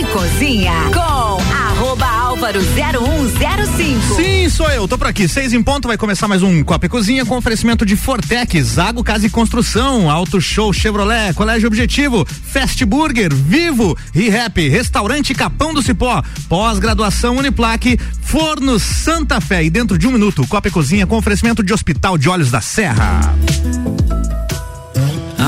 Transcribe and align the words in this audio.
e 0.00 0.04
Cozinha 0.04 0.72
com 0.94 1.54
arroba 1.54 2.06
álvaro 2.06 2.60
0105. 2.62 4.16
Sim, 4.16 4.48
sou 4.48 4.66
eu, 4.70 4.88
tô 4.88 4.96
por 4.96 5.06
aqui. 5.06 5.28
Seis 5.28 5.52
em 5.52 5.62
ponto, 5.62 5.88
vai 5.88 5.98
começar 5.98 6.26
mais 6.26 6.42
um 6.42 6.64
Copa 6.64 6.86
e 6.86 6.88
Cozinha 6.88 7.26
com 7.26 7.36
oferecimento 7.36 7.84
de 7.84 7.96
Fortec, 7.96 8.62
Zago 8.62 9.04
Casa 9.04 9.26
e 9.26 9.30
Construção, 9.30 10.10
Auto 10.10 10.40
Show 10.40 10.72
Chevrolet, 10.72 11.34
Colégio 11.34 11.66
Objetivo, 11.66 12.24
Fast 12.24 12.82
Burger, 12.86 13.34
Vivo, 13.34 13.94
ReHap, 14.14 14.66
Restaurante 14.70 15.34
Capão 15.34 15.74
do 15.74 15.82
Cipó, 15.82 16.22
pós-graduação 16.48 17.36
Uniplaque, 17.36 17.98
Forno 18.22 18.78
Santa 18.78 19.38
Fé 19.38 19.64
e 19.64 19.68
dentro 19.68 19.98
de 19.98 20.06
um 20.06 20.12
minuto, 20.12 20.46
Copa 20.46 20.68
e 20.68 20.70
Cozinha 20.70 21.06
com 21.06 21.18
oferecimento 21.18 21.62
de 21.62 21.74
Hospital 21.74 22.16
de 22.16 22.26
Olhos 22.26 22.50
da 22.50 22.62
Serra. 22.62 23.34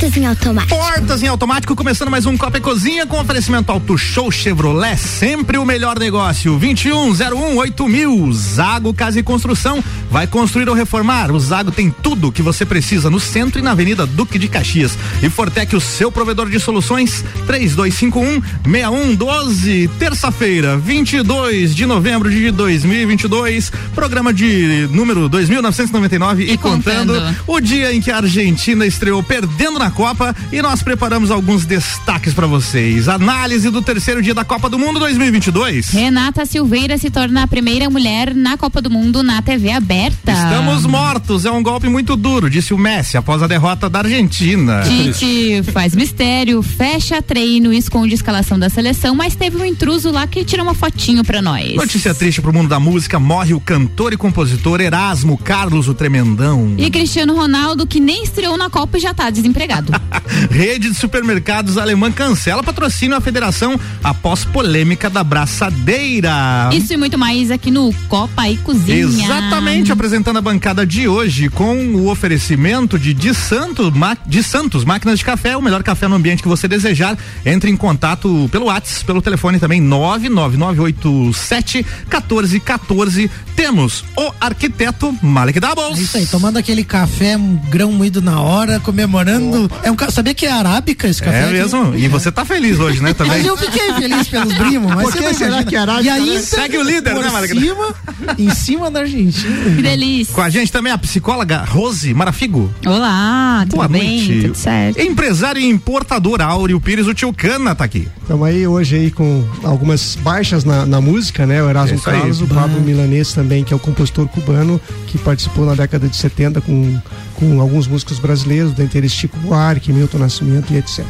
Portas 0.00 0.16
em 0.16 0.24
automático. 0.24 0.78
Portas 0.78 1.22
em 1.22 1.26
automático, 1.26 1.76
começando 1.76 2.10
mais 2.10 2.24
um 2.24 2.34
Copa 2.34 2.56
e 2.56 2.60
Cozinha 2.60 3.06
com 3.06 3.20
oferecimento 3.20 3.70
Auto 3.70 3.98
Show 3.98 4.30
Chevrolet, 4.30 4.96
sempre 4.96 5.58
o 5.58 5.64
melhor 5.66 5.98
negócio. 5.98 6.58
2101 6.58 7.86
mil. 7.86 8.32
Zago 8.32 8.94
Casa 8.94 9.20
e 9.20 9.22
Construção. 9.22 9.84
Vai 10.10 10.26
construir 10.26 10.70
ou 10.70 10.74
reformar? 10.74 11.30
O 11.30 11.38
Zago 11.38 11.70
tem 11.70 11.90
tudo 11.90 12.32
que 12.32 12.40
você 12.40 12.64
precisa 12.64 13.10
no 13.10 13.20
centro 13.20 13.58
e 13.58 13.62
na 13.62 13.72
Avenida 13.72 14.06
Duque 14.06 14.38
de 14.38 14.48
Caxias. 14.48 14.96
E 15.22 15.28
Fortec, 15.28 15.76
o 15.76 15.80
seu 15.80 16.10
provedor 16.10 16.48
de 16.48 16.58
soluções, 16.58 17.22
3251 17.46 18.40
6112. 18.64 19.90
Terça-feira, 19.98 20.78
22 20.78 21.74
de 21.76 21.84
novembro 21.84 22.30
de 22.30 22.50
2022. 22.50 23.70
Programa 23.94 24.32
de 24.32 24.88
número 24.92 25.28
2999 25.28 26.44
e, 26.44 26.52
E 26.52 26.56
contando. 26.56 27.12
contando. 27.12 27.36
O 27.46 27.60
dia 27.60 27.92
em 27.92 28.00
que 28.00 28.10
a 28.10 28.16
Argentina 28.16 28.86
estreou 28.86 29.22
perdendo 29.22 29.78
na 29.78 29.89
Copa 29.90 30.34
e 30.52 30.60
nós 30.62 30.82
preparamos 30.82 31.30
alguns 31.30 31.64
destaques 31.64 32.32
para 32.32 32.46
vocês. 32.46 33.08
Análise 33.08 33.70
do 33.70 33.82
terceiro 33.82 34.22
dia 34.22 34.34
da 34.34 34.44
Copa 34.44 34.68
do 34.68 34.78
Mundo 34.78 34.98
2022. 35.00 35.90
Renata 35.90 36.46
Silveira 36.46 36.96
se 36.98 37.10
torna 37.10 37.42
a 37.42 37.46
primeira 37.46 37.88
mulher 37.90 38.34
na 38.34 38.56
Copa 38.56 38.80
do 38.80 38.90
Mundo 38.90 39.22
na 39.22 39.42
TV 39.42 39.72
aberta. 39.72 40.32
Estamos 40.32 40.86
mortos, 40.86 41.44
é 41.44 41.50
um 41.50 41.62
golpe 41.62 41.88
muito 41.88 42.16
duro, 42.16 42.50
disse 42.50 42.72
o 42.74 42.78
Messi 42.78 43.16
após 43.16 43.42
a 43.42 43.46
derrota 43.46 43.88
da 43.88 44.00
Argentina. 44.00 44.82
Tite 44.82 45.62
faz 45.72 45.94
mistério, 45.94 46.62
fecha 46.62 47.22
treino, 47.22 47.72
esconde 47.72 48.12
a 48.12 48.16
escalação 48.16 48.58
da 48.58 48.68
seleção, 48.68 49.14
mas 49.14 49.34
teve 49.34 49.56
um 49.56 49.64
intruso 49.64 50.10
lá 50.10 50.26
que 50.26 50.44
tirou 50.44 50.64
uma 50.64 50.74
fotinho 50.74 51.24
pra 51.24 51.40
nós. 51.40 51.74
Notícia 51.74 52.14
triste 52.14 52.40
pro 52.40 52.52
mundo 52.52 52.68
da 52.68 52.80
música, 52.80 53.18
morre 53.18 53.54
o 53.54 53.60
cantor 53.60 54.12
e 54.12 54.16
compositor 54.16 54.80
Erasmo 54.80 55.38
Carlos 55.38 55.88
o 55.88 55.94
Tremendão. 55.94 56.74
E 56.78 56.90
Cristiano 56.90 57.34
Ronaldo, 57.34 57.86
que 57.86 58.00
nem 58.00 58.22
estreou 58.22 58.56
na 58.56 58.68
Copa 58.68 58.98
e 58.98 59.00
já 59.00 59.14
tá 59.14 59.30
desempregado. 59.30 59.79
Rede 60.50 60.90
de 60.90 60.94
supermercados 60.94 61.78
alemã 61.78 62.10
cancela 62.10 62.62
patrocínio 62.62 63.16
à 63.16 63.20
federação 63.20 63.78
após 64.02 64.44
polêmica 64.44 65.10
da 65.10 65.22
braçadeira. 65.22 66.70
Isso 66.72 66.92
e 66.92 66.96
muito 66.96 67.18
mais 67.18 67.50
aqui 67.50 67.70
no 67.70 67.92
Copa 68.08 68.48
e 68.48 68.56
Cozinha. 68.58 68.96
Exatamente, 68.96 69.92
apresentando 69.92 70.38
a 70.38 70.42
bancada 70.42 70.86
de 70.86 71.06
hoje 71.06 71.48
com 71.48 71.76
o 71.94 72.10
oferecimento 72.10 72.98
de 72.98 73.14
de 73.14 73.34
Santos, 73.34 73.92
de 74.26 74.42
Santos 74.42 74.84
Máquinas 74.84 75.18
de 75.18 75.24
Café, 75.24 75.56
o 75.56 75.62
melhor 75.62 75.82
café 75.82 76.08
no 76.08 76.16
ambiente 76.16 76.42
que 76.42 76.48
você 76.48 76.66
desejar. 76.66 77.16
Entre 77.44 77.70
em 77.70 77.76
contato 77.76 78.48
pelo 78.50 78.66
WhatsApp, 78.66 79.04
pelo 79.04 79.20
telefone 79.20 79.58
também 79.58 79.80
99987 79.80 81.84
1414. 82.08 83.30
Temos 83.54 84.04
o 84.16 84.32
arquiteto 84.40 85.14
Malek 85.22 85.58
É 85.58 85.60
Doubles. 85.60 85.98
isso 85.98 86.16
aí, 86.16 86.26
tomando 86.26 86.56
aquele 86.56 86.82
café, 86.82 87.36
um 87.36 87.56
grão 87.68 87.92
moído 87.92 88.22
na 88.22 88.40
hora, 88.40 88.80
comemorando. 88.80 89.69
É 89.82 89.90
um, 89.90 89.96
sabia 90.10 90.34
que 90.34 90.46
é 90.46 90.52
arábica 90.52 91.08
esse 91.08 91.22
café? 91.22 91.38
É 91.40 91.44
aqui? 91.44 91.52
mesmo? 91.52 91.94
E 91.96 92.08
você 92.08 92.30
tá 92.30 92.44
feliz 92.44 92.78
hoje, 92.78 93.02
né, 93.02 93.14
também? 93.14 93.38
Mas 93.38 93.46
eu 93.46 93.56
fiquei 93.56 93.92
feliz 93.94 94.28
pelos 94.28 94.54
primos, 94.54 94.94
mas 94.94 95.02
Por 95.04 95.12
você 95.12 95.22
que 95.28 95.34
será 95.34 95.64
que 95.64 95.76
é 95.76 95.78
arábica, 95.78 96.04
E 96.04 96.10
ainda, 96.10 96.34
né? 96.34 96.40
Segue 96.40 96.78
o 96.78 96.82
líder, 96.82 97.14
por 97.14 97.24
né, 97.24 97.30
Margarida? 97.30 97.60
cima, 97.60 97.94
em 98.38 98.50
cima 98.50 98.90
da 98.90 99.00
Argentina. 99.00 99.76
Que 99.76 99.82
delícia. 99.82 100.34
Com 100.34 100.40
a 100.42 100.50
gente 100.50 100.70
também 100.72 100.92
a 100.92 100.98
psicóloga 100.98 101.64
Rose 101.64 102.12
Marafigo. 102.14 102.72
Olá, 102.86 103.60
tudo 103.64 103.76
Boa 103.76 103.88
bem? 103.88 104.18
noite. 104.18 104.42
Tudo 104.42 104.54
certo. 104.56 105.00
Empresário 105.00 105.60
e 105.60 105.66
importador 105.66 106.40
Áureo 106.40 106.80
Pires, 106.80 107.06
o 107.06 107.14
tio 107.14 107.32
Cana 107.32 107.74
tá 107.74 107.84
aqui. 107.84 108.08
Estamos 108.22 108.46
aí 108.46 108.66
hoje 108.66 108.96
aí 108.96 109.10
com 109.10 109.44
algumas 109.64 110.16
baixas 110.16 110.64
na, 110.64 110.84
na 110.86 111.00
música, 111.00 111.46
né? 111.46 111.62
O 111.62 111.68
Erasmo 111.68 111.96
Isso 111.96 112.08
aí. 112.10 112.18
Carlos, 112.18 112.40
o 112.40 112.46
Pablo 112.46 112.80
Milanês 112.80 113.32
também, 113.32 113.64
que 113.64 113.72
é 113.72 113.76
o 113.76 113.80
compositor 113.80 114.26
cubano, 114.28 114.80
que 115.06 115.18
participou 115.18 115.64
na 115.66 115.74
década 115.74 116.08
de 116.08 116.16
70 116.16 116.60
com, 116.60 116.98
com 117.34 117.60
alguns 117.60 117.86
músicos 117.86 118.18
brasileiros, 118.18 118.72
dentre 118.72 118.98
eles 118.98 119.12
Chico 119.12 119.36
Buarque, 119.38 119.59
Milton 119.92 120.18
Nascimento 120.18 120.72
e 120.72 120.76
etc. 120.76 121.04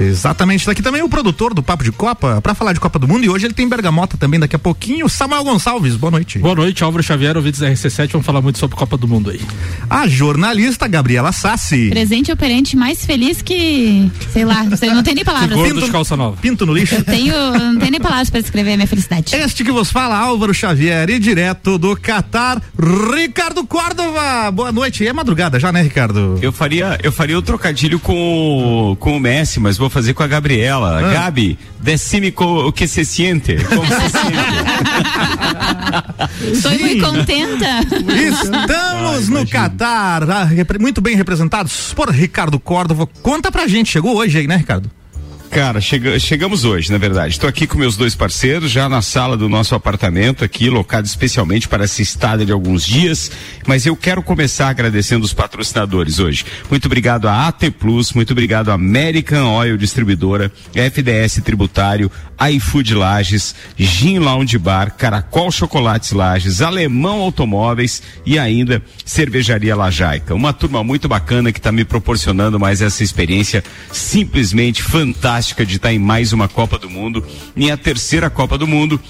Exatamente, 0.00 0.66
daqui 0.66 0.82
também 0.82 1.02
o 1.02 1.08
produtor 1.08 1.54
do 1.54 1.62
Papo 1.62 1.84
de 1.84 1.92
Copa, 1.92 2.40
pra 2.40 2.54
falar 2.54 2.72
de 2.72 2.80
Copa 2.80 2.98
do 2.98 3.06
Mundo, 3.06 3.24
e 3.24 3.28
hoje 3.28 3.46
ele 3.46 3.54
tem 3.54 3.68
Bergamota 3.68 4.16
também 4.16 4.40
daqui 4.40 4.56
a 4.56 4.58
pouquinho, 4.58 5.08
Samuel 5.08 5.44
Gonçalves, 5.44 5.96
boa 5.96 6.10
noite. 6.10 6.38
Boa 6.38 6.54
noite, 6.54 6.82
Álvaro 6.82 7.02
Xavier, 7.02 7.36
ouvintes 7.36 7.60
da 7.60 7.70
RC7, 7.70 8.10
vamos 8.12 8.26
falar 8.26 8.40
muito 8.40 8.58
sobre 8.58 8.76
Copa 8.76 8.96
do 8.96 9.06
Mundo 9.06 9.30
aí. 9.30 9.40
A 9.88 10.08
jornalista 10.08 10.88
Gabriela 10.88 11.32
Sassi. 11.32 11.90
Presente 11.90 12.32
operante 12.32 12.76
mais 12.76 13.04
feliz 13.04 13.42
que, 13.42 14.10
sei 14.32 14.44
lá, 14.44 14.64
não 14.64 14.76
sei, 14.76 14.90
não 14.90 15.02
tem 15.02 15.14
nem 15.14 15.24
palavras. 15.24 15.56
Gordo 15.56 15.82
de 15.82 15.90
calça 15.90 16.16
nova. 16.16 16.36
Pinto 16.36 16.66
no 16.66 16.74
lixo. 16.74 16.94
Eu 16.94 17.04
tenho, 17.04 17.34
não 17.34 17.78
tenho 17.78 17.90
nem 17.90 18.00
palavras 18.00 18.30
pra 18.30 18.40
descrever 18.40 18.72
a 18.72 18.76
minha 18.76 18.86
felicidade. 18.88 19.34
Este 19.34 19.64
que 19.64 19.70
vos 19.70 19.90
fala, 19.90 20.16
Álvaro 20.16 20.54
Xavier, 20.54 21.08
e 21.10 21.18
direto 21.18 21.78
do 21.78 21.96
Catar, 21.96 22.60
Ricardo 23.14 23.64
Córdova. 23.66 24.50
Boa 24.50 24.72
noite. 24.72 25.06
É 25.06 25.12
madrugada 25.12 25.60
já, 25.60 25.72
né, 25.72 25.82
Ricardo? 25.82 26.38
Eu 26.40 26.52
faria, 26.52 26.98
eu 27.02 27.12
faria 27.12 27.38
o 27.38 27.42
trocadilho 27.42 27.91
com 27.98 28.92
o, 28.92 28.96
com 28.96 29.16
o 29.16 29.20
Messi, 29.20 29.60
mas 29.60 29.76
vou 29.76 29.90
fazer 29.90 30.14
com 30.14 30.22
a 30.22 30.26
Gabriela. 30.26 30.98
Ah. 30.98 31.12
Gabi, 31.12 31.58
decime 31.80 32.32
o 32.36 32.72
que 32.72 32.86
se 32.86 33.04
siente. 33.04 33.56
Como 33.56 33.86
se 33.86 34.08
sente. 34.10 34.36
Estou 36.52 36.72
muito 36.78 37.04
contenta. 37.04 37.80
Estamos 38.14 39.28
no 39.28 39.46
Catar, 39.46 40.22
ah, 40.30 40.48
muito 40.80 41.00
bem 41.00 41.16
representados 41.16 41.92
por 41.94 42.10
Ricardo 42.10 42.58
Córdova. 42.58 43.06
Conta 43.06 43.50
pra 43.50 43.66
gente, 43.66 43.90
chegou 43.90 44.16
hoje 44.16 44.38
aí, 44.38 44.46
né, 44.46 44.56
Ricardo? 44.56 44.90
Cara, 45.52 45.82
chega- 45.82 46.18
chegamos 46.18 46.64
hoje, 46.64 46.90
na 46.90 46.96
verdade. 46.96 47.34
Estou 47.34 47.46
aqui 47.46 47.66
com 47.66 47.76
meus 47.76 47.94
dois 47.94 48.14
parceiros, 48.14 48.70
já 48.70 48.88
na 48.88 49.02
sala 49.02 49.36
do 49.36 49.50
nosso 49.50 49.74
apartamento, 49.74 50.42
aqui, 50.42 50.70
locado 50.70 51.04
especialmente 51.04 51.68
para 51.68 51.84
essa 51.84 52.00
estada 52.00 52.42
de 52.46 52.50
alguns 52.50 52.86
dias. 52.86 53.30
Mas 53.66 53.84
eu 53.84 53.94
quero 53.94 54.22
começar 54.22 54.68
agradecendo 54.70 55.26
os 55.26 55.34
patrocinadores 55.34 56.18
hoje. 56.18 56.46
Muito 56.70 56.86
obrigado 56.86 57.28
à 57.28 57.48
AT 57.48 57.70
Plus, 57.78 58.14
muito 58.14 58.30
obrigado 58.30 58.70
à 58.70 58.74
American 58.74 59.46
Oil 59.58 59.76
Distribuidora, 59.76 60.50
FDS 60.74 61.42
Tributário, 61.44 62.10
iFood 62.50 62.94
Lages, 62.94 63.54
Gin 63.76 64.20
Lounge 64.20 64.56
Bar, 64.56 64.94
Caracol 64.96 65.52
Chocolates 65.52 66.12
Lages, 66.12 66.62
Alemão 66.62 67.20
Automóveis 67.20 68.02
e 68.24 68.38
ainda 68.38 68.82
Cervejaria 69.04 69.76
Lajaica. 69.76 70.34
Uma 70.34 70.54
turma 70.54 70.82
muito 70.82 71.08
bacana 71.08 71.52
que 71.52 71.58
está 71.58 71.70
me 71.70 71.84
proporcionando 71.84 72.58
mais 72.58 72.80
essa 72.80 73.04
experiência 73.04 73.62
simplesmente 73.92 74.82
fantástica 74.82 75.41
fantástica 75.42 75.66
de 75.66 75.76
estar 75.76 75.92
em 75.92 75.98
mais 75.98 76.32
uma 76.32 76.46
Copa 76.46 76.78
do 76.78 76.88
Mundo, 76.88 77.26
minha 77.54 77.76
terceira 77.76 78.30
Copa 78.30 78.56
do 78.56 78.66
Mundo. 78.66 79.00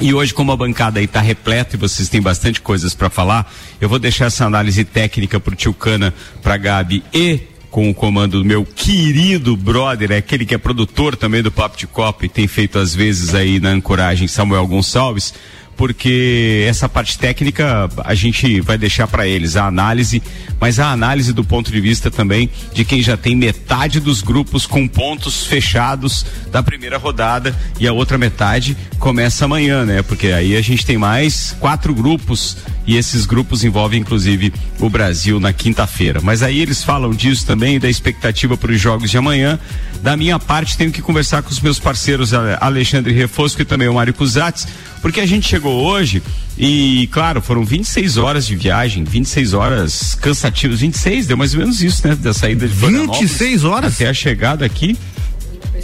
E 0.00 0.14
hoje, 0.14 0.32
como 0.32 0.52
a 0.52 0.56
bancada 0.56 1.00
aí 1.00 1.04
está 1.04 1.20
repleta 1.20 1.74
e 1.74 1.78
vocês 1.78 2.08
têm 2.08 2.22
bastante 2.22 2.60
coisas 2.60 2.94
para 2.94 3.10
falar, 3.10 3.52
eu 3.80 3.88
vou 3.88 3.98
deixar 3.98 4.26
essa 4.26 4.44
análise 4.44 4.84
técnica 4.84 5.40
para 5.40 5.52
o 5.52 5.56
Tio 5.56 5.74
Cana, 5.74 6.14
para 6.42 6.56
Gabi 6.56 7.02
e 7.12 7.40
com 7.70 7.90
o 7.90 7.94
comando 7.94 8.38
do 8.38 8.44
meu 8.44 8.64
querido 8.64 9.56
brother, 9.56 10.12
é 10.12 10.18
aquele 10.18 10.46
que 10.46 10.54
é 10.54 10.58
produtor 10.58 11.16
também 11.16 11.42
do 11.42 11.50
Papo 11.50 11.76
de 11.76 11.88
Copa 11.88 12.24
e 12.24 12.28
tem 12.28 12.46
feito 12.46 12.78
às 12.78 12.94
vezes 12.94 13.34
aí 13.34 13.58
na 13.58 13.70
ancoragem 13.70 14.28
Samuel 14.28 14.68
Gonçalves 14.68 15.34
porque 15.76 16.64
essa 16.68 16.88
parte 16.88 17.18
técnica 17.18 17.88
a 18.04 18.14
gente 18.14 18.60
vai 18.60 18.78
deixar 18.78 19.06
para 19.06 19.26
eles, 19.26 19.56
a 19.56 19.66
análise, 19.66 20.22
mas 20.60 20.78
a 20.78 20.90
análise 20.90 21.32
do 21.32 21.44
ponto 21.44 21.70
de 21.70 21.80
vista 21.80 22.10
também 22.10 22.50
de 22.72 22.84
quem 22.84 23.02
já 23.02 23.16
tem 23.16 23.36
metade 23.36 24.00
dos 24.00 24.22
grupos 24.22 24.66
com 24.66 24.86
pontos 24.86 25.46
fechados 25.46 26.24
da 26.50 26.62
primeira 26.62 26.98
rodada 26.98 27.54
e 27.78 27.86
a 27.86 27.92
outra 27.92 28.16
metade 28.16 28.76
começa 28.98 29.44
amanhã, 29.44 29.84
né? 29.84 30.02
Porque 30.02 30.28
aí 30.28 30.56
a 30.56 30.62
gente 30.62 30.86
tem 30.86 30.96
mais 30.96 31.56
quatro 31.58 31.94
grupos 31.94 32.56
e 32.86 32.96
esses 32.96 33.26
grupos 33.26 33.64
envolvem 33.64 34.00
inclusive 34.00 34.52
o 34.78 34.88
Brasil 34.88 35.40
na 35.40 35.52
quinta-feira. 35.52 36.20
Mas 36.22 36.42
aí 36.42 36.60
eles 36.60 36.82
falam 36.82 37.10
disso 37.10 37.46
também, 37.46 37.78
da 37.78 37.88
expectativa 37.88 38.56
para 38.56 38.72
os 38.72 38.80
jogos 38.80 39.10
de 39.10 39.18
amanhã. 39.18 39.58
Da 40.02 40.16
minha 40.16 40.38
parte, 40.38 40.76
tenho 40.76 40.92
que 40.92 41.00
conversar 41.00 41.42
com 41.42 41.50
os 41.50 41.60
meus 41.60 41.78
parceiros 41.78 42.32
Alexandre 42.34 43.12
Refosco 43.12 43.62
e 43.62 43.64
também 43.64 43.88
o 43.88 43.94
Mário 43.94 44.12
Cusatz, 44.12 44.66
porque 45.04 45.20
a 45.20 45.26
gente 45.26 45.46
chegou 45.46 45.84
hoje 45.84 46.22
e, 46.56 47.10
claro, 47.12 47.42
foram 47.42 47.62
26 47.62 48.16
horas 48.16 48.46
de 48.46 48.56
viagem, 48.56 49.04
26 49.04 49.52
horas 49.52 50.14
cansativas, 50.14 50.80
26, 50.80 51.26
deu 51.26 51.36
mais 51.36 51.52
ou 51.52 51.60
menos 51.60 51.82
isso, 51.82 52.08
né? 52.08 52.14
Da 52.14 52.32
saída 52.32 52.66
de 52.66 52.72
26 52.74 53.64
horas? 53.64 53.96
Até 53.96 54.08
a 54.08 54.14
chegada 54.14 54.64
aqui. 54.64 54.96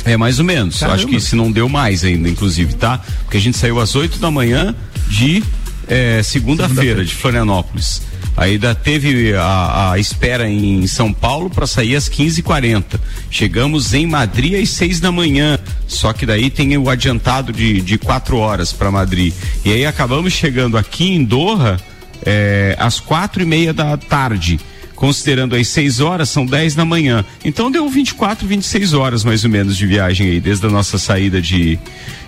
É 0.06 0.16
mais 0.16 0.38
ou 0.38 0.44
menos. 0.46 0.78
Caramba. 0.78 0.96
Acho 0.96 1.06
que 1.06 1.20
se 1.20 1.36
não 1.36 1.52
deu 1.52 1.68
mais 1.68 2.02
ainda, 2.02 2.30
inclusive, 2.30 2.72
tá? 2.72 2.98
Porque 3.24 3.36
a 3.36 3.40
gente 3.40 3.58
saiu 3.58 3.78
às 3.78 3.94
8 3.94 4.18
da 4.18 4.30
manhã 4.30 4.74
de 5.06 5.44
é, 5.86 6.22
segunda-feira 6.22 7.04
de 7.04 7.14
Florianópolis. 7.14 8.00
Ainda 8.40 8.74
teve 8.74 9.34
a, 9.34 9.92
a 9.92 9.98
espera 9.98 10.48
em 10.48 10.86
São 10.86 11.12
Paulo 11.12 11.50
para 11.50 11.66
sair 11.66 11.94
às 11.94 12.08
15h40. 12.08 12.98
Chegamos 13.30 13.92
em 13.92 14.06
Madrid 14.06 14.62
às 14.62 14.70
6 14.70 14.98
da 14.98 15.12
manhã. 15.12 15.58
Só 15.86 16.14
que 16.14 16.24
daí 16.24 16.48
tem 16.48 16.74
o 16.78 16.88
adiantado 16.88 17.52
de, 17.52 17.82
de 17.82 17.98
quatro 17.98 18.38
horas 18.38 18.72
para 18.72 18.90
Madrid. 18.90 19.34
E 19.62 19.70
aí 19.70 19.84
acabamos 19.84 20.32
chegando 20.32 20.78
aqui 20.78 21.12
em 21.12 21.22
Doha 21.22 21.78
é, 22.24 22.74
às 22.78 22.98
quatro 22.98 23.42
e 23.42 23.44
meia 23.44 23.74
da 23.74 23.98
tarde 23.98 24.58
considerando 24.96 25.56
as 25.56 25.66
6 25.68 26.00
horas, 26.00 26.28
são 26.28 26.44
10 26.44 26.74
da 26.74 26.84
manhã. 26.84 27.24
Então 27.42 27.70
deu 27.70 27.88
24, 27.88 28.46
26 28.46 28.92
horas 28.92 29.24
mais 29.24 29.44
ou 29.44 29.50
menos 29.50 29.74
de 29.74 29.86
viagem 29.86 30.28
aí, 30.28 30.40
desde 30.40 30.66
a 30.66 30.68
nossa 30.68 30.98
saída 30.98 31.40
de, 31.40 31.78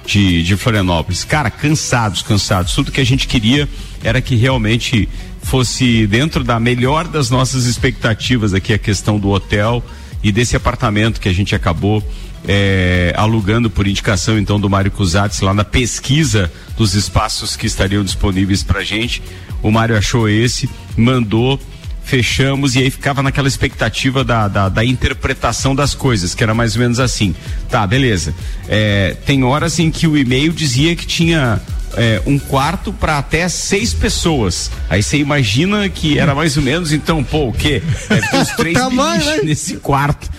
de, 0.06 0.42
de 0.42 0.56
Florianópolis. 0.56 1.22
Cara, 1.22 1.50
cansados, 1.50 2.22
cansados. 2.22 2.74
Tudo 2.74 2.90
que 2.90 3.00
a 3.00 3.04
gente 3.04 3.28
queria 3.28 3.68
era 4.02 4.22
que 4.22 4.36
realmente 4.36 5.06
fosse 5.42 6.06
dentro 6.06 6.42
da 6.44 6.58
melhor 6.58 7.06
das 7.06 7.30
nossas 7.30 7.64
expectativas 7.64 8.54
aqui 8.54 8.72
a 8.72 8.78
questão 8.78 9.18
do 9.18 9.30
hotel 9.30 9.82
e 10.22 10.30
desse 10.30 10.56
apartamento 10.56 11.20
que 11.20 11.28
a 11.28 11.32
gente 11.32 11.54
acabou 11.54 12.02
é, 12.46 13.12
alugando 13.16 13.70
por 13.70 13.86
indicação 13.86 14.38
então 14.38 14.58
do 14.58 14.68
Mário 14.68 14.90
Cusatz 14.90 15.40
lá 15.40 15.54
na 15.54 15.64
pesquisa 15.64 16.50
dos 16.76 16.94
espaços 16.94 17.56
que 17.56 17.66
estariam 17.66 18.02
disponíveis 18.02 18.62
para 18.62 18.82
gente. 18.82 19.22
O 19.62 19.70
Mário 19.70 19.96
achou 19.96 20.28
esse, 20.28 20.68
mandou 20.96 21.60
fechamos 22.04 22.74
e 22.74 22.80
aí 22.80 22.90
ficava 22.90 23.22
naquela 23.22 23.48
expectativa 23.48 24.24
da, 24.24 24.48
da, 24.48 24.68
da, 24.68 24.84
interpretação 24.84 25.74
das 25.74 25.94
coisas, 25.94 26.34
que 26.34 26.42
era 26.42 26.52
mais 26.52 26.74
ou 26.74 26.82
menos 26.82 26.98
assim. 26.98 27.34
Tá, 27.68 27.86
beleza. 27.86 28.34
É, 28.68 29.16
tem 29.24 29.44
horas 29.44 29.78
em 29.78 29.90
que 29.90 30.06
o 30.06 30.16
e-mail 30.16 30.52
dizia 30.52 30.96
que 30.96 31.06
tinha 31.06 31.60
é, 31.96 32.22
um 32.26 32.38
quarto 32.38 32.92
para 32.92 33.18
até 33.18 33.48
seis 33.48 33.92
pessoas. 33.92 34.70
Aí 34.88 35.02
você 35.02 35.18
imagina 35.18 35.88
que 35.88 36.18
era 36.18 36.34
mais 36.34 36.56
ou 36.56 36.62
menos, 36.62 36.92
então, 36.92 37.22
pô, 37.22 37.48
o 37.48 37.52
quê? 37.52 37.82
Deve 38.08 38.28
ter 38.28 38.36
uns 38.36 38.48
três 38.56 38.78
Tamanho, 38.78 39.24
né? 39.24 39.40
nesse 39.42 39.76
quarto. 39.76 40.30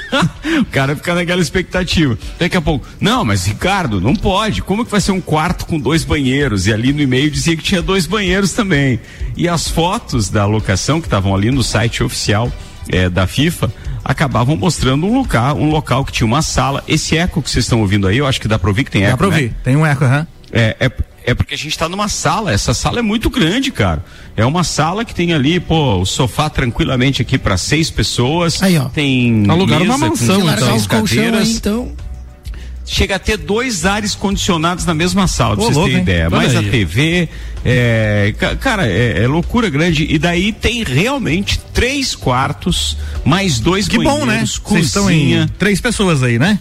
o 0.60 0.64
cara 0.66 0.96
fica 0.96 1.14
naquela 1.14 1.40
expectativa. 1.40 2.18
Daqui 2.38 2.56
a 2.56 2.60
pouco, 2.60 2.86
não, 3.00 3.24
mas 3.24 3.46
Ricardo, 3.46 4.00
não 4.00 4.14
pode. 4.14 4.62
Como 4.62 4.84
que 4.84 4.90
vai 4.90 5.00
ser 5.00 5.12
um 5.12 5.20
quarto 5.20 5.66
com 5.66 5.78
dois 5.78 6.04
banheiros? 6.04 6.66
E 6.66 6.72
ali 6.72 6.92
no 6.92 7.00
e-mail 7.00 7.30
dizia 7.30 7.56
que 7.56 7.62
tinha 7.62 7.82
dois 7.82 8.06
banheiros 8.06 8.52
também. 8.52 9.00
E 9.36 9.48
as 9.48 9.68
fotos 9.68 10.28
da 10.28 10.46
locação 10.46 11.00
que 11.00 11.06
estavam 11.06 11.34
ali 11.34 11.50
no 11.50 11.62
site 11.62 12.02
oficial 12.02 12.52
é, 12.88 13.08
da 13.08 13.26
FIFA 13.26 13.72
acabavam 14.04 14.56
mostrando 14.56 15.06
um 15.06 15.18
local, 15.18 15.56
um 15.56 15.70
local 15.70 16.04
que 16.04 16.12
tinha 16.12 16.26
uma 16.26 16.42
sala. 16.42 16.82
Esse 16.88 17.16
eco 17.16 17.42
que 17.42 17.50
vocês 17.50 17.64
estão 17.64 17.80
ouvindo 17.80 18.06
aí, 18.06 18.18
eu 18.18 18.26
acho 18.26 18.40
que 18.40 18.48
dá 18.48 18.58
para 18.58 18.68
ouvir 18.68 18.84
que 18.84 18.90
tem 18.90 19.02
eco. 19.02 19.12
Dá 19.12 19.16
para 19.16 19.26
ouvir, 19.26 19.50
né? 19.50 19.56
tem 19.62 19.76
um 19.76 19.86
eco, 19.86 20.04
aham. 20.04 20.20
Uhum. 20.20 20.26
É, 20.52 20.76
é, 20.78 20.90
é 21.24 21.34
porque 21.34 21.54
a 21.54 21.58
gente 21.58 21.70
está 21.70 21.88
numa 21.88 22.08
sala, 22.08 22.52
essa 22.52 22.74
sala 22.74 22.98
é 22.98 23.02
muito 23.02 23.30
grande, 23.30 23.70
cara. 23.70 24.04
É 24.36 24.44
uma 24.44 24.64
sala 24.64 25.04
que 25.04 25.14
tem 25.14 25.32
ali, 25.32 25.58
pô, 25.60 26.00
o 26.00 26.06
sofá 26.06 26.50
tranquilamente 26.50 27.22
aqui 27.22 27.38
para 27.38 27.56
seis 27.56 27.90
pessoas. 27.90 28.62
Aí, 28.62 28.76
ó. 28.76 28.84
Tem 28.86 29.44
alugaram 29.48 29.84
uma 29.84 29.98
mansão, 29.98 30.40
com 30.40 30.50
então. 30.50 30.76
Os 30.76 30.86
cadeiras. 30.86 31.48
Aí, 31.48 31.54
então. 31.54 31.92
Chega 32.84 33.14
a 33.14 33.18
ter 33.18 33.36
dois 33.36 33.86
ares 33.86 34.14
condicionados 34.14 34.84
na 34.84 34.92
mesma 34.92 35.28
sala, 35.28 35.54
pra 35.54 35.64
vocês 35.64 35.76
louco, 35.76 35.90
terem 35.90 36.02
ideia. 36.02 36.28
Mais 36.28 36.54
a 36.56 36.62
TV, 36.62 37.28
é, 37.64 38.34
cara, 38.60 38.88
é, 38.88 39.22
é, 39.22 39.26
loucura 39.28 39.70
grande. 39.70 40.04
E 40.10 40.18
daí 40.18 40.52
tem 40.52 40.82
realmente 40.82 41.60
três 41.72 42.16
quartos, 42.16 42.98
mais 43.24 43.60
dois 43.60 43.86
que 43.86 43.96
banheiros, 43.96 44.20
bom, 44.20 44.26
né? 44.26 44.40
cozinha. 44.40 44.60
Vocês 44.64 44.86
estão 44.86 45.10
em 45.10 45.46
três 45.58 45.80
pessoas 45.80 46.24
aí, 46.24 46.40
né? 46.40 46.58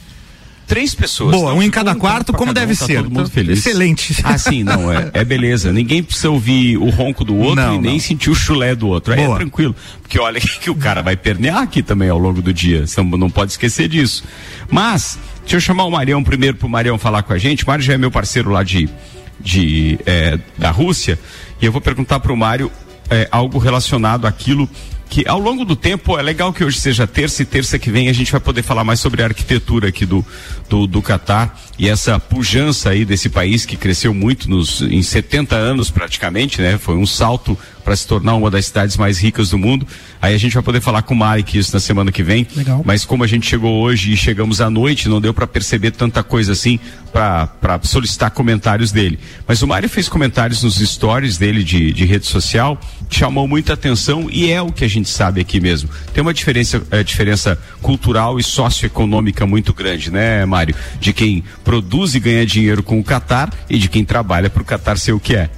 Três 0.71 0.95
pessoas. 0.95 1.35
Boa, 1.35 1.53
um 1.53 1.61
em 1.61 1.69
cada 1.69 1.93
quarto, 1.93 2.31
como 2.31 2.53
deve 2.53 2.71
um, 2.71 2.75
tá 2.77 2.85
ser. 2.85 3.03
todo 3.03 3.11
mundo 3.11 3.29
feliz. 3.29 3.59
Excelente. 3.59 4.15
Ah, 4.23 4.37
sim, 4.37 4.63
não, 4.63 4.89
é, 4.89 5.11
é 5.15 5.25
beleza. 5.25 5.73
Ninguém 5.73 6.01
precisa 6.01 6.29
ouvir 6.29 6.77
o 6.77 6.89
ronco 6.89 7.25
do 7.25 7.35
outro 7.35 7.57
não, 7.57 7.75
e 7.75 7.77
nem 7.77 7.93
não. 7.93 7.99
sentir 7.99 8.29
o 8.29 8.35
chulé 8.35 8.73
do 8.73 8.87
outro. 8.87 9.13
Aí 9.13 9.19
é 9.19 9.25
Boa. 9.25 9.35
é 9.35 9.39
tranquilo. 9.39 9.75
Porque 10.01 10.17
olha 10.17 10.39
que 10.39 10.69
o 10.69 10.75
cara 10.75 11.01
vai 11.01 11.17
pernear 11.17 11.61
aqui 11.61 11.83
também 11.83 12.07
ao 12.07 12.17
longo 12.17 12.41
do 12.41 12.53
dia. 12.53 12.87
Você 12.87 13.03
não 13.03 13.29
pode 13.29 13.51
esquecer 13.51 13.89
disso. 13.89 14.23
Mas, 14.69 15.19
deixa 15.41 15.57
eu 15.57 15.59
chamar 15.59 15.83
o 15.83 15.91
Marião 15.91 16.23
primeiro 16.23 16.55
pro 16.55 16.69
Marião 16.69 16.97
falar 16.97 17.23
com 17.23 17.33
a 17.33 17.37
gente. 17.37 17.65
O 17.65 17.67
Mário 17.67 17.83
já 17.83 17.93
é 17.93 17.97
meu 17.97 18.09
parceiro 18.09 18.49
lá 18.49 18.63
de, 18.63 18.87
de 19.41 19.99
é, 20.05 20.39
da 20.57 20.71
Rússia. 20.71 21.19
E 21.61 21.65
eu 21.65 21.71
vou 21.73 21.81
perguntar 21.81 22.21
pro 22.21 22.37
Mário 22.37 22.71
é, 23.09 23.27
algo 23.29 23.57
relacionado 23.59 24.25
àquilo 24.25 24.69
que 25.11 25.27
ao 25.27 25.37
longo 25.37 25.65
do 25.65 25.75
tempo 25.75 26.17
é 26.17 26.21
legal 26.21 26.53
que 26.53 26.63
hoje 26.63 26.79
seja 26.79 27.05
terça 27.05 27.41
e 27.41 27.45
terça 27.45 27.77
que 27.77 27.91
vem 27.91 28.07
a 28.07 28.13
gente 28.13 28.31
vai 28.31 28.39
poder 28.39 28.63
falar 28.63 28.85
mais 28.85 29.01
sobre 29.01 29.21
a 29.21 29.25
arquitetura 29.25 29.89
aqui 29.89 30.05
do 30.05 30.25
do, 30.69 30.87
do 30.87 31.01
Catar 31.01 31.59
e 31.81 31.89
essa 31.89 32.19
pujança 32.19 32.91
aí 32.91 33.03
desse 33.03 33.27
país 33.27 33.65
que 33.65 33.75
cresceu 33.75 34.13
muito 34.13 34.47
nos 34.47 34.83
em 34.83 35.01
70 35.01 35.55
anos 35.55 35.89
praticamente, 35.89 36.61
né? 36.61 36.77
Foi 36.77 36.95
um 36.95 37.07
salto 37.07 37.57
para 37.81 37.95
se 37.95 38.07
tornar 38.07 38.35
uma 38.35 38.49
das 38.49 38.67
cidades 38.67 38.95
mais 38.95 39.17
ricas 39.17 39.49
do 39.49 39.57
mundo. 39.57 39.87
Aí 40.21 40.35
a 40.35 40.37
gente 40.37 40.53
vai 40.53 40.61
poder 40.61 40.81
falar 40.81 41.01
com 41.01 41.15
o 41.15 41.17
Mike 41.19 41.57
isso 41.57 41.73
na 41.73 41.79
semana 41.79 42.11
que 42.11 42.23
vem. 42.23 42.47
Legal. 42.55 42.81
Mas 42.85 43.03
como 43.03 43.23
a 43.23 43.27
gente 43.27 43.47
chegou 43.47 43.81
hoje 43.81 44.13
e 44.13 44.17
chegamos 44.17 44.61
à 44.61 44.69
noite, 44.69 45.09
não 45.09 45.19
deu 45.19 45.33
para 45.33 45.47
perceber 45.47 45.91
tanta 45.91 46.23
coisa 46.23 46.51
assim 46.51 46.79
para 47.11 47.79
solicitar 47.83 48.31
comentários 48.31 48.91
dele. 48.91 49.19
Mas 49.47 49.61
o 49.61 49.67
Mário 49.67 49.89
fez 49.89 50.07
comentários 50.07 50.63
nos 50.63 50.75
stories 50.75 51.37
dele 51.37 51.63
de, 51.63 51.91
de 51.91 52.05
rede 52.05 52.25
social, 52.25 52.79
chamou 53.09 53.47
muita 53.47 53.73
atenção 53.73 54.29
e 54.31 54.49
é 54.49 54.61
o 54.61 54.71
que 54.71 54.85
a 54.85 54.87
gente 54.87 55.09
sabe 55.09 55.41
aqui 55.41 55.59
mesmo. 55.59 55.89
Tem 56.13 56.21
uma 56.21 56.33
diferença, 56.33 56.81
é, 56.91 57.03
diferença 57.03 57.59
cultural 57.81 58.39
e 58.39 58.43
socioeconômica 58.43 59.45
muito 59.45 59.73
grande, 59.73 60.11
né, 60.11 60.45
Mário? 60.45 60.75
De 60.99 61.11
quem 61.11 61.43
produz 61.71 62.15
e 62.15 62.19
ganha 62.19 62.45
dinheiro 62.45 62.83
com 62.83 62.99
o 62.99 63.03
Catar 63.03 63.49
e 63.69 63.77
de 63.77 63.87
quem 63.87 64.03
trabalha 64.03 64.49
para 64.49 64.61
o 64.61 64.65
Catar 64.65 64.97
ser 64.97 65.13
o 65.13 65.19
que 65.21 65.37
é. 65.37 65.49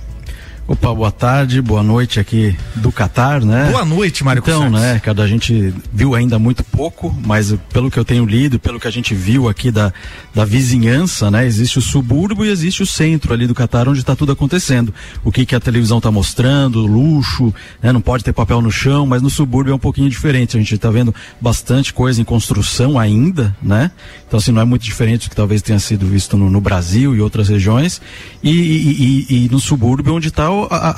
Opa, 0.65 0.93
boa 0.93 1.11
tarde, 1.11 1.61
boa 1.61 1.83
noite 1.83 2.19
aqui 2.21 2.55
do 2.75 2.89
Catar, 2.89 3.41
né? 3.41 3.69
Boa 3.69 3.83
noite, 3.83 4.23
Mário 4.23 4.39
Então, 4.39 4.69
né, 4.69 5.01
cada 5.03 5.23
a 5.23 5.27
gente 5.27 5.73
viu 5.91 6.15
ainda 6.15 6.39
muito 6.39 6.63
pouco, 6.63 7.13
mas 7.25 7.53
pelo 7.73 7.91
que 7.91 7.97
eu 7.97 8.05
tenho 8.05 8.25
lido, 8.25 8.57
pelo 8.57 8.79
que 8.79 8.87
a 8.87 8.91
gente 8.91 9.13
viu 9.13 9.49
aqui 9.49 9.71
da, 9.71 9.91
da 10.33 10.45
vizinhança, 10.45 11.29
né, 11.29 11.45
existe 11.45 11.79
o 11.79 11.81
subúrbio 11.81 12.45
e 12.45 12.49
existe 12.49 12.81
o 12.81 12.85
centro 12.85 13.33
ali 13.33 13.45
do 13.45 13.53
Catar 13.53 13.89
onde 13.89 13.99
está 13.99 14.15
tudo 14.15 14.31
acontecendo. 14.31 14.93
O 15.21 15.31
que 15.31 15.45
que 15.45 15.55
a 15.55 15.59
televisão 15.59 15.97
está 15.97 16.11
mostrando, 16.11 16.85
luxo, 16.85 17.53
né, 17.81 17.91
não 17.91 17.99
pode 17.99 18.23
ter 18.23 18.31
papel 18.31 18.61
no 18.61 18.71
chão, 18.71 19.05
mas 19.05 19.21
no 19.21 19.29
subúrbio 19.29 19.71
é 19.73 19.75
um 19.75 19.79
pouquinho 19.79 20.09
diferente. 20.09 20.55
A 20.55 20.59
gente 20.61 20.75
está 20.75 20.89
vendo 20.89 21.13
bastante 21.41 21.91
coisa 21.91 22.21
em 22.21 22.23
construção 22.23 22.97
ainda, 22.97 23.53
né? 23.61 23.91
Então, 24.33 24.39
assim, 24.39 24.51
não 24.51 24.63
é 24.63 24.65
muito 24.65 24.81
diferente 24.81 25.27
do 25.27 25.29
que 25.29 25.35
talvez 25.35 25.61
tenha 25.61 25.77
sido 25.77 26.07
visto 26.07 26.35
no, 26.35 26.49
no 26.49 26.59
Brasil 26.59 27.15
e 27.15 27.21
outras 27.21 27.49
regiões. 27.49 28.01
E, 28.41 28.49
e, 28.49 29.27
e, 29.29 29.45
e 29.45 29.49
no 29.49 29.59
subúrbio 29.59 30.11
onde 30.11 30.29
está 30.29 30.47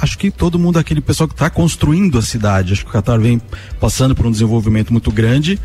acho 0.02 0.18
que 0.18 0.32
todo 0.32 0.58
mundo, 0.58 0.80
aquele 0.80 1.02
pessoal 1.02 1.28
que 1.28 1.34
está 1.34 1.50
construindo 1.50 2.18
a 2.18 2.22
cidade, 2.22 2.72
acho 2.72 2.86
que 2.86 2.90
o 2.90 2.94
Qatar 2.94 3.20
vem 3.20 3.42
passando 3.78 4.16
por 4.16 4.26
um 4.26 4.32
desenvolvimento 4.32 4.94
muito 4.94 5.12
grande. 5.12 5.60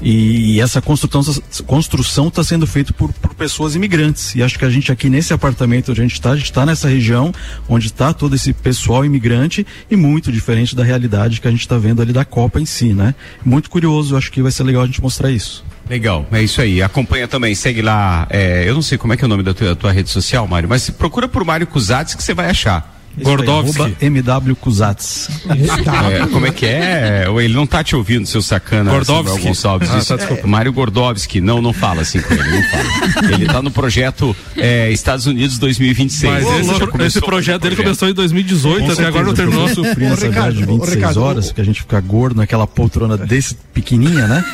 E 0.00 0.60
essa 0.60 0.82
construção 0.82 2.26
está 2.26 2.42
sendo 2.42 2.66
feita 2.66 2.92
por, 2.92 3.12
por, 3.12 3.32
pessoas 3.36 3.76
imigrantes. 3.76 4.34
E 4.34 4.42
acho 4.42 4.58
que 4.58 4.64
a 4.64 4.70
gente 4.70 4.90
aqui 4.90 5.08
nesse 5.08 5.32
apartamento 5.32 5.92
onde 5.92 6.00
a 6.00 6.04
gente 6.04 6.14
está, 6.14 6.32
a 6.32 6.36
gente 6.36 6.46
está 6.46 6.66
nessa 6.66 6.88
região 6.88 7.32
onde 7.68 7.86
está 7.86 8.12
todo 8.12 8.34
esse 8.34 8.52
pessoal 8.52 9.04
imigrante 9.04 9.64
e 9.88 9.94
muito 9.94 10.32
diferente 10.32 10.74
da 10.74 10.82
realidade 10.82 11.40
que 11.40 11.46
a 11.46 11.52
gente 11.52 11.60
está 11.60 11.78
vendo 11.78 12.02
ali 12.02 12.12
da 12.12 12.24
Copa 12.24 12.60
em 12.60 12.66
si, 12.66 12.92
né? 12.92 13.14
Muito 13.44 13.70
curioso, 13.70 14.16
acho 14.16 14.32
que 14.32 14.42
vai 14.42 14.50
ser 14.50 14.64
legal 14.64 14.82
a 14.82 14.86
gente 14.86 15.00
mostrar 15.00 15.30
isso. 15.30 15.64
Legal, 15.88 16.26
é 16.32 16.42
isso 16.42 16.60
aí. 16.60 16.82
Acompanha 16.82 17.28
também, 17.28 17.54
segue 17.54 17.82
lá. 17.82 18.26
é, 18.30 18.64
eu 18.66 18.74
não 18.74 18.82
sei 18.82 18.96
como 18.98 19.12
é 19.12 19.16
que 19.16 19.24
é 19.24 19.26
o 19.26 19.28
nome 19.28 19.42
da 19.42 19.52
tua, 19.52 19.76
tua 19.76 19.92
rede 19.92 20.10
social, 20.10 20.46
Mário, 20.46 20.68
mas 20.68 20.88
procura 20.90 21.28
por 21.28 21.44
Mário 21.44 21.66
Cusatz 21.66 22.14
que 22.14 22.22
você 22.22 22.34
vai 22.34 22.48
achar. 22.48 22.91
Gordovski. 23.20 23.96
MW 24.00 24.54
Cusatz. 24.56 25.28
É, 25.48 26.26
como 26.26 26.46
é 26.46 26.50
que 26.50 26.66
é? 26.66 27.26
Ou 27.28 27.40
Ele 27.40 27.52
não 27.54 27.66
tá 27.66 27.82
te 27.84 27.94
ouvindo, 27.96 28.26
seu 28.26 28.40
sacana. 28.42 28.90
Gordovski. 28.90 29.40
Gonçalves. 29.42 29.88
Ah, 29.90 30.02
tá, 30.04 30.16
desculpa. 30.16 30.46
Mário 30.46 30.72
Gordovski. 30.72 31.40
Não, 31.40 31.60
não 31.60 31.72
fala 31.72 32.02
assim 32.02 32.20
com 32.20 32.32
ele, 32.34 32.42
não 32.50 32.62
fala. 32.70 33.32
Ele 33.32 33.46
tá 33.46 33.60
no 33.62 33.70
projeto 33.70 34.34
é, 34.56 34.90
Estados 34.90 35.26
Unidos 35.26 35.58
2026. 35.58 36.32
Mas 36.32 36.60
esse, 36.68 36.78
pro- 36.86 37.04
esse 37.04 37.20
projeto 37.20 37.62
dele 37.62 37.76
começou 37.76 38.08
em 38.08 38.14
2018, 38.14 38.92
até 38.92 39.04
agora 39.06 39.24
não 39.26 39.34
terminou. 39.34 39.68
Eu 39.68 39.74
sofri 39.74 40.04
essa 40.06 40.26
Ricardo, 40.26 40.32
viagem 40.32 40.58
de 40.58 40.64
ô, 40.64 40.74
26 40.74 40.94
Ricardo, 40.94 41.22
horas, 41.22 41.52
que 41.52 41.60
a 41.60 41.64
gente 41.64 41.80
fica 41.82 42.00
gordo 42.00 42.36
naquela 42.36 42.66
poltrona 42.66 43.16
desse 43.16 43.54
pequenininha, 43.74 44.26
né? 44.26 44.44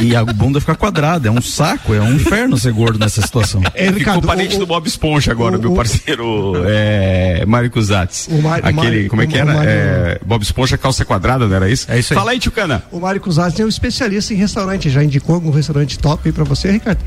E, 0.00 0.08
e 0.08 0.16
a 0.16 0.24
bunda 0.24 0.60
fica 0.60 0.74
quadrada. 0.74 1.28
É 1.28 1.30
um 1.30 1.42
saco, 1.42 1.94
é 1.94 2.00
um 2.00 2.14
inferno 2.14 2.56
ser 2.58 2.72
gordo 2.72 2.98
nessa 2.98 3.20
situação. 3.22 3.62
É, 3.74 3.84
Ficou 3.86 3.98
Ricardo, 3.98 4.26
parente 4.26 4.56
o- 4.56 4.58
do 4.60 4.66
Bob 4.66 4.86
Esponja 4.86 5.30
agora, 5.32 5.58
o- 5.58 5.60
meu 5.60 5.72
o- 5.72 5.76
parceiro 5.76 6.52
é, 6.66 7.44
Mário 7.46 7.70
Cusatz. 7.70 8.03
O 8.28 8.40
Mário- 8.42 8.64
Aquele, 8.66 8.72
Mário- 8.86 9.08
como 9.08 9.22
é 9.22 9.26
que 9.26 9.36
era? 9.38 9.54
Mário- 9.54 9.70
É, 9.70 10.18
Bob 10.24 10.42
Esponja 10.42 10.76
calça 10.78 11.04
quadrada, 11.04 11.46
não 11.46 11.54
era 11.56 11.68
isso? 11.70 11.90
É 11.90 11.98
isso 11.98 12.12
aí. 12.12 12.18
Fala 12.18 12.30
aí, 12.32 12.38
Tchucana. 12.38 12.82
O 12.92 13.00
Mário 13.00 13.20
Cusazzi 13.20 13.60
é 13.62 13.64
um 13.64 13.68
especialista 13.68 14.32
em 14.32 14.36
restaurante. 14.36 14.88
Já 14.90 15.02
indicou 15.02 15.34
algum 15.34 15.50
restaurante 15.50 15.98
top 15.98 16.22
aí 16.28 16.32
pra 16.32 16.44
você, 16.44 16.70
Ricardo? 16.70 17.00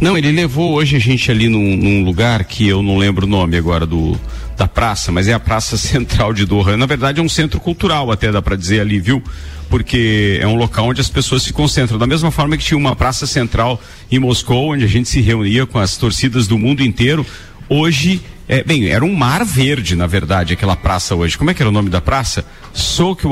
Não, 0.00 0.18
ele 0.18 0.32
levou 0.32 0.72
hoje 0.74 0.96
a 0.96 0.98
gente 0.98 1.30
ali 1.30 1.48
num, 1.48 1.76
num 1.76 2.04
lugar 2.04 2.44
que 2.44 2.66
eu 2.68 2.82
não 2.82 2.96
lembro 2.98 3.26
o 3.26 3.28
nome 3.28 3.56
agora 3.56 3.86
do 3.86 4.18
da 4.56 4.68
praça, 4.68 5.10
mas 5.10 5.26
é 5.26 5.32
a 5.32 5.40
Praça 5.40 5.76
Central 5.78 6.32
de 6.32 6.44
Doha. 6.46 6.76
Na 6.76 6.86
verdade 6.86 7.20
é 7.20 7.22
um 7.22 7.28
centro 7.28 7.58
cultural 7.58 8.10
até 8.12 8.30
dá 8.30 8.40
pra 8.42 8.54
dizer 8.56 8.80
ali, 8.80 9.00
viu? 9.00 9.22
Porque 9.68 10.38
é 10.40 10.46
um 10.46 10.54
local 10.56 10.86
onde 10.88 11.00
as 11.00 11.08
pessoas 11.08 11.42
se 11.42 11.52
concentram. 11.52 11.98
Da 11.98 12.06
mesma 12.06 12.30
forma 12.30 12.56
que 12.56 12.62
tinha 12.62 12.78
uma 12.78 12.94
praça 12.94 13.26
central 13.26 13.80
em 14.10 14.18
Moscou, 14.18 14.72
onde 14.72 14.84
a 14.84 14.88
gente 14.88 15.08
se 15.08 15.20
reunia 15.20 15.66
com 15.66 15.78
as 15.78 15.96
torcidas 15.96 16.46
do 16.46 16.56
mundo 16.58 16.82
inteiro. 16.84 17.24
Hoje, 17.68 18.20
é, 18.48 18.62
bem, 18.62 18.88
era 18.88 19.04
um 19.04 19.14
mar 19.14 19.44
verde, 19.44 19.96
na 19.96 20.06
verdade, 20.06 20.52
aquela 20.52 20.76
praça 20.76 21.14
hoje. 21.14 21.38
Como 21.38 21.50
é 21.50 21.54
que 21.54 21.62
era 21.62 21.68
o 21.68 21.72
nome 21.72 21.88
da 21.88 22.00
praça? 22.00 22.44
Souk 22.72 23.26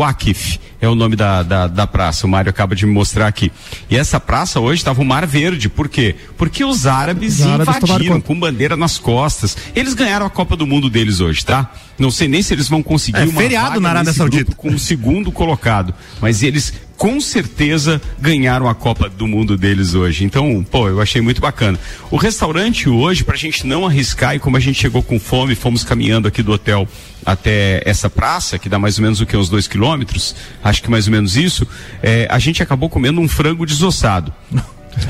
é 0.82 0.88
o 0.88 0.96
nome 0.96 1.14
da, 1.14 1.44
da, 1.44 1.66
da 1.68 1.86
praça. 1.86 2.26
O 2.26 2.28
Mário 2.28 2.50
acaba 2.50 2.74
de 2.74 2.84
me 2.84 2.92
mostrar 2.92 3.28
aqui. 3.28 3.52
E 3.88 3.96
essa 3.96 4.18
praça 4.18 4.58
hoje 4.58 4.80
estava 4.80 5.00
um 5.00 5.04
mar 5.04 5.24
verde. 5.24 5.68
Por 5.68 5.88
quê? 5.88 6.16
Porque 6.36 6.64
os 6.64 6.88
árabes, 6.88 7.38
Os 7.38 7.46
árabes 7.46 7.76
invadiram 7.76 8.20
com 8.20 8.38
bandeira 8.38 8.76
nas 8.76 8.98
costas. 8.98 9.56
Eles 9.76 9.94
ganharam 9.94 10.26
a 10.26 10.30
Copa 10.30 10.56
do 10.56 10.66
Mundo 10.66 10.90
deles 10.90 11.20
hoje, 11.20 11.44
tá? 11.46 11.72
Não 11.96 12.10
sei 12.10 12.26
nem 12.26 12.42
se 12.42 12.52
eles 12.52 12.68
vão 12.68 12.82
conseguir 12.82 13.20
É 13.20 13.24
uma 13.24 13.40
feriado 13.40 13.80
na 13.80 13.90
Arábia 13.90 14.12
Saudita. 14.12 14.56
com 14.56 14.70
o 14.70 14.78
segundo 14.78 15.30
colocado. 15.30 15.94
Mas 16.20 16.42
eles 16.42 16.74
com 16.96 17.20
certeza 17.20 18.02
ganharam 18.20 18.68
a 18.68 18.74
Copa 18.74 19.08
do 19.08 19.28
Mundo 19.28 19.56
deles 19.56 19.94
hoje. 19.94 20.24
Então, 20.24 20.66
pô, 20.68 20.88
eu 20.88 21.00
achei 21.00 21.20
muito 21.20 21.40
bacana. 21.40 21.78
O 22.10 22.16
restaurante 22.16 22.88
hoje, 22.88 23.22
pra 23.22 23.36
gente 23.36 23.64
não 23.68 23.86
arriscar, 23.86 24.34
e 24.34 24.40
como 24.40 24.56
a 24.56 24.60
gente 24.60 24.80
chegou 24.80 25.00
com 25.00 25.20
fome, 25.20 25.54
fomos 25.54 25.84
caminhando 25.84 26.26
aqui 26.26 26.42
do 26.42 26.50
hotel 26.50 26.88
até 27.24 27.82
essa 27.84 28.10
praça, 28.10 28.58
que 28.58 28.68
dá 28.68 28.78
mais 28.78 28.98
ou 28.98 29.02
menos 29.02 29.20
o 29.20 29.26
que? 29.26 29.36
Uns 29.36 29.48
dois 29.48 29.66
quilômetros, 29.66 30.34
acho 30.62 30.82
que 30.82 30.90
mais 30.90 31.06
ou 31.06 31.12
menos 31.12 31.36
isso, 31.36 31.66
é, 32.02 32.26
a 32.30 32.38
gente 32.38 32.62
acabou 32.62 32.88
comendo 32.88 33.20
um 33.20 33.28
frango 33.28 33.64
desossado. 33.66 34.32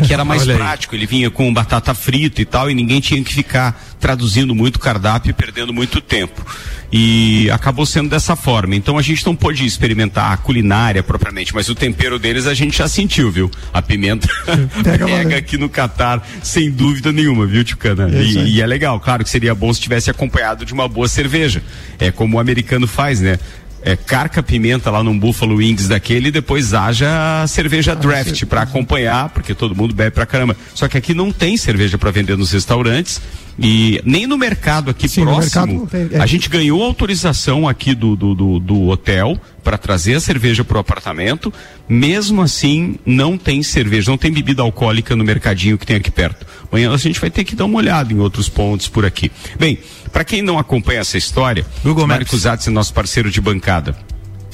Que 0.07 0.12
era 0.12 0.25
mais 0.25 0.45
prático, 0.45 0.95
ele 0.95 1.07
vinha 1.07 1.31
com 1.31 1.53
batata 1.53 1.95
frita 1.95 2.41
e 2.41 2.45
tal, 2.45 2.71
e 2.71 2.75
ninguém 2.75 3.01
tinha 3.01 3.23
que 3.23 3.33
ficar 3.33 3.81
traduzindo 3.99 4.55
muito 4.55 4.79
cardápio 4.79 5.31
e 5.31 5.33
perdendo 5.33 5.73
muito 5.73 6.01
tempo. 6.01 6.45
E 6.93 7.49
acabou 7.51 7.87
sendo 7.87 8.11
dessa 8.11 8.37
forma. 8.37 8.77
Então 8.77 8.99
a 8.99 9.03
gente 9.03 9.25
não 9.25 9.35
pôde 9.35 9.65
experimentar 9.65 10.33
a 10.33 10.37
culinária 10.37 11.03
propriamente, 11.03 11.55
mas 11.55 11.69
o 11.69 11.75
tempero 11.75 12.19
deles 12.19 12.47
a 12.47 12.53
gente 12.53 12.77
já 12.77 12.87
sentiu, 12.87 13.31
viu? 13.31 13.51
A 13.73 13.81
pimenta 13.81 14.29
Pega 14.45 14.83
pega, 14.83 15.07
valendo. 15.07 15.35
aqui 15.35 15.57
no 15.57 15.69
Catar, 15.69 16.27
sem 16.43 16.71
dúvida 16.71 17.11
nenhuma, 17.11 17.47
viu, 17.47 17.65
Tchucana? 17.65 18.11
É. 18.15 18.23
E, 18.23 18.57
e 18.57 18.61
é 18.61 18.67
legal, 18.67 19.01
claro 19.01 19.25
que 19.25 19.31
seria 19.31 19.55
bom 19.55 19.73
se 19.73 19.81
tivesse 19.81 20.11
acompanhado 20.11 20.67
de 20.67 20.75
uma 20.75 20.87
boa 20.87 21.09
cerveja. 21.09 21.62
É 21.99 22.11
como 22.11 22.37
o 22.37 22.41
americano 22.41 22.87
faz, 22.87 23.21
né? 23.21 23.39
É, 23.85 23.97
carca 23.97 24.43
pimenta 24.43 24.91
lá 24.91 25.03
num 25.03 25.19
Buffalo 25.19 25.57
Wings 25.57 25.89
daquele 25.89 26.29
e 26.29 26.31
depois 26.31 26.73
haja 26.73 27.45
cerveja 27.49 27.97
draft 27.97 28.45
para 28.47 28.62
acompanhar, 28.62 29.31
porque 29.31 29.55
todo 29.55 29.75
mundo 29.75 29.93
bebe 29.95 30.12
pra 30.12 30.25
caramba. 30.25 30.57
Só 30.75 30.87
que 30.87 30.97
aqui 30.97 31.15
não 31.15 31.33
tem 31.33 31.57
cerveja 31.57 31.99
para 31.99 32.11
vender 32.11 32.37
nos 32.37 32.53
restaurantes 32.53 33.21
e 33.59 34.01
nem 34.05 34.27
no 34.27 34.39
mercado 34.39 34.91
aqui 34.91 35.09
Sim, 35.09 35.25
mercado 35.25 35.67
próximo. 35.67 35.87
tem, 35.87 36.09
é. 36.12 36.23
A 36.23 36.27
gente 36.27 36.49
ganhou 36.49 36.83
autorização 36.83 37.69
aqui 37.69 37.95
do, 37.95 38.17
do, 38.17 38.35
do, 38.35 38.59
do 38.59 38.89
hotel 38.89 39.39
para 39.62 39.77
trazer 39.77 40.15
a 40.15 40.21
cerveja 40.21 40.65
pro 40.65 40.79
apartamento. 40.79 41.53
Mesmo 41.89 42.41
assim, 42.41 42.97
não 43.05 43.37
tem 43.37 43.62
cerveja, 43.62 44.11
não 44.11 44.19
tem 44.19 44.33
bebida 44.33 44.62
alcoólica 44.62 45.15
no 45.15 45.25
mercadinho 45.25 45.77
que 45.77 45.87
tem 45.87 45.97
aqui 45.97 46.11
perto. 46.11 46.47
Amanhã 46.71 46.93
a 46.93 46.97
gente 46.97 47.21
vai 47.21 47.31
ter 47.31 47.45
que 47.45 47.55
dar 47.55 47.67
uma 47.67 47.79
olhada 47.79 48.12
em 48.12 48.19
outros 48.19 48.49
pontos 48.49 48.89
por 48.89 49.05
aqui. 49.05 49.31
Bem, 49.59 49.79
para 50.12 50.25
quem 50.25 50.42
não 50.42 50.59
acompanha 50.59 51.00
essa 51.00 51.16
história, 51.16 51.64
Google 51.83 52.07
Mário 52.07 52.25
Maps. 52.25 52.31
Cusatz 52.31 52.69
é 52.69 52.71
nosso 52.71 52.92
parceiro 52.92 53.31
de 53.31 53.40
bancada. 53.40 53.97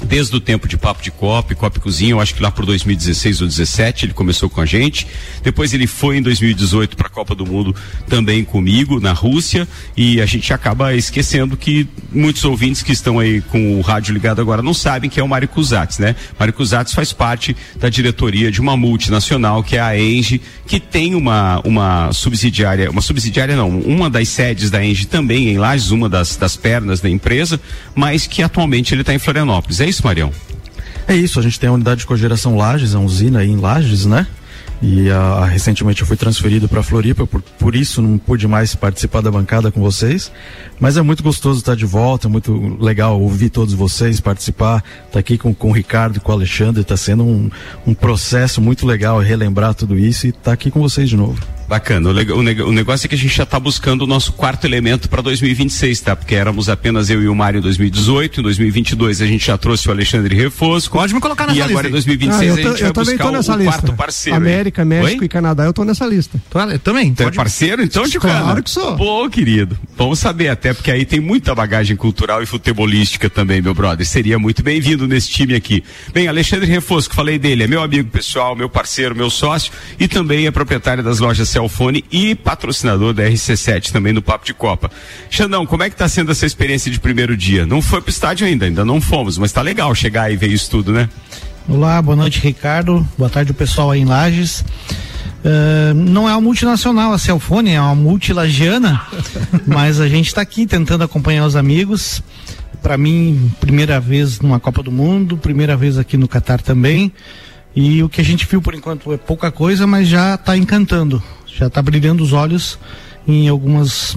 Desde 0.04 0.34
o 0.36 0.40
tempo 0.40 0.68
de 0.68 0.76
Papo 0.76 1.02
de 1.02 1.10
Copa, 1.10 1.54
Copa 1.54 1.80
Cozinha, 1.80 2.12
eu 2.12 2.20
acho 2.20 2.34
que 2.34 2.42
lá 2.42 2.50
por 2.50 2.64
2016 2.64 3.40
ou 3.40 3.46
2017 3.48 4.06
ele 4.06 4.12
começou 4.12 4.48
com 4.48 4.60
a 4.60 4.66
gente. 4.66 5.06
Depois 5.42 5.74
ele 5.74 5.86
foi 5.86 6.18
em 6.18 6.22
2018 6.22 6.96
para 6.96 7.08
a 7.08 7.10
Copa 7.10 7.34
do 7.34 7.44
Mundo 7.44 7.74
também 8.08 8.44
comigo 8.44 9.00
na 9.00 9.12
Rússia 9.12 9.66
e 9.96 10.20
a 10.20 10.26
gente 10.26 10.52
acaba 10.52 10.94
esquecendo 10.94 11.56
que 11.56 11.86
muitos 12.12 12.44
ouvintes 12.44 12.82
que 12.82 12.92
estão 12.92 13.18
aí 13.18 13.40
com 13.40 13.78
o 13.78 13.80
rádio 13.80 14.14
ligado 14.14 14.40
agora 14.40 14.62
não 14.62 14.72
sabem 14.72 15.10
que 15.10 15.18
é 15.18 15.22
o 15.22 15.28
Mário 15.28 15.48
Cusatz, 15.48 15.98
né? 15.98 16.14
Mário 16.38 16.54
Cusatz 16.54 16.92
faz 16.92 17.12
parte 17.12 17.56
da 17.76 17.88
diretoria 17.88 18.52
de 18.52 18.60
uma 18.60 18.76
multinacional 18.76 19.64
que 19.64 19.76
é 19.76 19.80
a 19.80 19.98
Engie, 19.98 20.40
que 20.66 20.78
tem 20.78 21.14
uma 21.16 21.60
uma 21.64 22.12
subsidiária, 22.12 22.90
uma 22.90 23.02
subsidiária 23.02 23.56
não, 23.56 23.68
uma 23.80 24.08
das 24.08 24.28
sedes 24.28 24.70
da 24.70 24.84
Engie 24.84 25.06
também 25.06 25.48
em 25.48 25.58
Lages, 25.58 25.90
uma 25.90 26.08
das, 26.08 26.36
das 26.36 26.56
pernas 26.56 27.00
da 27.00 27.10
empresa, 27.10 27.60
mas 27.94 28.26
que 28.26 28.42
atualmente 28.42 28.94
ele 28.94 29.00
está 29.00 29.12
em 29.12 29.18
Florianópolis. 29.18 29.80
É 29.80 29.87
isso, 29.88 30.04
Marião? 30.04 30.30
É 31.06 31.16
isso, 31.16 31.40
a 31.40 31.42
gente 31.42 31.58
tem 31.58 31.68
a 31.68 31.72
unidade 31.72 32.00
de 32.00 32.06
cogeração 32.06 32.56
Lages, 32.56 32.94
a 32.94 33.00
usina 33.00 33.40
aí 33.40 33.48
em 33.48 33.56
Lages, 33.56 34.04
né? 34.04 34.26
E 34.80 35.10
ah, 35.10 35.44
recentemente 35.44 36.02
eu 36.02 36.06
fui 36.06 36.16
transferido 36.16 36.68
para 36.68 36.82
Floripa, 36.82 37.26
por, 37.26 37.42
por 37.42 37.74
isso 37.74 38.00
não 38.00 38.16
pude 38.16 38.46
mais 38.46 38.76
participar 38.76 39.22
da 39.22 39.30
bancada 39.30 39.72
com 39.72 39.80
vocês. 39.80 40.30
Mas 40.78 40.96
é 40.96 41.02
muito 41.02 41.22
gostoso 41.22 41.58
estar 41.58 41.74
de 41.74 41.84
volta, 41.84 42.28
é 42.28 42.30
muito 42.30 42.76
legal 42.80 43.20
ouvir 43.20 43.50
todos 43.50 43.74
vocês, 43.74 44.20
participar, 44.20 44.84
estar 45.06 45.18
aqui 45.18 45.36
com, 45.36 45.52
com 45.52 45.70
o 45.70 45.72
Ricardo 45.72 46.18
e 46.18 46.20
com 46.20 46.30
o 46.30 46.34
Alexandre, 46.34 46.82
está 46.82 46.96
sendo 46.96 47.24
um, 47.24 47.50
um 47.86 47.94
processo 47.94 48.60
muito 48.60 48.86
legal 48.86 49.18
relembrar 49.18 49.74
tudo 49.74 49.98
isso 49.98 50.26
e 50.26 50.30
estar 50.30 50.52
aqui 50.52 50.70
com 50.70 50.80
vocês 50.80 51.08
de 51.08 51.16
novo. 51.16 51.57
Bacana. 51.68 52.08
O, 52.08 52.12
leg- 52.12 52.32
o 52.32 52.42
neg- 52.42 52.60
o 52.62 52.72
negócio 52.72 53.04
é 53.04 53.08
que 53.08 53.14
a 53.14 53.18
gente 53.18 53.36
já 53.36 53.42
está 53.42 53.60
buscando 53.60 54.02
o 54.02 54.06
nosso 54.06 54.32
quarto 54.32 54.64
elemento 54.66 55.06
para 55.08 55.20
2026, 55.20 56.00
tá? 56.00 56.16
Porque 56.16 56.34
éramos 56.34 56.68
apenas 56.70 57.10
eu 57.10 57.22
e 57.22 57.28
o 57.28 57.34
Mário 57.34 57.58
em 57.58 57.60
2018. 57.60 58.40
Em 58.40 58.42
2022 58.42 59.20
a 59.20 59.26
gente 59.26 59.46
já 59.46 59.58
trouxe 59.58 59.86
o 59.86 59.90
Alexandre 59.92 60.34
Refosco. 60.34 60.96
Pode 60.96 61.12
me 61.12 61.20
colocar 61.20 61.46
nessa 61.46 61.58
E 61.58 61.62
agora 61.62 61.88
em 61.88 61.92
lista 61.92 62.10
aí. 62.10 62.16
2026 62.16 62.40
Ah, 62.40 62.44
eu, 62.46 62.52
a 62.52 62.56
tô- 62.56 62.62
gente 62.76 62.86
eu 62.88 62.92
vai 62.94 63.04
buscar 63.04 63.32
nessa 63.32 63.52
o 63.54 63.56
lista. 63.58 63.72
quarto 63.72 63.92
parceiro. 63.92 64.36
América, 64.38 64.84
México 64.84 65.20
Oi? 65.20 65.26
e 65.26 65.28
Canadá, 65.28 65.64
eu 65.64 65.72
tô 65.74 65.84
nessa 65.84 66.06
lista. 66.06 66.40
Tô- 66.48 66.58
eu 66.58 66.78
também. 66.78 67.12
Tu 67.12 67.22
é 67.22 67.30
parceiro? 67.30 67.82
Então, 67.82 68.04
de 68.08 68.18
Claro 68.18 68.62
que 68.62 68.70
sou. 68.70 68.96
Pô, 68.96 69.28
querido. 69.28 69.78
Vamos 69.96 70.18
saber, 70.20 70.48
até 70.48 70.72
porque 70.72 70.90
aí 70.90 71.04
tem 71.04 71.20
muita 71.20 71.54
bagagem 71.54 71.96
cultural 71.96 72.42
e 72.42 72.46
futebolística 72.46 73.28
também, 73.28 73.60
meu 73.60 73.74
brother. 73.74 74.06
Seria 74.06 74.38
muito 74.38 74.62
bem-vindo 74.62 75.06
nesse 75.06 75.28
time 75.28 75.54
aqui. 75.54 75.84
Bem, 76.14 76.28
Alexandre 76.28 76.66
Refosco, 76.66 77.14
falei 77.14 77.38
dele, 77.38 77.64
é 77.64 77.66
meu 77.66 77.82
amigo 77.82 78.08
pessoal, 78.08 78.56
meu 78.56 78.70
parceiro, 78.70 79.14
meu 79.14 79.28
sócio 79.28 79.70
e 80.00 80.08
também 80.08 80.46
é 80.46 80.50
proprietário 80.50 81.02
das 81.02 81.18
lojas 81.18 81.48
Celfone 81.58 82.04
e 82.10 82.34
patrocinador 82.34 83.12
da 83.12 83.24
RC7 83.24 83.90
também 83.90 84.12
no 84.12 84.22
Papo 84.22 84.46
de 84.46 84.54
Copa. 84.54 84.90
Xandão, 85.28 85.66
como 85.66 85.82
é 85.82 85.90
que 85.90 85.96
tá 85.96 86.08
sendo 86.08 86.30
essa 86.30 86.46
experiência 86.46 86.90
de 86.90 87.00
primeiro 87.00 87.36
dia? 87.36 87.66
Não 87.66 87.82
foi 87.82 88.00
pro 88.00 88.10
estádio 88.10 88.46
ainda, 88.46 88.66
ainda 88.66 88.84
não 88.84 89.00
fomos, 89.00 89.36
mas 89.36 89.50
tá 89.50 89.60
legal 89.60 89.92
chegar 89.94 90.32
e 90.32 90.36
ver 90.36 90.48
isso 90.48 90.70
tudo, 90.70 90.92
né? 90.92 91.08
Olá, 91.68 92.00
boa 92.00 92.16
noite, 92.16 92.40
Ricardo. 92.40 93.06
Boa 93.18 93.28
tarde, 93.28 93.50
o 93.50 93.54
pessoal 93.54 93.90
aí 93.90 94.00
em 94.00 94.04
Lages. 94.04 94.64
Ah, 95.44 95.92
não 95.94 96.28
é 96.28 96.32
uma 96.32 96.40
multinacional, 96.40 97.12
a 97.12 97.18
Celfone 97.18 97.72
é 97.72 97.80
uma 97.80 97.94
multilagiana, 97.94 99.02
mas 99.66 100.00
a 100.00 100.08
gente 100.08 100.28
está 100.28 100.40
aqui 100.40 100.66
tentando 100.66 101.04
acompanhar 101.04 101.44
os 101.44 101.56
amigos. 101.56 102.22
Para 102.82 102.96
mim, 102.96 103.50
primeira 103.58 103.98
vez 103.98 104.40
numa 104.40 104.60
Copa 104.60 104.82
do 104.82 104.92
Mundo, 104.92 105.36
primeira 105.36 105.76
vez 105.76 105.98
aqui 105.98 106.16
no 106.16 106.28
Catar 106.28 106.62
também. 106.62 107.12
E 107.74 108.02
o 108.02 108.08
que 108.08 108.20
a 108.20 108.24
gente 108.24 108.46
viu 108.46 108.62
por 108.62 108.74
enquanto 108.74 109.12
é 109.12 109.16
pouca 109.16 109.50
coisa, 109.50 109.86
mas 109.86 110.08
já 110.08 110.34
está 110.34 110.56
encantando, 110.56 111.22
já 111.58 111.66
está 111.66 111.82
brilhando 111.82 112.22
os 112.22 112.32
olhos 112.32 112.78
em 113.26 113.48
algumas 113.48 114.16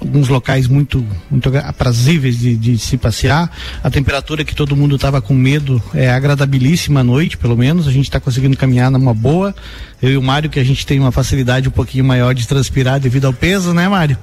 alguns 0.00 0.28
locais 0.28 0.66
muito 0.66 1.06
muito 1.30 1.56
aprazíveis 1.58 2.38
de, 2.38 2.56
de 2.56 2.78
se 2.78 2.96
passear. 2.96 3.50
A 3.82 3.90
temperatura 3.90 4.44
que 4.44 4.54
todo 4.54 4.76
mundo 4.76 4.96
estava 4.96 5.22
com 5.22 5.32
medo 5.32 5.82
é 5.94 6.10
agradabilíssima 6.10 7.00
à 7.00 7.04
noite, 7.04 7.36
pelo 7.36 7.56
menos. 7.56 7.86
A 7.86 7.92
gente 7.92 8.04
está 8.04 8.18
conseguindo 8.18 8.56
caminhar 8.56 8.90
numa 8.90 9.14
boa. 9.14 9.54
Eu 10.02 10.10
e 10.10 10.16
o 10.16 10.22
Mário, 10.22 10.50
que 10.50 10.58
a 10.58 10.64
gente 10.64 10.84
tem 10.84 10.98
uma 10.98 11.12
facilidade 11.12 11.68
um 11.68 11.72
pouquinho 11.72 12.04
maior 12.04 12.34
de 12.34 12.48
transpirar 12.48 12.98
devido 12.98 13.26
ao 13.26 13.32
peso, 13.32 13.72
né, 13.72 13.88
Mário? 13.88 14.18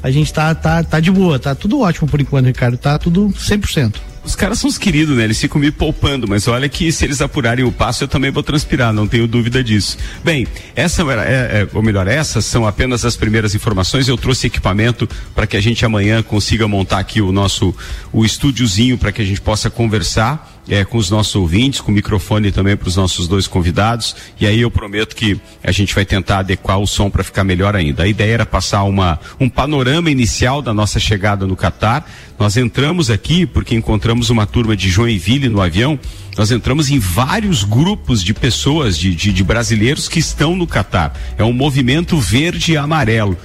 A 0.00 0.08
gente 0.08 0.32
tá, 0.32 0.54
tá, 0.54 0.84
tá 0.84 1.00
de 1.00 1.10
boa, 1.10 1.40
tá 1.40 1.56
tudo 1.56 1.80
ótimo 1.80 2.08
por 2.08 2.20
enquanto, 2.20 2.46
Ricardo. 2.46 2.78
Tá 2.78 2.96
tudo 2.98 3.28
100%. 3.30 3.96
Os 4.24 4.34
caras 4.34 4.58
são 4.58 4.70
os 4.70 4.78
queridos, 4.78 5.16
né? 5.16 5.24
Eles 5.24 5.38
ficam 5.38 5.60
me 5.60 5.70
poupando, 5.70 6.26
mas 6.26 6.48
olha 6.48 6.68
que 6.68 6.90
se 6.90 7.04
eles 7.04 7.20
apurarem 7.20 7.64
o 7.64 7.70
passo, 7.70 8.04
eu 8.04 8.08
também 8.08 8.30
vou 8.30 8.42
transpirar, 8.42 8.92
não 8.92 9.06
tenho 9.06 9.26
dúvida 9.26 9.62
disso. 9.62 9.98
Bem, 10.24 10.46
essa 10.74 11.02
é, 11.02 11.62
é, 11.62 11.68
ou 11.74 11.82
melhor, 11.82 12.06
essas 12.06 12.44
são 12.46 12.66
apenas 12.66 13.04
as 13.04 13.16
primeiras 13.16 13.54
informações. 13.54 14.08
Eu 14.08 14.16
trouxe 14.16 14.46
equipamento 14.46 15.06
para 15.34 15.46
que 15.46 15.56
a 15.56 15.60
gente 15.60 15.84
amanhã 15.84 16.22
consiga 16.22 16.66
montar 16.66 17.00
aqui 17.00 17.20
o 17.20 17.32
nosso 17.32 17.74
o 18.12 18.24
estúdiozinho 18.24 18.96
para 18.96 19.12
que 19.12 19.20
a 19.20 19.24
gente 19.24 19.40
possa 19.40 19.68
conversar 19.68 20.53
é, 20.68 20.84
com 20.84 20.96
os 20.96 21.10
nossos 21.10 21.34
ouvintes, 21.34 21.80
com 21.80 21.90
o 21.90 21.94
microfone 21.94 22.50
também 22.50 22.76
para 22.76 22.88
os 22.88 22.96
nossos 22.96 23.28
dois 23.28 23.46
convidados. 23.46 24.16
E 24.40 24.46
aí 24.46 24.60
eu 24.60 24.70
prometo 24.70 25.14
que 25.14 25.38
a 25.62 25.72
gente 25.72 25.94
vai 25.94 26.04
tentar 26.04 26.38
adequar 26.38 26.78
o 26.78 26.86
som 26.86 27.10
para 27.10 27.22
ficar 27.22 27.44
melhor 27.44 27.76
ainda. 27.76 28.04
A 28.04 28.08
ideia 28.08 28.34
era 28.34 28.46
passar 28.46 28.84
uma, 28.84 29.18
um 29.38 29.48
panorama 29.48 30.10
inicial 30.10 30.62
da 30.62 30.72
nossa 30.72 30.98
chegada 30.98 31.46
no 31.46 31.56
Catar. 31.56 32.08
Nós 32.38 32.56
entramos 32.56 33.10
aqui 33.10 33.46
porque 33.46 33.74
encontramos 33.74 34.30
uma 34.30 34.46
turma 34.46 34.76
de 34.76 34.88
Joinville 34.88 35.48
no 35.48 35.60
avião. 35.60 35.98
Nós 36.36 36.50
entramos 36.50 36.90
em 36.90 36.98
vários 36.98 37.62
grupos 37.62 38.22
de 38.22 38.34
pessoas, 38.34 38.98
de, 38.98 39.14
de, 39.14 39.32
de 39.32 39.44
brasileiros 39.44 40.08
que 40.08 40.18
estão 40.18 40.56
no 40.56 40.66
Catar. 40.66 41.14
É 41.38 41.44
um 41.44 41.52
movimento 41.52 42.18
verde 42.18 42.72
e 42.72 42.76
amarelo. 42.76 43.36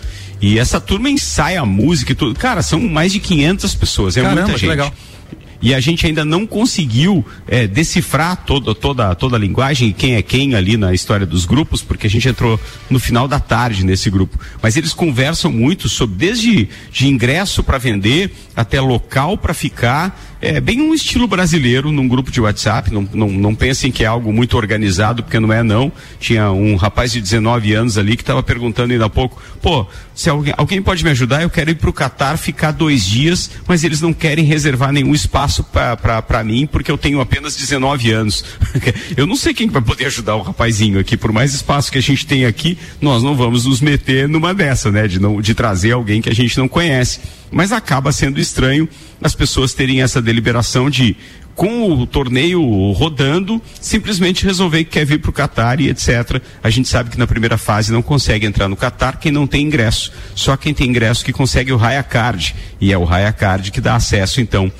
E 0.41 0.57
essa 0.57 0.79
turma 0.79 1.09
ensaia 1.09 1.65
música 1.65 2.13
e 2.13 2.15
tudo. 2.15 2.33
Cara, 2.39 2.63
são 2.63 2.79
mais 2.79 3.11
de 3.11 3.19
500 3.19 3.75
pessoas, 3.75 4.15
é 4.15 4.21
Caramba, 4.21 4.41
muita 4.41 4.53
que 4.53 4.61
gente. 4.61 4.69
legal 4.69 4.93
e 5.62 5.74
a 5.74 5.80
gente 5.80 6.06
ainda 6.06 6.24
não 6.24 6.48
conseguiu 6.48 7.25
é, 7.48 7.68
decifrar 7.68 8.44
toda, 8.46 8.74
toda, 8.74 9.13
toda 9.16 9.36
a 9.36 9.39
linguagem 9.39 9.89
e 9.89 9.94
quem 9.94 10.16
é 10.16 10.22
quem 10.22 10.56
ali 10.56 10.78
na 10.78 10.94
história 10.94 11.25
dos 11.25 11.46
grupos, 11.46 11.82
porque 11.82 12.08
a 12.08 12.10
gente 12.10 12.28
entrou 12.28 12.60
no 12.89 13.00
final 13.00 13.28
da 13.28 13.39
tarde 13.39 13.86
nesse 13.86 14.10
grupo. 14.10 14.39
Mas 14.62 14.78
eles 14.78 14.94
conversam 14.94 15.51
muito 15.51 15.89
sobre 15.89 16.16
desde 16.16 16.70
de 16.92 17.08
ingresso 17.08 17.63
para 17.63 17.78
vender 17.78 18.32
até 18.56 18.80
local 18.80 19.38
para 19.38 19.54
ficar. 19.54 20.28
É 20.41 20.62
bem 20.62 20.79
um 20.79 20.93
estilo 20.93 21.27
brasileiro 21.27 21.91
num 21.91 22.08
grupo 22.08 22.31
de 22.31 22.39
WhatsApp. 22.39 22.93
Não, 22.93 23.08
não, 23.13 23.29
não 23.29 23.53
pensem 23.53 23.91
que 23.91 24.05
é 24.05 24.08
algo 24.08 24.31
muito 24.31 24.55
organizado, 24.55 25.22
porque 25.22 25.38
não 25.38 25.51
é 25.51 25.62
não. 25.62 25.91
Tinha 26.17 26.50
um 26.50 26.77
rapaz 26.77 27.12
de 27.12 27.19
19 27.19 27.74
anos 27.74 27.98
ali 27.98 28.15
que 28.15 28.24
estava 28.24 28.41
perguntando 28.41 28.93
ainda 28.93 29.05
há 29.05 29.10
pouco, 29.10 29.41
pô, 29.62 29.86
se 30.15 30.29
alguém, 30.29 30.53
alguém 30.55 30.81
pode 30.81 31.03
me 31.03 31.10
ajudar? 31.10 31.41
Eu 31.41 31.50
quero 31.50 31.72
ir 31.72 31.75
para 31.75 31.89
o 31.89 31.93
Catar 31.93 32.38
ficar 32.38 32.72
dois 32.72 33.05
dias, 33.05 33.51
mas 33.67 33.84
eles 33.84 34.00
não 34.00 34.13
querem 34.13 34.46
reservar 34.46 34.93
nenhum 34.93 35.13
espaço 35.13 35.62
para 35.62 36.43
mim, 36.43 36.65
porque 36.65 36.89
eu 36.89 36.98
tenho 36.98 37.19
apenas 37.19 37.58
19 37.58 38.12
anos. 38.12 38.46
eu 39.17 39.27
não 39.27 39.36
sei 39.36 39.53
quem 39.53 39.67
vai 39.67 39.81
poder 39.81 40.05
ajudar 40.05 40.36
o 40.36 40.41
rapazinho 40.41 41.00
aqui. 41.00 41.17
Por 41.17 41.34
mais 41.34 41.53
espaço 41.53 41.91
que 41.91 41.98
a 41.98 42.01
gente 42.01 42.25
tem 42.25 42.46
aqui, 42.46 42.77
nós 43.01 43.22
não 43.22 43.36
vamos 43.36 43.65
nos 43.65 43.81
meter 43.81 44.29
numa 44.29 44.53
dessa, 44.53 44.89
né? 44.89 45.05
De, 45.05 45.19
não, 45.19 45.41
de 45.41 45.53
trazer 45.53 45.91
alguém 45.91 46.22
que 46.22 46.29
a 46.29 46.36
gente 46.36 46.58
não 46.58 46.69
conhece. 46.69 47.19
Mas 47.51 47.72
acaba 47.72 48.12
sendo 48.12 48.39
estranho 48.39 48.88
as 49.21 49.35
pessoas 49.35 49.73
terem 49.73 50.01
essa 50.01 50.21
deliberação 50.21 50.89
de 50.89 51.15
com 51.59 51.91
o 51.91 52.07
torneio 52.07 52.61
rodando, 52.93 53.61
simplesmente 53.81 54.45
resolver 54.45 54.85
que 54.85 54.91
quer 54.91 55.05
vir 55.05 55.19
para 55.19 55.29
o 55.29 55.33
Catar 55.33 55.81
e 55.81 55.89
etc. 55.89 56.41
A 56.63 56.69
gente 56.69 56.88
sabe 56.88 57.09
que 57.09 57.19
na 57.19 57.27
primeira 57.27 57.57
fase 57.57 57.91
não 57.91 58.01
consegue 58.01 58.45
entrar 58.45 58.69
no 58.69 58.77
Catar 58.77 59.19
quem 59.19 59.29
não 59.29 59.45
tem 59.45 59.65
ingresso. 59.65 60.13
Só 60.33 60.55
quem 60.55 60.73
tem 60.73 60.88
ingresso 60.88 61.25
que 61.25 61.33
consegue 61.33 61.73
o 61.73 61.75
Raya 61.75 62.01
Card. 62.01 62.55
E 62.79 62.93
é 62.93 62.97
o 62.97 63.03
Raya 63.03 63.33
Card 63.33 63.71
que 63.71 63.81
dá 63.81 63.95
acesso, 63.95 64.39
então, 64.39 64.71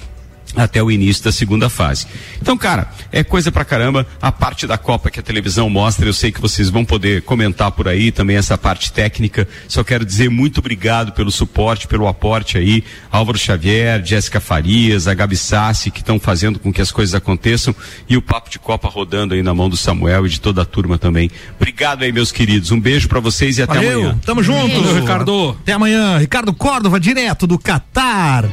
até 0.56 0.82
o 0.82 0.92
início 0.92 1.24
da 1.24 1.32
segunda 1.32 1.70
fase. 1.70 2.08
Então, 2.42 2.58
cara, 2.58 2.90
é 3.12 3.24
coisa 3.24 3.52
pra 3.52 3.66
caramba. 3.66 4.06
A 4.22 4.32
parte 4.32 4.66
da 4.66 4.78
Copa 4.78 5.10
que 5.10 5.20
a 5.20 5.24
televisão 5.24 5.70
mostra, 5.70 6.06
eu 6.06 6.14
sei 6.14 6.32
que 6.32 6.42
vocês 6.42 6.70
vão 6.70 6.84
poder 6.84 7.22
comentar 7.24 7.72
por 7.72 7.88
aí 7.88 8.12
também 8.12 8.38
essa 8.38 8.58
parte 8.58 8.92
técnica. 8.92 9.48
Só 9.68 9.84
quero 9.84 10.06
dizer 10.06 10.30
muito 10.30 10.60
obrigado 10.60 11.12
pelo 11.12 11.32
suporte, 11.32 11.88
pelo 11.88 12.08
aporte 12.08 12.58
aí. 12.58 12.84
Álvaro 13.12 13.38
Xavier, 13.38 14.04
Jéssica 14.04 14.40
Farias, 14.40 15.08
a 15.08 15.14
Gabi 15.14 15.38
Sassi, 15.38 15.92
que 15.92 16.00
estão 16.00 16.20
fazendo 16.20 16.60
com 16.60 16.72
que 16.72 16.82
as 16.82 16.92
coisas 16.92 17.16
aconteçam. 17.16 17.76
E 18.08 18.18
o 18.18 18.22
Papo 18.22 18.50
de 18.50 18.60
Copa 18.60 18.88
rodando 18.88 19.34
aí 19.34 19.44
na 19.44 19.54
mão 19.54 19.70
do 19.70 19.78
Samuel 19.78 20.26
e 20.26 20.30
de 20.30 20.40
toda 20.40 20.62
a 20.62 20.66
turma 20.66 20.98
também. 20.98 21.30
Obrigado 21.56 22.04
aí, 22.04 22.12
meus 22.12 22.32
queridos. 22.32 22.72
Um 22.72 22.80
beijo 22.80 23.08
para 23.08 23.20
vocês 23.20 23.58
e 23.58 23.64
até 23.64 23.76
Valeu, 23.76 24.00
amanhã. 24.00 24.20
Tamo 24.26 24.44
junto, 24.44 24.82
Valeu, 24.82 25.02
Ricardo. 25.02 25.58
Até 25.62 25.74
amanhã. 25.74 26.18
Ricardo 26.18 26.54
Córdova, 26.54 27.00
direto 27.00 27.46
do 27.46 27.58
Catar. 27.58 28.50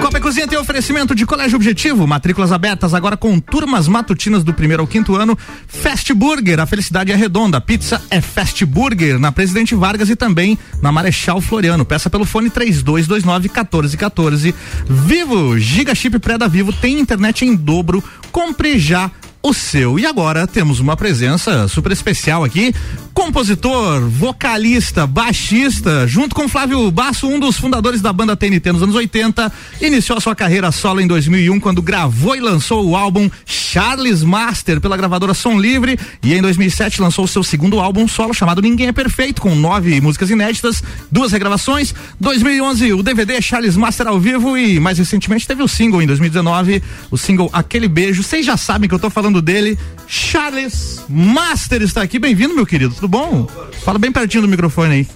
Copa 0.00 0.18
e 0.18 0.20
Cozinha 0.20 0.48
tem 0.48 0.58
oferecimento 0.58 1.14
de 1.14 1.17
Colégio 1.26 1.56
Objetivo, 1.56 2.06
matrículas 2.06 2.52
abertas 2.52 2.94
agora 2.94 3.16
com 3.16 3.38
turmas 3.40 3.88
matutinas 3.88 4.44
do 4.44 4.54
primeiro 4.54 4.82
ao 4.82 4.86
quinto 4.86 5.16
ano. 5.16 5.36
Fast 5.66 6.12
Burger, 6.14 6.60
a 6.60 6.66
felicidade 6.66 7.12
é 7.12 7.16
redonda. 7.16 7.60
Pizza 7.60 8.00
é 8.10 8.20
Fast 8.20 8.64
Burger 8.64 9.18
na 9.18 9.32
Presidente 9.32 9.74
Vargas 9.74 10.10
e 10.10 10.16
também 10.16 10.58
na 10.82 10.92
Marechal 10.92 11.40
Floriano. 11.40 11.84
Peça 11.84 12.10
pelo 12.10 12.24
fone 12.24 12.50
3229 12.50 13.48
1414. 13.48 14.54
Vivo, 14.88 15.58
Giga 15.58 15.94
Chip 15.94 16.18
Pré 16.18 16.38
da 16.38 16.48
Vivo 16.48 16.72
tem 16.72 16.98
internet 17.00 17.44
em 17.44 17.54
dobro. 17.54 18.02
Compre 18.30 18.78
já 18.78 19.10
o 19.48 19.54
seu. 19.54 19.98
E 19.98 20.04
agora 20.04 20.46
temos 20.46 20.78
uma 20.78 20.94
presença 20.94 21.66
super 21.68 21.90
especial 21.90 22.44
aqui. 22.44 22.74
Compositor, 23.14 24.08
vocalista, 24.08 25.06
baixista, 25.06 26.06
junto 26.06 26.36
com 26.36 26.48
Flávio 26.48 26.88
Basso, 26.90 27.26
um 27.26 27.40
dos 27.40 27.56
fundadores 27.56 28.00
da 28.00 28.12
banda 28.12 28.36
TNT 28.36 28.70
nos 28.70 28.82
anos 28.82 28.94
80, 28.94 29.50
iniciou 29.80 30.18
a 30.18 30.20
sua 30.20 30.36
carreira 30.36 30.70
solo 30.70 31.00
em 31.00 31.06
2001 31.06 31.58
quando 31.58 31.82
gravou 31.82 32.36
e 32.36 32.40
lançou 32.40 32.86
o 32.86 32.94
álbum 32.94 33.28
Charles 33.44 34.22
Master 34.22 34.80
pela 34.80 34.96
gravadora 34.96 35.34
Som 35.34 35.58
Livre 35.58 35.98
e 36.22 36.32
em 36.32 36.40
2007 36.40 37.02
lançou 37.02 37.24
o 37.24 37.28
seu 37.28 37.42
segundo 37.42 37.80
álbum 37.80 38.06
solo 38.06 38.32
chamado 38.32 38.62
Ninguém 38.62 38.86
é 38.86 38.92
Perfeito 38.92 39.42
com 39.42 39.54
nove 39.54 40.00
músicas 40.00 40.30
inéditas, 40.30 40.80
duas 41.10 41.32
regravações. 41.32 41.92
2011 42.20 42.92
o 42.92 43.02
DVD 43.02 43.42
Charles 43.42 43.76
Master 43.76 44.06
ao 44.06 44.20
vivo 44.20 44.56
e 44.56 44.78
mais 44.78 44.98
recentemente 44.98 45.46
teve 45.46 45.62
o 45.62 45.68
single 45.68 46.00
em 46.00 46.06
2019, 46.06 46.82
o 47.10 47.18
single 47.18 47.50
Aquele 47.52 47.88
Beijo. 47.88 48.22
Vocês 48.22 48.46
já 48.46 48.56
sabem 48.56 48.88
que 48.88 48.94
eu 48.94 48.98
tô 48.98 49.10
falando 49.10 49.37
dele. 49.40 49.78
Charles 50.06 51.02
Master 51.08 51.82
está 51.82 52.02
aqui. 52.02 52.18
Bem-vindo, 52.18 52.54
meu 52.54 52.66
querido. 52.66 52.94
Tudo 52.94 53.08
bom? 53.08 53.46
Fala 53.84 53.98
bem 53.98 54.10
pertinho 54.10 54.42
do 54.42 54.48
microfone 54.48 54.92
aí. 54.94 55.08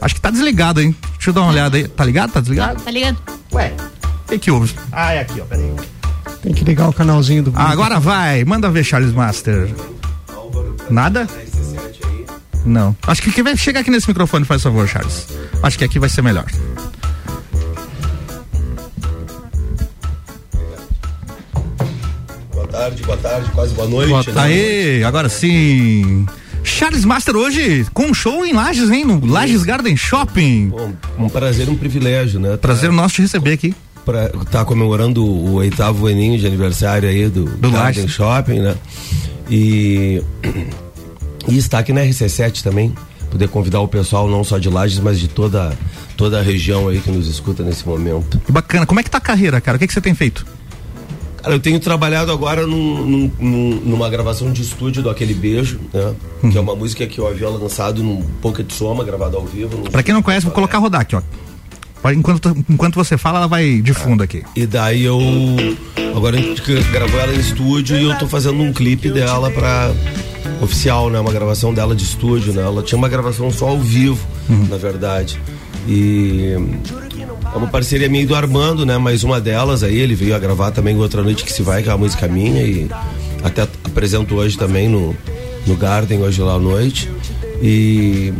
Acho 0.00 0.14
que 0.14 0.20
tá 0.20 0.30
desligado, 0.30 0.80
hein? 0.80 0.94
Deixa 1.14 1.30
eu 1.30 1.34
dar 1.34 1.40
uma 1.42 1.50
olhada 1.50 1.76
aí. 1.76 1.88
Tá 1.88 2.04
ligado? 2.04 2.32
Tá 2.32 2.40
desligado? 2.40 2.80
Tá 2.82 2.90
ligado? 2.90 3.18
Ué, 3.52 3.72
o 4.24 4.28
que 4.28 4.38
que 4.38 4.50
houve? 4.50 4.72
Ah, 4.92 5.12
é 5.12 5.20
aqui, 5.20 5.40
ó. 5.40 5.44
Peraí. 5.44 5.74
Tem 6.42 6.52
que 6.52 6.64
ligar 6.64 6.88
o 6.88 6.92
canalzinho 6.92 7.42
do 7.42 7.52
Ah, 7.54 7.70
agora 7.70 7.98
vai. 7.98 8.44
Manda 8.44 8.70
ver, 8.70 8.84
Charles 8.84 9.12
Master. 9.12 9.68
Nada? 10.88 11.26
Não. 12.64 12.96
Acho 13.06 13.22
que 13.22 13.32
quem 13.32 13.42
vai 13.42 13.56
chegar 13.56 13.80
aqui 13.80 13.90
nesse 13.90 14.06
microfone, 14.08 14.44
faz 14.44 14.62
favor, 14.62 14.86
Charles. 14.86 15.26
Acho 15.62 15.78
que 15.78 15.84
aqui 15.84 15.98
vai 15.98 16.08
ser 16.08 16.22
melhor. 16.22 16.46
Tarde, 22.68 23.02
boa 23.02 23.16
tarde, 23.18 23.50
quase 23.50 23.74
boa 23.74 23.88
noite. 23.88 24.10
Boa 24.10 24.22
né? 24.22 24.42
Aê, 24.42 25.04
agora 25.04 25.28
sim. 25.28 26.26
Charles 26.62 27.04
Master 27.04 27.36
hoje 27.36 27.86
com 27.94 28.06
um 28.06 28.14
show 28.14 28.44
em 28.44 28.52
Lages, 28.52 28.90
hein? 28.90 29.04
No 29.04 29.24
Lages 29.24 29.62
Garden 29.62 29.96
Shopping. 29.96 30.68
Bom, 30.68 30.92
um 31.18 31.28
prazer, 31.28 31.68
um 31.68 31.76
privilégio, 31.76 32.38
né? 32.38 32.56
Prazer 32.56 32.92
nosso 32.92 33.16
te 33.16 33.22
receber 33.22 33.52
aqui. 33.52 33.74
Pra, 34.04 34.28
tá 34.50 34.64
comemorando 34.64 35.24
o 35.24 35.54
oitavo 35.54 36.06
aninho 36.06 36.38
de 36.38 36.46
aniversário 36.46 37.08
aí 37.08 37.28
do, 37.28 37.44
Do 37.44 37.70
Garden 37.70 38.02
Lages. 38.02 38.10
Shopping, 38.10 38.60
né? 38.60 38.74
E, 39.50 40.22
e 41.48 41.58
estar 41.58 41.78
aqui 41.78 41.92
na 41.92 42.02
RC7 42.02 42.62
também, 42.62 42.94
poder 43.30 43.48
convidar 43.48 43.80
o 43.80 43.88
pessoal 43.88 44.28
não 44.28 44.44
só 44.44 44.58
de 44.58 44.68
Lages, 44.68 44.98
mas 44.98 45.18
de 45.18 45.28
toda, 45.28 45.72
toda 46.16 46.38
a 46.38 46.42
região 46.42 46.88
aí 46.88 47.00
que 47.00 47.10
nos 47.10 47.28
escuta 47.28 47.62
nesse 47.62 47.86
momento. 47.86 48.38
Que 48.40 48.52
bacana. 48.52 48.86
Como 48.86 49.00
é 49.00 49.02
que 49.02 49.10
tá 49.10 49.18
a 49.18 49.22
carreira, 49.22 49.60
cara? 49.60 49.76
O 49.76 49.78
que, 49.78 49.86
que 49.86 49.92
você 49.92 50.00
tem 50.00 50.14
feito? 50.14 50.46
Cara, 51.42 51.54
eu 51.54 51.60
tenho 51.60 51.78
trabalhado 51.80 52.32
agora 52.32 52.66
num- 52.66 53.04
num- 53.06 53.32
num- 53.38 53.80
numa 53.84 54.08
gravação 54.10 54.52
de 54.52 54.62
estúdio 54.62 55.02
do 55.02 55.10
Aquele 55.10 55.34
Beijo, 55.34 55.78
né? 55.92 56.12
Uhum. 56.42 56.50
Que 56.50 56.58
é 56.58 56.60
uma 56.60 56.74
música 56.74 57.06
que 57.06 57.18
eu 57.18 57.26
havia 57.28 57.48
lançado 57.48 58.02
num 58.02 58.22
Pocket 58.42 58.70
Soma, 58.72 59.04
gravado 59.04 59.36
ao 59.36 59.44
vivo. 59.46 59.78
Pra 59.90 60.02
quem 60.02 60.12
não 60.12 60.22
conhece, 60.22 60.44
vou 60.46 60.54
colocar 60.54 60.78
rodar 60.78 61.02
aqui, 61.02 61.14
ó. 61.16 61.22
Enquanto, 62.12 62.56
enquanto 62.70 62.94
você 62.94 63.18
fala, 63.18 63.38
ela 63.38 63.48
vai 63.48 63.80
de 63.82 63.92
fundo 63.92 64.22
aqui. 64.22 64.42
E 64.54 64.66
daí 64.66 65.04
eu. 65.04 65.18
Agora 66.16 66.36
a 66.38 66.40
gente 66.40 66.62
gravou 66.92 67.18
ela 67.20 67.34
em 67.34 67.40
estúdio 67.40 67.96
e 67.98 68.04
eu 68.04 68.16
tô 68.18 68.26
fazendo 68.28 68.60
um 68.62 68.72
clipe 68.72 69.10
dela 69.10 69.50
pra. 69.50 69.92
Oficial, 70.62 71.08
né? 71.10 71.20
Uma 71.20 71.32
gravação 71.32 71.72
dela 71.74 71.94
de 71.94 72.02
estúdio, 72.04 72.52
né? 72.52 72.62
Ela 72.62 72.82
tinha 72.82 72.98
uma 72.98 73.08
gravação 73.08 73.50
só 73.50 73.68
ao 73.68 73.78
vivo, 73.78 74.18
na 74.68 74.76
verdade. 74.76 75.40
E. 75.88 76.54
É 77.52 77.56
uma 77.56 77.66
parceria 77.66 78.08
e 78.08 78.26
do 78.26 78.34
Armando, 78.34 78.84
né? 78.86 78.98
Mais 78.98 79.24
uma 79.24 79.40
delas 79.40 79.82
aí, 79.82 79.98
ele 79.98 80.14
veio 80.14 80.34
a 80.34 80.38
gravar 80.38 80.70
também 80.70 80.96
Outra 80.96 81.22
Noite 81.22 81.44
Que 81.44 81.52
Se 81.52 81.62
Vai, 81.62 81.82
que 81.82 81.88
é 81.88 81.92
uma 81.92 81.98
música 81.98 82.26
minha, 82.28 82.62
e 82.62 82.88
até 83.42 83.62
apresento 83.84 84.34
hoje 84.36 84.56
também 84.58 84.88
no, 84.88 85.16
no 85.66 85.76
Garden, 85.76 86.20
hoje 86.20 86.40
lá 86.42 86.54
à 86.54 86.58
noite. 86.58 87.10
E 87.62 88.32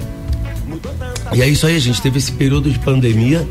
e 1.35 1.43
é 1.43 1.49
isso 1.49 1.67
aí, 1.67 1.77
a 1.77 1.81
gente 1.81 2.01
teve 2.01 2.19
esse 2.19 2.33
período 2.33 2.71
de 2.71 2.79
pandemia, 2.79 3.47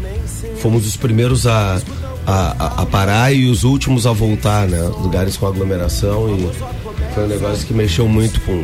fomos 0.62 0.88
os 0.88 0.96
primeiros 0.98 1.46
a, 1.46 1.80
a, 2.26 2.32
a- 2.66 2.82
a 2.82 2.86
parar 2.86 3.32
e 3.34 3.46
os 3.50 3.64
últimos 3.64 4.08
a 4.08 4.12
voltar, 4.12 4.68
né? 4.68 4.82
Lugares 5.00 5.38
com 5.38 5.46
aglomeração 5.46 6.36
e 6.38 6.50
foi 7.14 7.26
um 7.26 7.28
negócio 7.28 7.68
que 7.68 7.74
mexeu 7.74 8.08
muito 8.08 8.40
com, 8.42 8.64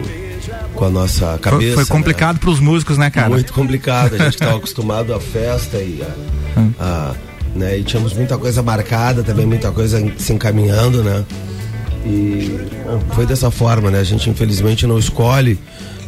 com 0.75 0.85
a 0.85 0.89
nossa 0.89 1.27
Foi, 1.31 1.39
cabeça. 1.39 1.75
foi 1.75 1.85
complicado 1.85 2.33
né? 2.35 2.39
pros 2.41 2.59
músicos, 2.59 2.97
né, 2.97 3.09
cara? 3.09 3.29
Muito 3.29 3.53
complicado, 3.53 4.15
a 4.15 4.17
gente 4.17 4.33
estava 4.33 4.55
acostumado 4.57 5.13
à 5.13 5.19
festa 5.19 5.77
e 5.77 6.01
a, 6.01 6.61
a- 6.83 7.15
né? 7.55 7.77
E 7.77 7.83
tínhamos 7.83 8.13
muita 8.13 8.37
coisa 8.37 8.61
marcada, 8.63 9.21
também 9.23 9.45
muita 9.45 9.71
coisa 9.71 10.03
se 10.17 10.33
encaminhando, 10.33 11.03
né? 11.03 11.23
E 12.05 12.59
foi 13.13 13.25
dessa 13.25 13.49
forma, 13.51 13.89
né? 13.91 13.99
A 13.99 14.03
gente 14.03 14.29
infelizmente 14.29 14.85
não 14.87 14.97
escolhe 14.97 15.57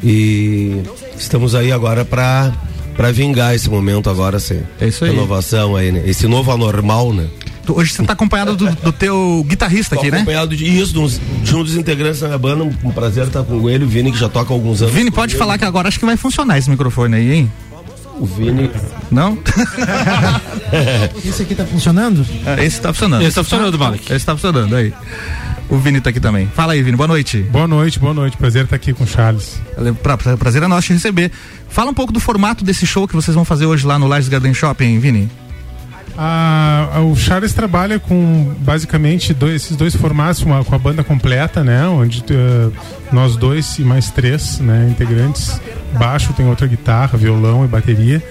e 0.04 0.82
estamos 1.18 1.56
aí 1.56 1.72
agora 1.72 2.04
para 2.04 2.52
para 2.98 3.12
vingar 3.12 3.54
esse 3.54 3.70
momento 3.70 4.10
agora, 4.10 4.40
sim. 4.40 4.62
É 4.80 4.88
isso 4.88 5.04
aí. 5.04 5.12
Renovação 5.12 5.76
aí, 5.76 5.92
né? 5.92 6.04
Esse 6.06 6.28
novo 6.28 6.50
anormal, 6.52 7.12
né? 7.14 7.28
Tu- 7.66 7.74
Hoje 7.78 7.94
você 7.94 8.04
tá 8.04 8.14
acompanhado 8.14 8.56
do, 8.56 8.70
do 8.76 8.92
teu 8.92 9.44
guitarrista 9.48 9.96
Tô 9.96 10.02
aqui, 10.02 10.12
né? 10.12 10.18
acompanhado 10.18 10.56
de 10.56 10.66
isso, 10.66 10.94
de, 10.94 11.00
uns- 11.00 11.20
de 11.44 11.56
um 11.56 11.64
dos 11.64 11.76
integrantes 11.76 12.20
da 12.20 12.28
minha 12.28 12.38
banda, 12.38 12.64
um, 12.64 12.92
prazer 12.92 13.26
estar 13.28 13.44
com 13.44 13.70
ele, 13.70 13.84
o 13.86 13.88
Vini, 13.88 14.12
que 14.12 14.18
já 14.20 14.30
toca 14.30 14.52
há 14.52 14.56
alguns 14.56 14.82
anos. 14.82 14.94
Vini, 14.94 15.10
pode 15.12 15.36
falar 15.36 15.58
que 15.58 15.66
agora 15.66 15.88
acho 15.88 16.00
que 16.00 16.06
vai 16.06 16.16
funcionar 16.18 16.58
esse 16.58 16.70
microfone 16.70 17.16
aí, 17.16 17.34
hein? 17.34 17.52
O 18.20 18.26
Vini. 18.26 18.72
Não? 19.12 19.38
Esse 21.26 21.42
aqui 21.44 21.54
tá 21.56 21.66
funcionando? 21.66 22.26
É, 22.46 22.64
Esse 22.64 22.80
tá 22.80 22.94
funcionando. 22.94 23.22
Esse 23.24 23.36
tá 23.36 23.44
funcionando, 23.44 23.78
Malik. 23.78 24.12
Esse 24.12 24.26
tá 24.26 24.34
funcionando, 24.36 24.76
aí. 24.76 24.94
O 25.70 25.78
Vini 25.78 26.00
tá 26.00 26.12
aqui 26.12 26.20
também. 26.20 26.48
Fala 26.54 26.74
aí, 26.74 26.82
Vini, 26.84 26.96
boa 26.96 27.08
noite. 27.08 27.40
Boa 27.44 27.68
noite, 27.68 28.00
boa 28.00 28.14
noite. 28.14 28.38
Prazer 28.38 28.64
estar 28.66 28.76
aqui 28.76 28.94
com 28.94 29.04
o 29.04 29.08
Charles. 29.08 29.60
Pra, 30.02 30.18
pra- 30.18 30.38
prazer 30.38 30.62
é 30.64 30.68
nosso 30.68 30.88
te 30.88 30.94
receber. 30.94 31.32
Fala 31.68 31.90
um 31.92 31.94
pouco 31.94 32.14
do 32.14 32.20
formato 32.20 32.64
desse 32.64 32.86
show 32.86 33.08
que 33.08 33.16
vocês 33.16 33.34
vão 33.36 33.44
fazer 33.44 33.66
hoje 33.66 33.86
lá 33.86 33.98
no 34.00 34.08
Lages 34.08 34.30
Garden 34.30 34.54
Shopping, 34.54 34.98
Vini. 35.00 35.30
Ah, 36.18 37.02
o 37.02 37.16
Charles 37.16 37.54
trabalha 37.54 38.00
com 38.00 38.54
basicamente 38.60 39.34
dois- 39.34 39.64
esses 39.64 39.76
dois 39.76 39.96
formatos, 39.96 40.42
uma, 40.44 40.64
com 40.64 40.74
a 40.74 40.78
banda 40.80 41.04
completa, 41.04 41.64
né? 41.64 41.86
Onde 41.88 42.24
eh, 42.30 42.70
nós 43.12 43.36
dois 43.36 43.78
e 43.80 43.82
mais 43.82 44.10
três 44.12 44.60
né, 44.60 44.88
integrantes. 44.90 45.60
Baixo 46.00 46.32
tem 46.34 46.48
outra 46.48 46.68
guitarra, 46.68 47.18
violão 47.18 47.66
e 47.66 47.68
bateria. 47.68 48.24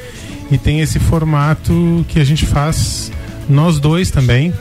E 0.51 0.57
tem 0.57 0.81
esse 0.81 0.99
formato 0.99 2.05
que 2.09 2.19
a 2.21 2.25
gente 2.25 2.47
faz 2.47 3.13
nós 3.49 3.79
dois 3.79 4.11
também, 4.11 4.53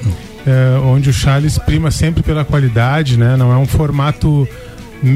eh, 0.45 0.77
onde 0.83 1.09
o 1.09 1.13
Charles 1.13 1.57
prima 1.57 1.91
sempre 1.91 2.21
pela 2.23 2.43
qualidade, 2.43 3.17
né? 3.17 3.37
Não 3.37 3.53
é 3.53 3.57
um 3.57 3.65
formato 3.65 4.45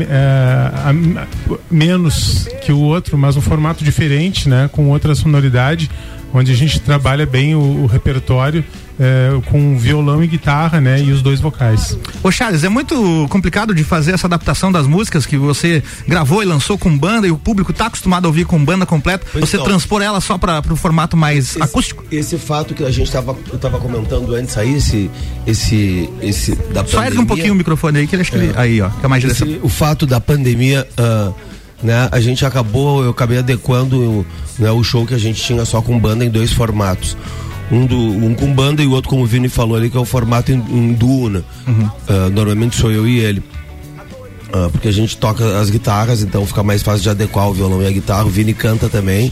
a- 0.09 0.89
a- 0.91 1.57
menos 1.71 2.47
que 2.61 2.71
o 2.71 2.79
outro, 2.79 3.17
mas 3.17 3.35
um 3.37 3.41
formato 3.41 3.83
diferente, 3.83 4.47
né? 4.49 4.69
Com 4.71 4.89
outra 4.89 5.13
sonoridade, 5.15 5.89
onde 6.33 6.51
a 6.51 6.55
gente 6.55 6.79
trabalha 6.79 7.25
bem 7.25 7.55
o, 7.55 7.59
o 7.83 7.85
repertório 7.85 8.63
eh, 8.99 9.29
com 9.45 9.77
violão 9.77 10.23
e 10.23 10.27
guitarra, 10.27 10.81
né? 10.81 10.99
E 11.01 11.11
os 11.11 11.21
dois 11.21 11.39
vocais. 11.39 11.97
Ô 12.23 12.31
Charles, 12.31 12.63
é 12.63 12.69
muito 12.69 13.27
complicado 13.29 13.73
de 13.73 13.83
fazer 13.83 14.11
essa 14.13 14.27
adaptação 14.27 14.71
das 14.71 14.87
músicas 14.87 15.25
que 15.25 15.37
você 15.37 15.83
gravou 16.07 16.41
e 16.41 16.45
lançou 16.45 16.77
com 16.77 16.95
banda 16.97 17.27
e 17.27 17.31
o 17.31 17.37
público 17.37 17.71
tá 17.71 17.85
acostumado 17.87 18.25
a 18.25 18.27
ouvir 18.27 18.45
com 18.45 18.63
banda 18.63 18.85
completa. 18.85 19.25
Pois 19.31 19.47
você 19.49 19.55
então. 19.57 19.67
transpor 19.67 20.01
ela 20.01 20.19
só 20.19 20.37
para 20.37 20.61
o 20.71 20.75
formato 20.75 21.15
mais 21.15 21.49
Esse- 21.51 21.61
acústico? 21.63 22.03
Esse 22.11 22.37
fato 22.37 22.73
que 22.73 22.83
a 22.83 22.91
gente 22.91 23.11
tava, 23.11 23.35
eu 23.51 23.59
tava 23.59 23.79
comentando 23.79 24.33
antes 24.35 24.57
aí, 24.57 24.73
esse, 24.75 25.09
esse, 25.45 26.09
esse 26.21 26.55
da 26.73 26.83
Só 26.85 26.97
ergue 27.03 27.15
pandemia. 27.17 27.21
um 27.21 27.25
pouquinho 27.25 27.53
o 27.53 27.55
microfone 27.55 27.99
aí 27.99 28.07
que 28.07 28.15
ele 28.15 28.21
acho 28.21 28.31
que 28.31 28.37
ele, 28.37 28.51
aí, 28.55 28.81
ó, 28.81 28.89
fica 28.89 29.07
mais 29.07 29.23
Esse- 29.23 29.43
direção. 29.45 29.65
o 29.65 29.69
fato 29.69 30.05
da 30.05 30.19
pandemia, 30.19 30.87
ah, 30.97 31.31
né, 31.81 32.09
a 32.11 32.19
gente 32.19 32.45
acabou, 32.45 33.03
eu 33.03 33.11
acabei 33.11 33.37
adequando 33.39 34.25
né, 34.57 34.71
o 34.71 34.83
show 34.83 35.05
que 35.05 35.13
a 35.13 35.17
gente 35.17 35.41
tinha 35.41 35.63
só 35.65 35.81
com 35.81 35.99
banda 35.99 36.25
em 36.25 36.29
dois 36.29 36.51
formatos. 36.51 37.17
Um, 37.69 37.85
do, 37.85 37.97
um 37.97 38.33
com 38.33 38.53
banda 38.53 38.81
e 38.81 38.87
o 38.87 38.91
outro, 38.91 39.09
como 39.09 39.23
o 39.23 39.25
Vini 39.25 39.49
falou 39.49 39.75
ali, 39.75 39.89
que 39.89 39.97
é 39.97 39.99
o 39.99 40.05
formato 40.05 40.53
em, 40.53 40.55
em 40.55 40.93
duo, 40.93 41.29
né? 41.29 41.43
Ah, 42.07 42.29
normalmente 42.29 42.77
sou 42.77 42.89
eu 42.89 43.05
e 43.05 43.19
ele. 43.19 43.43
Ah, 44.51 44.69
porque 44.71 44.87
a 44.87 44.91
gente 44.91 45.17
toca 45.17 45.59
as 45.59 45.69
guitarras, 45.69 46.21
então 46.21 46.45
fica 46.45 46.63
mais 46.63 46.81
fácil 46.81 47.01
de 47.03 47.09
adequar 47.09 47.49
o 47.49 47.53
violão 47.53 47.81
e 47.81 47.87
a 47.87 47.91
guitarra. 47.91 48.25
O 48.25 48.29
Vini 48.29 48.53
canta 48.53 48.87
também, 48.89 49.31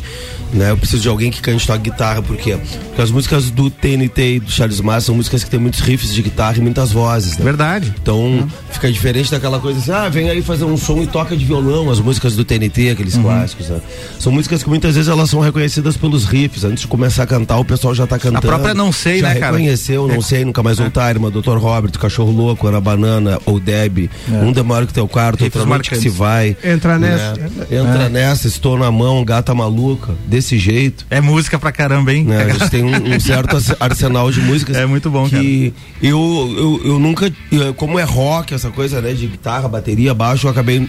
né? 0.53 0.71
Eu 0.71 0.77
preciso 0.77 1.01
de 1.01 1.09
alguém 1.09 1.31
que 1.31 1.41
cante 1.41 1.63
e 1.63 1.67
toque 1.67 1.89
guitarra, 1.89 2.21
por 2.21 2.35
quê? 2.37 2.57
Porque 2.87 3.01
as 3.01 3.11
músicas 3.11 3.49
do 3.49 3.69
TNT 3.69 4.35
e 4.35 4.39
do 4.39 4.51
Charles 4.51 4.81
Massa 4.81 5.07
são 5.07 5.15
músicas 5.15 5.43
que 5.43 5.49
tem 5.49 5.59
muitos 5.59 5.79
riffs 5.79 6.13
de 6.13 6.21
guitarra 6.21 6.57
e 6.57 6.61
muitas 6.61 6.91
vozes, 6.91 7.37
né? 7.37 7.43
Verdade. 7.45 7.93
Então 8.01 8.47
fica 8.71 8.91
diferente 8.91 9.31
daquela 9.31 9.59
coisa 9.59 9.79
assim, 9.79 9.91
ah, 9.91 10.09
vem 10.09 10.29
aí 10.29 10.41
fazer 10.41 10.65
um 10.65 10.77
som 10.77 11.01
e 11.01 11.07
toca 11.07 11.35
de 11.35 11.45
violão, 11.45 11.89
as 11.89 11.99
músicas 11.99 12.35
do 12.35 12.43
TNT, 12.43 12.89
aqueles 12.91 13.17
clássicos, 13.17 13.69
né? 13.69 13.79
São 14.19 14.31
músicas 14.31 14.63
que 14.63 14.69
muitas 14.69 14.95
vezes 14.95 15.09
elas 15.09 15.29
são 15.29 15.39
reconhecidas 15.39 15.95
pelos 15.97 16.25
riffs. 16.25 16.63
Antes 16.63 16.81
de 16.81 16.87
começar 16.87 17.23
a 17.23 17.27
cantar, 17.27 17.57
o 17.57 17.65
pessoal 17.65 17.95
já 17.95 18.05
tá 18.05 18.17
cantando. 18.19 18.41
própria 18.41 18.73
Não 18.73 18.91
Sei, 18.91 19.19
já 19.19 19.29
né, 19.29 19.35
cara? 19.39 19.57
reconheceu, 19.57 20.07
Não 20.07 20.15
É. 20.15 20.21
Sei, 20.21 20.43
Nunca 20.43 20.61
Mais 20.63 20.77
Voltar, 20.77 21.09
Irmã, 21.11 21.29
Dr. 21.29 21.57
Robert, 21.57 21.91
Cachorro 21.99 22.31
Louco, 22.31 22.67
Ana 22.67 22.81
Banana, 22.81 23.39
ou 23.45 23.59
Deb, 23.59 24.09
Um 24.29 24.51
Demora 24.51 24.85
que 24.85 24.93
Teu 24.93 25.04
Quarto, 25.07 25.43
Riffs 25.43 25.55
Outra 25.59 25.69
Noite 25.75 25.89
que. 25.89 25.95
Se 25.97 26.09
Vai. 26.09 26.55
Entra 26.63 26.97
né? 26.97 27.09
nessa. 27.09 27.75
Entra 27.75 28.03
É. 28.03 28.09
nessa, 28.09 28.47
Estou 28.47 28.77
na 28.77 28.91
Mão, 28.91 29.23
Gata 29.23 29.53
Maluca, 29.53 30.13
desse 30.27 30.57
jeito. 30.57 31.05
É 31.09 31.19
música 31.21 31.57
pra 31.59 31.71
caramba, 31.71 32.13
hein? 32.13 32.23
Né? 32.23 32.43
A 32.43 32.49
gente 32.49 32.69
tem 32.69 32.83
um, 32.83 33.15
um 33.15 33.19
certo 33.19 33.55
arse- 33.55 33.75
arsenal 33.79 34.31
de 34.31 34.41
músicas. 34.41 34.75
É 34.85 34.85
muito 34.85 35.09
bom, 35.09 35.27
que 35.29 35.73
eu, 36.01 36.53
eu, 36.57 36.81
eu 36.93 36.99
nunca, 36.99 37.31
como 37.77 37.97
é 37.97 38.03
rock, 38.03 38.53
essa 38.53 38.69
coisa 38.69 39.01
né, 39.01 39.13
de 39.13 39.25
guitarra, 39.27 39.67
bateria, 39.67 40.13
baixo, 40.13 40.47
eu 40.47 40.51
acabei 40.51 40.87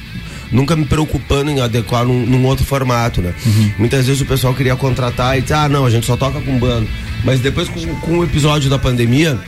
nunca 0.53 0.77
me 0.77 0.85
preocupando 0.85 1.51
em 1.51 1.61
adequar 1.61 2.05
num, 2.05 2.25
num 2.27 2.45
outro 2.47 2.65
formato, 2.65 3.21
né? 3.21 3.33
Uhum. 3.45 3.71
Muitas 3.79 4.07
vezes 4.07 4.23
o 4.23 4.27
pessoal 4.27 4.55
queria 4.55 4.77
contratar 4.77 5.37
e 5.39 5.43
dizer, 5.43 5.55
ah, 5.55 5.69
não, 5.69 5.85
a 5.87 5.91
gente 5.91 6.07
só 6.07 6.17
toca 6.17 6.41
com 6.41 6.59
banda. 6.59 6.87
Mas 7.25 7.41
depois 7.41 7.69
com, 7.69 7.81
com 8.01 8.19
o 8.19 8.25
episódio 8.25 8.69
da 8.71 8.79
pandemia, 8.79 9.39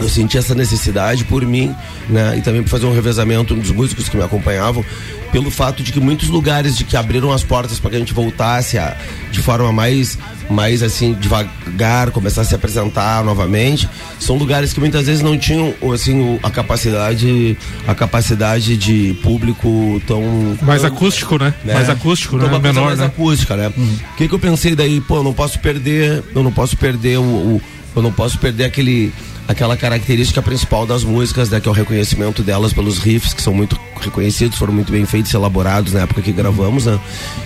eu 0.00 0.08
senti 0.08 0.38
essa 0.38 0.54
necessidade 0.54 1.24
por 1.24 1.44
mim, 1.44 1.74
né? 2.08 2.36
E 2.38 2.40
também 2.42 2.62
por 2.62 2.68
fazer 2.70 2.86
um 2.86 2.94
revezamento 2.94 3.54
dos 3.54 3.70
músicos 3.70 4.08
que 4.08 4.16
me 4.16 4.22
acompanhavam, 4.22 4.84
pelo 5.30 5.50
fato 5.50 5.82
de 5.82 5.92
que 5.92 6.00
muitos 6.00 6.28
lugares 6.28 6.76
de 6.76 6.84
que 6.84 6.96
abriram 6.96 7.30
as 7.32 7.44
portas 7.44 7.78
para 7.78 7.90
que 7.90 7.96
a 7.96 7.98
gente 8.00 8.12
voltasse 8.14 8.76
a, 8.78 8.96
de 9.30 9.40
forma 9.40 9.70
mais, 9.72 10.18
mais 10.48 10.82
assim, 10.82 11.12
devagar, 11.14 12.10
começar 12.10 12.40
a 12.40 12.44
se 12.44 12.54
apresentar 12.54 13.22
novamente, 13.24 13.88
são 14.18 14.36
lugares 14.36 14.72
que 14.72 14.80
muitas 14.80 15.06
vezes 15.06 15.22
não 15.22 15.38
tinham, 15.38 15.72
assim, 15.94 16.38
a 16.42 16.50
capacidade, 16.50 17.56
a 17.86 17.94
capacidade 17.94 18.76
de 18.76 19.14
público 19.22 20.02
tão... 20.06 20.56
Mais 20.62 20.82
tão- 20.82 20.88
acústico, 20.90 21.38
né? 21.38 21.54
Mais 21.64 21.88
acústico, 21.88 22.36
Então, 22.36 22.48
né? 22.48 22.54
uma 22.54 22.60
coisa 22.60 22.72
Menor, 22.74 22.86
mais 22.88 22.98
né? 22.98 23.06
acústica, 23.06 23.56
né? 23.56 23.68
O 23.76 24.16
que 24.16 24.26
que 24.26 24.34
eu 24.34 24.38
pensei 24.38 24.74
daí? 24.74 25.00
Pô, 25.00 25.18
eu 25.18 25.22
não 25.22 25.32
posso 25.32 25.58
perder, 25.60 26.24
eu 26.34 26.42
não 26.42 26.50
posso 26.50 26.76
perder 26.76 27.18
o, 27.18 27.22
o- 27.22 27.62
eu 27.94 28.02
não 28.02 28.12
posso 28.12 28.38
perder 28.38 28.64
aquele 28.64 29.12
aquela 29.50 29.76
característica 29.76 30.40
principal 30.40 30.86
das 30.86 31.02
músicas, 31.04 31.48
né, 31.50 31.60
que 31.60 31.68
é 31.68 31.70
o 31.70 31.74
reconhecimento 31.74 32.42
delas 32.42 32.72
pelos 32.72 32.98
riffs 32.98 33.34
que 33.34 33.42
são 33.42 33.52
muito 33.52 33.78
reconhecidos, 34.00 34.56
foram 34.56 34.72
muito 34.72 34.90
bem 34.92 35.04
feitos, 35.04 35.32
elaborados 35.34 35.92
na 35.92 36.00
época 36.00 36.22
que 36.22 36.32
gravamos, 36.32 36.86
né? 36.86 36.98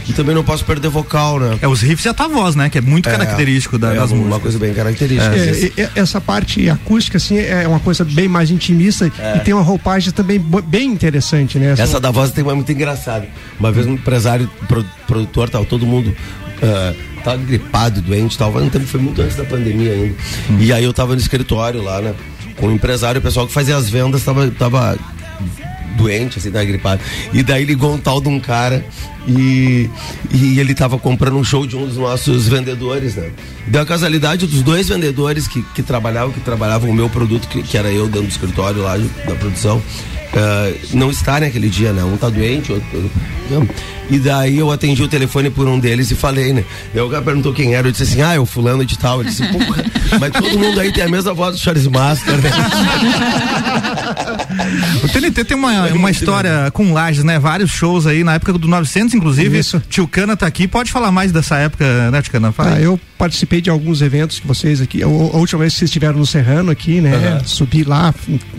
E 0.09 0.13
também 0.13 0.35
não 0.35 0.45
posso 0.45 0.65
perder 0.65 0.89
vocal, 0.89 1.41
né? 1.41 1.59
É 1.61 1.67
os 1.67 1.81
riffs 1.81 2.05
e 2.05 2.09
a 2.09 2.15
tua 2.15 2.29
voz, 2.29 2.55
né? 2.55 2.69
Que 2.69 2.79
é 2.79 2.81
muito 2.81 3.09
É, 3.09 3.13
característico 3.13 3.77
da, 3.79 3.93
é 3.93 3.97
das 3.97 4.11
uma 4.11 4.19
músicas. 4.19 4.43
coisa 4.43 4.59
bem 4.59 4.75
característica. 4.75 5.35
É, 5.35 5.83
e- 5.83 5.89
essa 5.99 6.21
parte 6.21 6.69
acústica, 6.71 7.17
assim, 7.17 7.39
é 7.39 7.67
uma 7.67 7.81
coisa 7.81 8.05
bem 8.05 8.29
mais 8.29 8.51
intimista 8.51 9.07
e 9.37 9.41
tem 9.41 9.53
uma 9.55 9.63
roupagem 9.63 10.13
também 10.13 10.39
bem 10.67 10.93
interessante, 10.93 11.59
né? 11.59 11.75
Essa 11.77 11.99
da 11.99 12.11
voz 12.11 12.31
tem 12.31 12.45
uma 12.45 12.55
muito 12.55 12.71
engraçada. 12.71 13.27
Uma 13.59 13.73
vez 13.73 13.87
um 13.87 13.95
empresário, 13.95 14.49
pro- 14.69 14.85
produtor, 15.07 15.49
tava 15.49 15.65
todo 15.65 15.85
mundo. 15.85 16.15
Ah, 16.63 16.95
tava 17.23 17.39
gripado, 17.39 18.01
doente. 18.01 18.37
Mas 18.39 18.65
no 18.65 18.71
tempo 18.71 18.87
foi 18.87 19.01
muito 19.01 19.23
antes 19.23 19.37
da 19.37 19.45
pandemia 19.45 19.93
ainda. 19.93 20.15
E 20.61 20.73
aí 20.73 20.85
eu 20.85 20.93
tava 20.93 21.15
no 21.15 21.21
escritório 21.21 21.83
lá, 21.83 22.01
né? 22.01 22.15
Com 22.57 22.69
o 22.69 22.73
empresário, 22.73 23.19
o 23.19 23.23
pessoal 23.23 23.47
que 23.47 23.53
fazia 23.53 23.77
as 23.77 23.91
vendas 23.91 24.23
tava, 24.23 24.49
tava 24.51 24.97
doente, 25.97 26.39
assim, 26.39 26.51
tava 26.51 26.65
gripado. 26.65 27.01
E 27.33 27.43
daí 27.43 27.65
ligou 27.65 27.95
um 27.95 27.99
tal 27.99 28.21
de 28.21 28.29
um 28.29 28.39
cara 28.39 28.85
e, 29.27 29.89
e 30.33 30.61
ele 30.61 30.75
tava 30.75 30.99
comprando 30.99 31.37
um 31.37 31.45
show 31.45 31.67
de 31.67 31.77
um 31.77 31.87
dos 31.87 31.97
nossos 31.97 32.47
vendedores, 32.49 33.17
né? 33.17 33.31
Deu 33.67 33.83
a 33.83 33.87
casualidade 33.87 34.47
dos 34.47 34.63
dois 34.63 34.89
vendedores 34.89 35.49
que, 35.49 35.63
que 35.75 35.83
trabalhavam, 35.83 36.33
que 36.33 36.41
trabalhavam 36.41 36.91
o 36.91 36.95
meu 36.95 37.09
produto, 37.09 37.49
que, 37.49 37.63
que 37.63 37.77
era 37.77 37.91
eu 37.91 38.07
dentro 38.07 38.23
do 38.23 38.31
escritório 38.31 38.83
lá 38.83 38.97
da 38.97 39.35
produção, 39.35 39.83
eh, 40.35 40.75
não 40.93 41.11
estarem 41.11 41.49
aquele 41.49 41.69
dia, 41.69 41.93
né? 41.93 42.05
Um 42.05 42.17
tá 42.17 42.29
doente, 42.29 42.73
outro. 42.73 43.11
E 44.11 44.19
daí 44.19 44.59
eu 44.59 44.71
atendi 44.71 45.03
o 45.03 45.09
telefone 45.09 45.51
por 45.51 45.67
um 45.67 45.79
deles 45.79 46.11
e 46.11 46.15
falei, 46.15 46.53
né? 46.53 46.65
Daí 46.93 47.03
o 47.03 47.09
cara 47.09 47.23
perguntou 47.23 47.53
quem 47.53 47.75
era, 47.75 47.89
eu 47.89 47.93
disse 47.93 48.05
assim, 48.05 48.23
ah, 48.23 48.35
é 48.35 48.39
o 48.39 48.47
fulano 48.47 48.85
de 48.85 48.99
tal. 48.99 49.19
Eu 49.19 49.25
disse, 49.25 49.47
porra, 49.49 49.85
mas 50.21 50.31
todo 50.33 50.59
mundo 50.59 50.79
aí 50.79 50.93
tem 50.93 51.05
a 51.05 51.09
mesma 51.09 51.33
voz 51.33 51.57
do 51.57 51.61
Charles 51.61 51.87
Master, 51.87 52.35
né? 52.37 52.51
O 55.03 55.09
TNT 55.09 55.45
tem 55.45 55.57
uma, 55.57 55.89
uma 55.89 56.11
história 56.11 56.71
com 56.73 56.93
Lages, 56.93 57.25
né? 57.25 57.39
Vários 57.39 57.71
shows 57.71 58.07
aí, 58.07 58.23
na 58.23 58.35
época 58.35 58.53
do 58.53 58.69
900, 58.69 59.15
inclusive. 59.15 59.59
Isso. 59.59 59.83
Tio 59.89 60.07
Cana 60.07 60.37
tá 60.37 60.47
aqui, 60.47 60.69
pode 60.69 60.93
falar 60.93 61.11
mais 61.11 61.33
dessa 61.33 61.57
época, 61.57 62.11
né, 62.11 62.23
Tio 62.23 62.33
Cana? 62.33 62.53
Fala 62.53 62.75
Ah, 62.75 62.81
eu 62.81 62.99
participei 63.19 63.61
de 63.61 63.71
alguns 63.71 64.01
eventos 64.03 64.39
que 64.39 64.47
vocês 64.47 64.81
aqui. 64.81 65.03
A, 65.03 65.07
a 65.07 65.09
última 65.09 65.61
vez 65.61 65.73
que 65.73 65.81
vocês 65.81 65.89
estiveram 65.89 66.19
no 66.19 66.27
Serrano 66.27 66.71
aqui, 66.71 67.01
né? 67.01 67.15
Aham. 67.15 67.45
Subi 67.45 67.85
lá, 67.85 68.15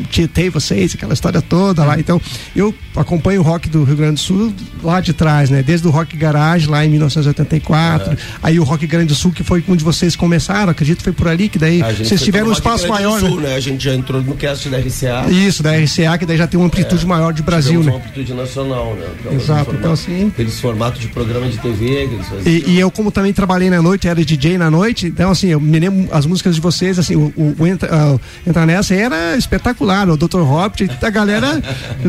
tietei 0.09 0.49
vocês, 0.49 0.93
aquela 0.95 1.13
história 1.13 1.41
toda 1.41 1.83
lá. 1.83 1.99
Então, 1.99 2.21
eu 2.55 2.73
acompanho 2.95 3.41
o 3.41 3.43
rock 3.43 3.69
do 3.69 3.83
Rio 3.83 3.95
Grande 3.95 4.15
do 4.15 4.19
Sul 4.19 4.53
lá 4.83 5.01
de 5.01 5.13
trás 5.13 5.34
trás, 5.35 5.49
né? 5.49 5.61
Desde 5.61 5.85
o 5.87 5.91
Rock 5.91 6.15
Garage 6.15 6.67
lá 6.67 6.85
em 6.85 6.89
1984, 6.89 8.13
É. 8.13 8.17
aí 8.41 8.59
o 8.59 8.63
Rock 8.63 8.87
Grande 8.87 9.07
do 9.07 9.15
Sul, 9.15 9.31
que 9.31 9.43
foi 9.43 9.63
onde 9.67 9.83
vocês 9.83 10.15
começaram, 10.15 10.71
acredito 10.71 10.97
que 10.99 11.03
foi 11.03 11.13
por 11.13 11.27
ali, 11.27 11.49
que 11.49 11.59
daí 11.59 11.81
vocês 11.81 12.21
tiveram 12.21 12.47
um 12.47 12.51
espaço 12.51 12.85
Grande 12.87 13.03
maior, 13.03 13.19
Sul, 13.19 13.41
né? 13.41 13.49
né? 13.49 13.55
A 13.55 13.59
gente 13.59 13.83
já 13.83 13.93
entrou 13.93 14.21
no 14.21 14.35
cast 14.35 14.69
da 14.69 14.77
RCA. 14.77 15.29
Isso, 15.29 15.61
da 15.61 15.71
RCA, 15.75 16.17
que 16.17 16.25
daí 16.25 16.37
já 16.37 16.47
tem 16.47 16.57
uma 16.59 16.67
amplitude 16.67 17.05
maior 17.05 17.33
de 17.33 17.41
Brasil, 17.43 17.83
né? 17.83 17.91
uma 17.91 17.97
amplitude 17.97 18.33
nacional, 18.33 18.95
né? 18.95 19.05
Aquela 19.19 19.35
Exato, 19.35 19.65
formato- 19.65 19.75
então, 19.79 19.91
assim- 19.91 20.27
Aqueles 20.27 20.59
formatos 20.59 21.01
de 21.01 21.07
programa 21.09 21.47
de 21.49 21.57
TV. 21.57 22.09
E, 22.45 22.71
e 22.71 22.79
eu, 22.79 22.89
como 22.89 23.11
também 23.11 23.33
trabalhei 23.33 23.69
na 23.69 23.81
noite, 23.81 24.07
era 24.07 24.23
DJ 24.23 24.57
na 24.57 24.71
noite, 24.71 25.07
então 25.07 25.31
assim, 25.31 25.47
eu 25.47 25.59
me 25.59 25.79
lembro 25.79 26.07
as 26.13 26.25
músicas 26.25 26.55
de 26.55 26.61
vocês, 26.61 26.97
assim, 26.97 27.15
o, 27.15 27.33
o, 27.35 27.55
o 27.59 27.67
entra, 27.67 27.89
ah, 27.91 28.17
Entra 28.47 28.65
Nessa 28.65 28.93
era 28.95 29.35
espetacular, 29.37 30.09
o 30.09 30.15
Dr. 30.17 30.39
Hobbit, 30.41 30.89
a 31.01 31.09
galera, 31.09 31.61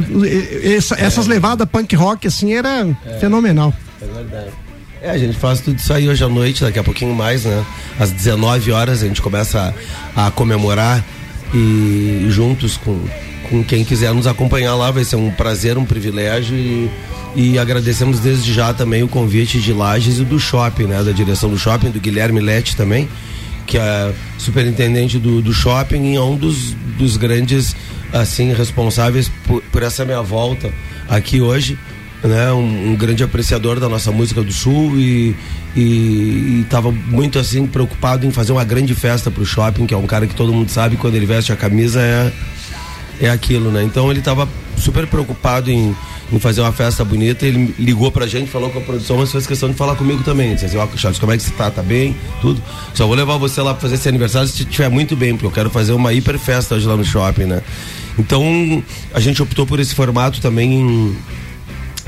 essa- 0.62 0.96
essas 0.98 1.26
levadas 1.26 1.66
punk 1.70 1.94
rock, 1.96 2.26
assim, 2.26 2.52
era 2.54 2.86
fenomenal. 3.20 3.72
É 4.00 4.06
verdade. 4.06 4.66
É, 5.02 5.10
a 5.10 5.18
gente 5.18 5.36
faz 5.36 5.60
tudo 5.60 5.78
isso 5.78 5.92
aí 5.92 6.08
hoje 6.08 6.24
à 6.24 6.28
noite, 6.28 6.62
daqui 6.62 6.78
a 6.78 6.84
pouquinho 6.84 7.14
mais, 7.14 7.44
né? 7.44 7.64
Às 7.98 8.10
19 8.10 8.72
horas 8.72 9.02
a 9.02 9.06
gente 9.06 9.20
começa 9.20 9.74
a, 10.14 10.26
a 10.26 10.30
comemorar 10.30 11.04
e 11.54 12.26
juntos 12.28 12.76
com, 12.76 12.98
com 13.48 13.62
quem 13.62 13.84
quiser 13.84 14.12
nos 14.12 14.26
acompanhar 14.26 14.74
lá, 14.74 14.90
vai 14.90 15.04
ser 15.04 15.16
um 15.16 15.30
prazer, 15.30 15.76
um 15.78 15.84
privilégio 15.84 16.56
e, 16.56 16.90
e 17.34 17.58
agradecemos 17.58 18.20
desde 18.20 18.52
já 18.52 18.72
também 18.72 19.02
o 19.02 19.08
convite 19.08 19.60
de 19.60 19.72
Lages 19.72 20.18
e 20.18 20.24
do 20.24 20.40
shopping, 20.40 20.84
né? 20.84 21.02
Da 21.02 21.12
direção 21.12 21.50
do 21.50 21.58
shopping, 21.58 21.90
do 21.90 22.00
Guilherme 22.00 22.40
Lete 22.40 22.74
também, 22.74 23.08
que 23.66 23.76
é 23.76 24.12
superintendente 24.38 25.18
do, 25.18 25.42
do 25.42 25.52
shopping 25.52 26.12
e 26.12 26.16
é 26.16 26.20
um 26.20 26.36
dos, 26.36 26.72
dos 26.98 27.16
grandes, 27.16 27.76
assim, 28.12 28.52
responsáveis 28.54 29.30
por, 29.46 29.62
por 29.64 29.82
essa 29.82 30.04
minha 30.04 30.22
volta 30.22 30.72
aqui 31.08 31.40
hoje 31.40 31.78
né, 32.26 32.52
um, 32.52 32.92
um 32.92 32.96
grande 32.96 33.22
apreciador 33.22 33.80
da 33.80 33.88
nossa 33.88 34.10
música 34.12 34.42
do 34.42 34.52
sul 34.52 34.98
e 34.98 35.34
estava 36.62 36.90
muito 36.90 37.38
assim 37.38 37.66
preocupado 37.66 38.26
em 38.26 38.30
fazer 38.30 38.52
uma 38.52 38.64
grande 38.64 38.94
festa 38.94 39.30
pro 39.30 39.44
shopping, 39.44 39.86
que 39.86 39.92
é 39.92 39.96
um 39.96 40.06
cara 40.06 40.26
que 40.26 40.34
todo 40.34 40.52
mundo 40.52 40.70
sabe 40.70 40.96
quando 40.96 41.14
ele 41.14 41.26
veste 41.26 41.52
a 41.52 41.56
camisa 41.56 42.00
é 42.00 42.32
é 43.20 43.30
aquilo, 43.30 43.70
né? 43.70 43.82
Então 43.82 44.10
ele 44.10 44.20
estava 44.20 44.48
super 44.76 45.06
preocupado 45.06 45.70
em, 45.70 45.94
em 46.30 46.38
fazer 46.38 46.60
uma 46.60 46.72
festa 46.72 47.04
bonita. 47.04 47.46
Ele 47.46 47.74
ligou 47.78 48.10
pra 48.10 48.26
gente, 48.26 48.50
falou 48.50 48.70
com 48.70 48.78
a 48.78 48.82
produção, 48.82 49.18
mas 49.18 49.32
fez 49.32 49.46
questão 49.46 49.70
de 49.70 49.74
falar 49.74 49.96
comigo 49.96 50.22
também. 50.22 50.54
Disse 50.54 50.66
assim: 50.66 50.78
Charles, 50.96 51.18
como 51.18 51.32
é 51.32 51.36
que 51.36 51.42
você 51.42 51.50
tá? 51.52 51.70
Tá 51.70 51.82
bem? 51.82 52.16
Tudo. 52.40 52.62
Só 52.94 53.06
vou 53.06 53.16
levar 53.16 53.36
você 53.38 53.60
lá 53.60 53.72
pra 53.72 53.82
fazer 53.82 53.94
esse 53.94 54.08
aniversário 54.08 54.48
se 54.48 54.62
estiver 54.62 54.88
muito 54.88 55.16
bem, 55.16 55.32
porque 55.32 55.46
eu 55.46 55.50
quero 55.50 55.70
fazer 55.70 55.92
uma 55.92 56.12
hiper 56.12 56.38
festa 56.38 56.74
hoje 56.74 56.86
lá 56.86 56.96
no 56.96 57.04
shopping, 57.04 57.44
né? 57.44 57.62
Então 58.18 58.82
a 59.12 59.20
gente 59.20 59.42
optou 59.42 59.66
por 59.66 59.78
esse 59.78 59.94
formato 59.94 60.40
também 60.40 60.72
em, 60.72 61.16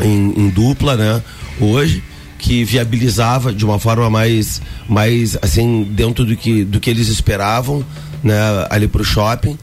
em, 0.01 0.33
em 0.37 0.49
dupla, 0.49 0.97
né? 0.97 1.23
Hoje 1.61 2.03
que 2.39 2.65
viabilizava 2.65 3.53
de 3.53 3.65
uma 3.65 3.79
forma 3.79 4.09
mais 4.09 4.63
mais 4.89 5.37
assim 5.43 5.83
dentro 5.83 6.25
do 6.25 6.37
que 6.37 6.65
do 6.65 6.79
que 6.79 6.89
eles 6.89 7.09
esperavam, 7.09 7.85
né, 8.23 8.37
ali 8.71 8.87
pro 8.87 9.05
shopping. 9.05 9.59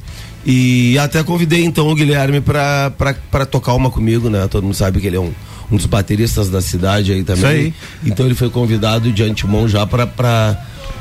E 0.46 0.98
até 1.00 1.24
convidei 1.24 1.66
então 1.66 1.88
o 1.88 1.96
Guilherme 1.96 2.40
para 2.40 3.46
tocar 3.50 3.74
uma 3.74 3.90
comigo, 3.90 4.30
né? 4.30 4.48
Todo 4.48 4.64
mundo 4.64 4.76
sabe 4.76 5.02
que 5.02 5.08
ele 5.08 5.16
é 5.16 5.20
um, 5.20 5.34
um 5.72 5.76
dos 5.76 5.88
bateristas 5.88 6.50
da 6.50 6.62
cidade 6.62 7.12
aí 7.12 7.24
também. 7.24 7.40
Isso 7.40 7.48
aí. 7.48 7.74
Então 8.06 8.26
ele 8.26 8.36
foi 8.36 8.50
convidado 8.50 9.12
de 9.12 9.24
antemão 9.24 9.68
já 9.68 9.86
para 9.88 10.06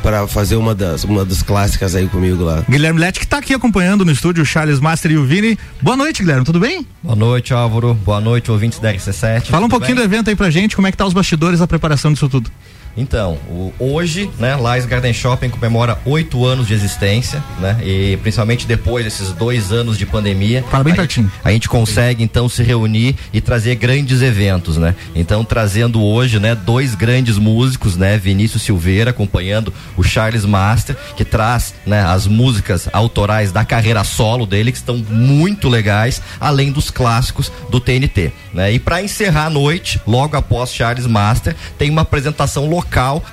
para 0.04 0.26
fazer 0.28 0.57
uma 0.57 0.74
das 0.74 1.02
uma 1.04 1.24
das 1.24 1.42
clássicas 1.42 1.94
aí 1.94 2.07
comigo 2.07 2.44
lá. 2.44 2.62
Guilherme 2.68 3.00
Lete 3.00 3.20
que 3.20 3.26
tá 3.26 3.38
aqui 3.38 3.54
acompanhando 3.54 4.04
no 4.04 4.12
estúdio 4.12 4.42
o 4.42 4.46
Charles 4.46 4.78
Master 4.78 5.11
e 5.11 5.16
o 5.16 5.24
Vini. 5.24 5.59
Boa 5.80 5.96
noite, 5.96 6.22
Guilherme, 6.22 6.44
tudo 6.44 6.61
bem? 6.61 6.87
Boa 7.02 7.16
noite, 7.16 7.54
Álvaro. 7.54 7.94
Boa 7.94 8.20
noite, 8.20 8.50
ouvintes 8.50 8.78
da 8.78 8.92
RC7. 8.92 9.46
Fala 9.46 9.64
um 9.64 9.68
pouquinho 9.68 9.96
bem? 9.96 10.07
do 10.07 10.12
evento 10.12 10.28
aí 10.28 10.37
pra 10.37 10.50
gente, 10.50 10.76
como 10.76 10.87
é 10.88 10.90
que 10.90 10.96
tá 10.96 11.07
os 11.07 11.14
bastidores, 11.14 11.61
a 11.61 11.66
preparação 11.66 12.12
disso 12.12 12.28
tudo. 12.28 12.50
Então, 12.96 13.38
o- 13.48 13.72
hoje, 13.78 14.30
né, 14.38 14.54
Lais 14.54 14.87
Garden 14.87 15.12
Shopping 15.12 15.48
comemora 15.50 15.98
oito 16.04 16.44
anos 16.46 16.68
de 16.68 16.74
existência, 16.74 17.42
né? 17.61 17.76
E 17.83 18.16
principalmente 18.22 18.66
depois 18.66 19.04
desses 19.04 19.30
dois 19.33 19.72
anos 19.72 19.98
de 19.98 20.07
pandemia. 20.07 20.62
Fala 20.70 20.85
bem 20.85 20.92
a 20.92 20.96
pertinho. 20.96 21.26
gente- 21.26 21.40
a 21.42 21.50
gente 21.50 21.68
consegue 21.68 22.22
então 22.22 22.48
se 22.48 22.62
reunir 22.62 23.16
e 23.33 23.40
trazer 23.40 23.74
grandes 23.74 24.22
eventos, 24.22 24.76
né? 24.76 24.94
Então 25.14 25.44
trazendo 25.44 26.00
hoje, 26.02 26.38
né, 26.38 26.54
dois 26.54 26.94
grandes 26.94 27.37
músicos, 27.37 27.96
né, 27.96 28.16
Vinícius 28.16 28.62
Silveira 28.62 29.11
acompanhando 29.11 29.72
o 29.96 30.02
Charles 30.04 30.44
Master, 30.44 30.96
que 31.16 31.24
traz, 31.24 31.74
né, 31.85 32.02
as 32.04 32.26
músicas 32.28 32.88
autorais 32.92 33.50
da 33.50 33.64
carreira 33.64 34.04
solo 34.04 34.46
dele 34.46 34.70
que 34.70 34.78
estão 34.78 34.96
muito 34.96 35.68
legais, 35.68 36.22
além 36.40 36.70
dos 36.70 36.90
clássicos 36.90 37.50
do 37.70 37.80
TNT, 37.80 38.30
né? 38.52 38.72
E 38.72 38.78
para 38.78 39.02
encerrar 39.02 39.46
a 39.46 39.50
noite, 39.50 40.00
logo 40.07 40.37
após 40.37 40.72
Charles 40.72 41.07
Master, 41.07 41.57
tem 41.76 41.90
uma 41.90 42.02
apresentação 42.02 42.68
local, 42.68 42.84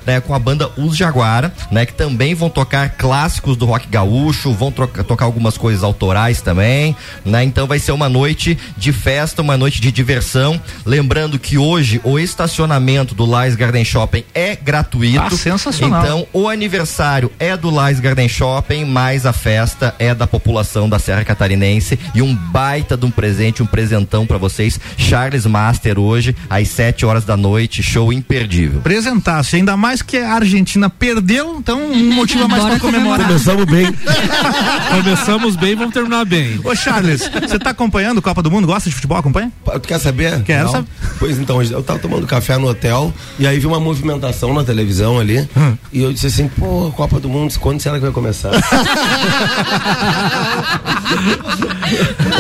né, 0.06 0.20
com 0.20 0.34
a 0.34 0.40
banda 0.40 0.70
Os 0.78 0.96
Jaguara, 0.98 1.54
né, 1.72 1.86
que 1.86 1.94
também 1.94 2.34
vão 2.34 2.50
tocar 2.50 2.90
clássicos 2.92 3.56
do 3.58 3.66
rock 3.66 3.88
gaúcho, 3.88 4.54
vão 4.54 4.72
troca- 4.72 5.04
tocar 5.04 5.26
algumas 5.26 5.58
coisas 5.58 5.84
autorais 5.84 6.42
também, 6.42 6.96
né? 7.26 7.44
Então 7.44 7.68
vai 7.68 7.80
ser 7.80 7.92
uma 7.92 8.10
noite 8.10 8.58
de 8.78 8.92
festa, 8.94 9.42
uma 9.42 9.58
noite 9.58 9.82
de 9.82 9.92
diversão. 9.92 10.60
Lembrando 10.86 11.38
que 11.40 11.58
hoje 11.58 12.00
o 12.04 12.18
estacionamento 12.20 13.14
do 13.16 13.26
Lais 13.26 13.56
Garden 13.56 13.84
Shopping 13.86 14.24
é 14.34 14.56
gratuito. 14.56 15.20
Ah, 15.22 15.30
sensacional. 15.32 16.04
Então 16.04 16.28
o 16.34 16.48
aniversário 16.50 17.32
é 17.40 17.56
do 17.56 17.70
Lais 17.70 18.00
Garden 18.00 18.28
Shopping, 18.30 18.86
mas 18.86 19.26
a 19.26 19.34
festa 19.34 19.94
é 20.00 20.14
da 20.14 20.28
população 20.28 20.88
da 20.90 21.00
Serra 21.00 21.24
Catarinense 21.24 22.00
e 22.16 22.22
um 22.22 22.36
baita 22.36 22.96
de 22.98 23.06
um 23.06 23.12
presente, 23.12 23.62
um 23.64 23.66
presentão 23.66 24.26
pra 24.26 24.38
vocês. 24.38 24.80
Charles 24.98 25.46
Master 25.46 26.00
hoje 26.00 26.36
às 26.50 26.68
7 26.70 27.06
horas 27.06 27.26
da 27.26 27.38
noite, 27.38 27.82
show 27.84 28.12
imperdível. 28.12 28.82
Ainda 29.58 29.76
mais 29.78 30.02
que 30.02 30.18
a 30.18 30.34
Argentina 30.34 30.90
perdeu, 30.90 31.58
então 31.60 31.80
um 31.92 32.14
motivo 32.14 32.44
a 32.44 32.48
mais 32.48 32.64
pra 32.64 32.80
comemorar. 32.80 33.28
Começamos 33.28 33.66
bem. 33.66 33.88
Começamos 35.04 35.56
bem, 35.56 35.76
vamos 35.76 35.94
terminar 35.94 36.26
bem. 36.26 36.60
Ô 36.64 36.76
Charles, 36.76 37.30
você 37.48 37.58
tá 37.60 37.70
acompanhando 37.72 38.18
o 38.18 38.22
Copa 38.22 38.42
do 38.42 38.50
Mundo? 38.52 38.68
Gosta 38.68 38.90
de 38.90 38.96
futebol? 38.96 39.18
Acompanha? 39.18 39.52
Tu 39.66 39.80
quer 39.82 40.00
saber? 40.00 40.42
Quero 40.44 40.70
saber. 40.70 40.88
Pois 41.20 41.38
então, 41.40 41.62
eu 41.62 41.82
tava 41.84 42.00
tomando 42.00 42.26
café 42.28 42.58
no 42.58 42.68
hotel 42.68 43.14
e 43.40 43.46
aí 43.48 43.60
vi 43.60 43.66
uma 43.68 43.80
movimentação 43.80 44.54
na 44.54 44.64
televisão 44.64 45.20
ali 45.20 45.48
Hum. 45.56 45.76
e 45.92 46.02
eu 46.02 46.12
disse 46.14 46.28
assim, 46.28 46.48
pô, 46.48 46.92
Copa 46.96 47.20
do 47.20 47.30
Mundo, 47.30 47.54
quando 47.60 47.80
será 47.82 47.96
que 47.96 48.02
vai 48.02 48.12
começar? 48.12 48.52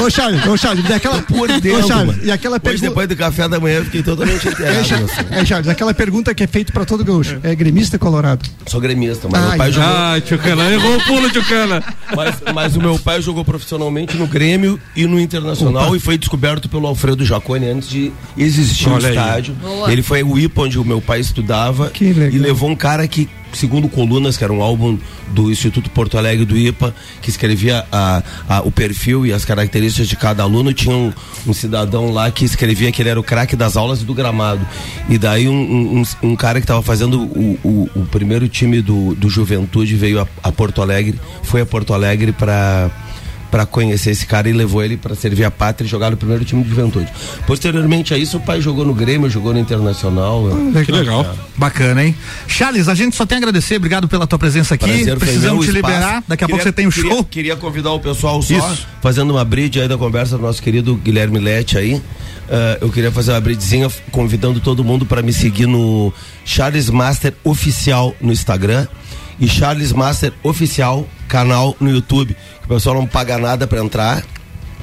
Ô 0.03 0.09
Charles, 0.09 0.45
ô 0.47 0.57
Charles, 0.57 0.87
e 0.89 0.93
aquela 0.93 1.21
por 1.21 1.49
Ô 1.49 1.59
dentro, 1.59 1.87
Charles, 1.87 2.15
mano. 2.15 2.19
e 2.23 2.31
aquela 2.31 2.59
pergunta. 2.59 2.87
depois 2.87 3.07
do 3.07 3.15
café 3.15 3.47
da 3.47 3.59
manhã, 3.59 3.77
eu 3.77 3.85
fiquei 3.85 4.01
totalmente 4.03 4.47
É, 4.47 4.51
inteirado. 4.51 4.85
Charles, 4.87 5.11
assim. 5.11 5.21
é, 5.31 5.45
Charles, 5.45 5.67
aquela 5.67 5.93
pergunta 5.93 6.33
que 6.33 6.43
é 6.43 6.47
feita 6.47 6.71
pra 6.71 6.85
todo 6.91 7.06
gaúcho. 7.06 7.39
É 7.41 7.56
gremista 7.56 7.95
ou 7.95 7.99
colorado? 7.99 8.45
Sou 8.67 8.82
gremista, 8.82 9.30
mas 9.32 9.41
Ai, 9.41 9.47
meu 9.49 9.58
pai 9.58 9.71
jogou. 9.71 9.89
Ah, 9.89 10.21
Tchucana, 10.21 10.69
errou 10.71 10.97
o 10.97 11.04
pulo, 11.06 11.30
Tchucana. 11.30 11.84
Mas, 12.15 12.36
mas 12.54 12.75
o 12.75 12.82
meu 12.82 12.99
pai 12.99 13.21
jogou 13.21 13.45
profissionalmente 13.45 14.17
no 14.17 14.27
Grêmio 14.27 14.77
e 14.95 15.06
no 15.08 15.17
Internacional 15.19 15.88
Opa. 15.88 15.95
e 15.95 15.99
foi 16.01 16.17
descoberto 16.17 16.67
pelo 16.67 16.86
Alfredo 16.88 17.23
Jacone 17.23 17.67
antes 17.69 17.88
de 17.89 18.12
existir 18.38 18.89
o 18.89 18.95
aí. 18.97 19.06
estádio. 19.10 19.54
Boa. 19.54 19.89
Ele 19.91 20.01
foi 20.04 20.21
o 20.21 20.38
IPA 20.38 20.62
onde 20.63 20.77
o 20.80 20.84
meu 20.84 20.99
pai 20.99 21.21
estudava 21.21 21.89
Que 21.89 22.12
legal. 22.12 22.30
e 22.32 22.38
levou 22.38 22.69
um 22.69 22.75
cara 22.75 23.08
que, 23.08 23.30
segundo 23.53 23.87
Colunas, 23.89 24.37
que 24.37 24.43
era 24.43 24.51
um 24.53 24.61
álbum 24.61 24.97
do 25.29 25.51
Instituto 25.51 25.89
Porto 25.89 26.17
Alegre 26.17 26.45
do 26.45 26.57
IPA, 26.57 26.93
que 27.21 27.29
escrevia 27.29 27.85
a, 27.91 28.23
a- 28.49 28.61
o 28.61 28.71
perfil 28.71 29.25
e 29.25 29.33
as 29.33 29.45
características 29.45 30.07
de 30.07 30.15
cada 30.15 30.43
aluno, 30.43 30.73
tinha 30.73 30.95
um, 30.95 31.13
um 31.47 31.53
cidadão 31.53 32.11
lá 32.11 32.29
que 32.31 32.45
escrevia 32.45 32.91
que 32.91 33.01
ele 33.01 33.09
era 33.09 33.19
o 33.19 33.23
craque 33.23 33.55
das 33.55 33.75
aulas 33.77 34.01
e 34.01 34.05
do 34.05 34.13
gramado. 34.13 34.65
E 35.09 35.17
daí 35.17 35.47
um, 35.47 35.99
um- 36.01 36.03
um- 36.29 36.35
cara 36.35 36.59
que 36.59 36.63
estava 36.65 36.81
fazendo 36.81 37.21
o, 37.23 37.59
o- 37.63 37.89
o 37.95 38.05
primeiro 38.05 38.47
time 38.47 38.81
do, 38.81 39.13
do 39.15 39.29
Juventude 39.29 39.95
veio 39.95 40.21
a, 40.21 40.27
a 40.43 40.51
Porto 40.51 40.81
Alegre, 40.81 41.19
foi 41.43 41.61
a 41.61 41.65
Porto 41.65 41.93
Alegre 41.93 42.31
para 42.31 42.89
para 43.51 43.65
conhecer 43.65 44.11
esse 44.11 44.25
cara 44.25 44.49
e 44.49 44.53
levou 44.53 44.81
ele 44.81 44.95
para 44.97 45.13
servir 45.13 45.43
a 45.43 45.51
pátria 45.51 45.85
e 45.85 45.89
jogar 45.89 46.09
no 46.09 46.15
primeiro 46.17 46.45
time 46.45 46.63
de 46.63 46.69
juventude. 46.69 47.07
Posteriormente 47.45 48.13
a 48.13 48.17
isso, 48.17 48.37
o 48.37 48.39
pai 48.39 48.61
jogou 48.61 48.85
no 48.85 48.93
Grêmio, 48.93 49.29
jogou 49.29 49.53
no 49.53 49.59
Internacional. 49.59 50.43
Que 50.85 50.91
legal. 50.91 51.35
Bacana, 51.57 52.03
hein? 52.05 52.15
Charles, 52.47 52.87
a 52.87 52.95
gente 52.95 53.15
só 53.15 53.25
tem 53.25 53.35
a 53.35 53.39
agradecer, 53.39 53.75
obrigado 53.75 54.07
pela 54.07 54.25
tua 54.25 54.39
presença 54.39 54.75
aqui. 54.75 54.85
Prazer, 54.85 55.17
Precisamos 55.19 55.65
te 55.65 55.71
espaço. 55.75 55.93
liberar, 55.93 56.23
daqui 56.27 56.43
a 56.43 56.47
pouco 56.47 56.59
Queria- 56.63 56.71
você 56.71 56.71
tem 56.71 56.87
o 56.87 56.91
queria- 56.91 57.11
show. 57.11 57.23
Queria 57.25 57.55
convidar 57.57 57.91
o 57.91 57.99
pessoal 57.99 58.41
só, 58.41 58.53
Isso. 58.71 58.87
fazendo 59.01 59.31
uma 59.31 59.43
bridge 59.43 59.81
aí 59.81 59.87
da 59.87 59.97
conversa 59.97 60.37
do 60.37 60.43
nosso 60.43 60.61
querido 60.61 60.95
Guilherme 60.95 61.37
Lete 61.39 61.77
aí. 61.77 62.01
Ah, 62.49 62.77
eu 62.81 62.89
queria 62.89 63.11
fazer 63.11 63.31
uma 63.31 63.39
bridgezinha 63.41 63.85
f- 63.87 64.01
convidando 64.11 64.59
todo 64.59 64.83
mundo 64.83 65.05
para 65.05 65.21
me 65.21 65.31
seguir 65.33 65.67
no 65.67 66.13
Charles 66.45 66.89
Master 66.89 67.33
Oficial 67.43 68.15
no 68.21 68.31
Instagram 68.31 68.87
e 69.41 69.47
Charles 69.49 69.91
Master 69.91 70.32
Oficial 70.43 71.06
canal 71.27 71.75
no 71.82 71.89
YouTube. 71.89 72.36
Que 72.60 72.65
o 72.65 72.69
pessoal 72.69 72.95
não 72.95 73.06
paga 73.08 73.38
nada 73.38 73.67
para 73.67 73.80
entrar. 73.84 74.23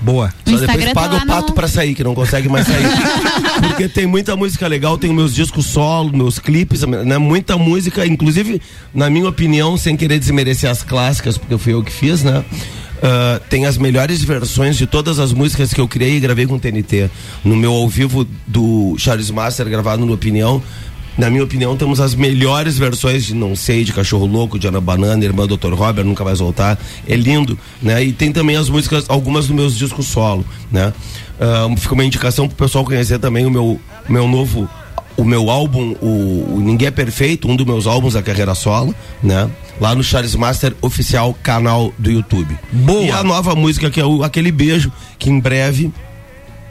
Boa. 0.01 0.27
O 0.47 0.51
Só 0.51 0.57
depois 0.59 0.63
Instagram 0.63 0.95
tá 0.95 0.95
paga 0.95 1.17
lá 1.17 1.23
o 1.23 1.27
pato 1.27 1.49
no- 1.49 1.55
pra 1.55 1.67
sair, 1.67 1.95
que 1.95 2.05
não 2.05 2.15
consegue 2.15 2.49
mais 2.49 2.67
sair. 2.67 2.85
Porque 3.67 3.89
tem 3.89 4.07
muita 4.07 4.37
música 4.37 4.67
legal, 4.69 4.97
tem 4.97 5.13
meus 5.13 5.35
discos 5.35 5.67
solo, 5.67 6.17
meus 6.17 6.39
clipes, 6.39 6.83
né? 6.83 7.19
Muita 7.19 7.57
música, 7.57 8.07
inclusive, 8.07 8.61
na 8.95 9.09
minha 9.11 9.29
opinião, 9.29 9.77
sem 9.77 9.97
querer 9.97 10.19
desmerecer 10.21 10.71
as 10.71 10.83
clássicas, 10.85 11.37
porque 11.39 11.59
fui 11.59 11.73
eu 11.73 11.83
que 11.83 11.91
fiz, 11.93 12.23
né? 12.23 12.45
ah, 13.03 13.41
tem 13.49 13.67
as 13.67 13.77
melhores 13.79 14.23
versões 14.23 14.77
de 14.77 14.87
todas 14.87 15.19
as 15.19 15.33
músicas 15.33 15.73
que 15.73 15.81
eu 15.81 15.89
criei 15.89 16.17
e 16.17 16.21
gravei 16.21 16.47
com 16.47 16.55
o 16.55 16.61
TNT. 16.61 17.11
No 17.45 17.57
meu 17.57 17.73
ao 17.73 17.89
vivo 17.89 18.27
do 18.47 18.95
Charles 18.99 19.31
Master, 19.31 19.67
gravado 19.69 20.05
no 20.07 20.13
Opinião, 20.13 20.63
na 21.19 21.29
minha 21.29 21.43
opinião, 21.43 21.77
temos 21.77 22.01
as 22.01 22.15
melhores 22.15 22.79
versões 22.79 23.25
de 23.27 23.35
Não 23.35 23.57
Sei, 23.57 23.83
de 23.83 23.93
Cachorro 23.93 24.25
Louco, 24.25 24.57
de 24.57 24.69
Ana 24.69 24.81
Banana, 24.81 25.25
Irmã 25.25 25.49
Dr. 25.49 25.75
Robert, 25.75 26.05
Nunca 26.05 26.25
Mais 26.25 26.39
Voltar. 26.39 26.79
É 27.09 27.17
lindo, 27.17 27.59
né? 27.83 28.05
E 28.05 28.13
tem 28.13 28.31
também 28.31 28.55
as 28.55 28.69
músicas, 28.69 29.05
algumas 29.09 29.49
dos 29.49 29.57
meus 29.57 29.77
discos 29.77 30.07
solo, 30.07 30.47
né? 30.71 30.93
Ah, 31.41 31.69
fica 31.77 31.93
uma 31.95 32.05
indicação 32.05 32.47
pro 32.47 32.57
pessoal 32.57 32.85
conhecer 32.85 33.19
também 33.19 33.45
o 33.45 33.51
meu, 33.51 33.81
meu 34.09 34.29
novo 34.29 34.71
o 35.17 35.25
meu 35.25 35.51
álbum, 35.51 35.97
o, 36.01 36.61
Ninguém 36.61 36.87
é 36.87 36.91
Perfeito, 36.93 37.49
um 37.49 37.57
dos 37.57 37.67
meus 37.67 37.89
álbuns 37.89 38.15
da 38.15 38.23
carreira 38.23 38.55
solo, 38.55 38.95
né? 39.21 39.51
Lá 39.81 39.93
no 39.93 40.05
Charles 40.05 40.37
Master 40.37 40.73
Oficial 40.81 41.37
canal 41.43 41.93
do 41.99 42.09
YouTube. 42.09 42.57
Boa. 42.71 43.03
E 43.03 43.11
a 43.11 43.25
nova 43.25 43.57
música 43.57 43.91
que 43.91 44.01
é 44.01 44.07
o 44.07 44.23
Aquele 44.23 44.53
Beijo, 44.53 44.93
que 45.19 45.29
em 45.29 45.41
breve 45.41 45.93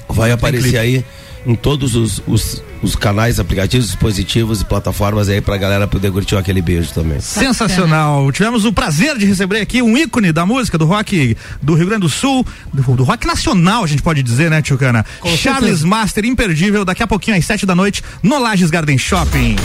vai 0.08 0.32
aparecer 0.32 0.78
aí 0.78 1.04
em 1.48 1.56
todos 1.56 1.96
os, 1.96 2.22
os, 2.28 2.62
os 2.84 2.96
canais, 2.96 3.40
aplicativos, 3.40 3.88
dispositivos 3.88 4.62
e 4.62 4.66
plataformas 4.66 5.30
aí 5.30 5.40
pra 5.40 5.56
galera 5.58 5.88
poder 5.88 6.12
curtir 6.12 6.36
aquele 6.36 6.62
beijo 6.62 6.92
também. 6.94 7.22
Sensacional. 7.22 8.30
Tivemos 8.34 8.66
o 8.66 8.74
prazer 8.74 9.18
de 9.18 9.26
receber 9.26 9.62
aqui 9.62 9.82
um 9.82 9.98
ícone 9.98 10.34
da 10.34 10.46
música, 10.46 10.78
do 10.78 10.86
rock 10.86 11.38
do 11.62 11.74
Rio 11.74 11.88
Grande 11.88 12.02
do 12.02 12.10
Sul, 12.10 12.46
do, 12.74 12.82
do 12.96 13.04
rock 13.04 13.26
nacional, 13.26 13.84
a 13.84 13.88
gente 13.88 14.02
pode 14.02 14.22
dizer, 14.22 14.52
né, 14.52 14.62
Tio 14.62 14.78
Cana? 14.78 15.06
Charles 15.38 15.84
Master, 15.84 16.26
imperdível, 16.26 16.84
daqui 16.84 17.02
a 17.02 17.08
pouquinho 17.08 17.38
às 17.38 17.46
sete 17.46 17.66
da 17.66 17.74
noite, 17.74 18.04
no 18.22 18.38
Lages 18.38 18.70
Garden 18.70 18.98
Shopping. 18.98 19.56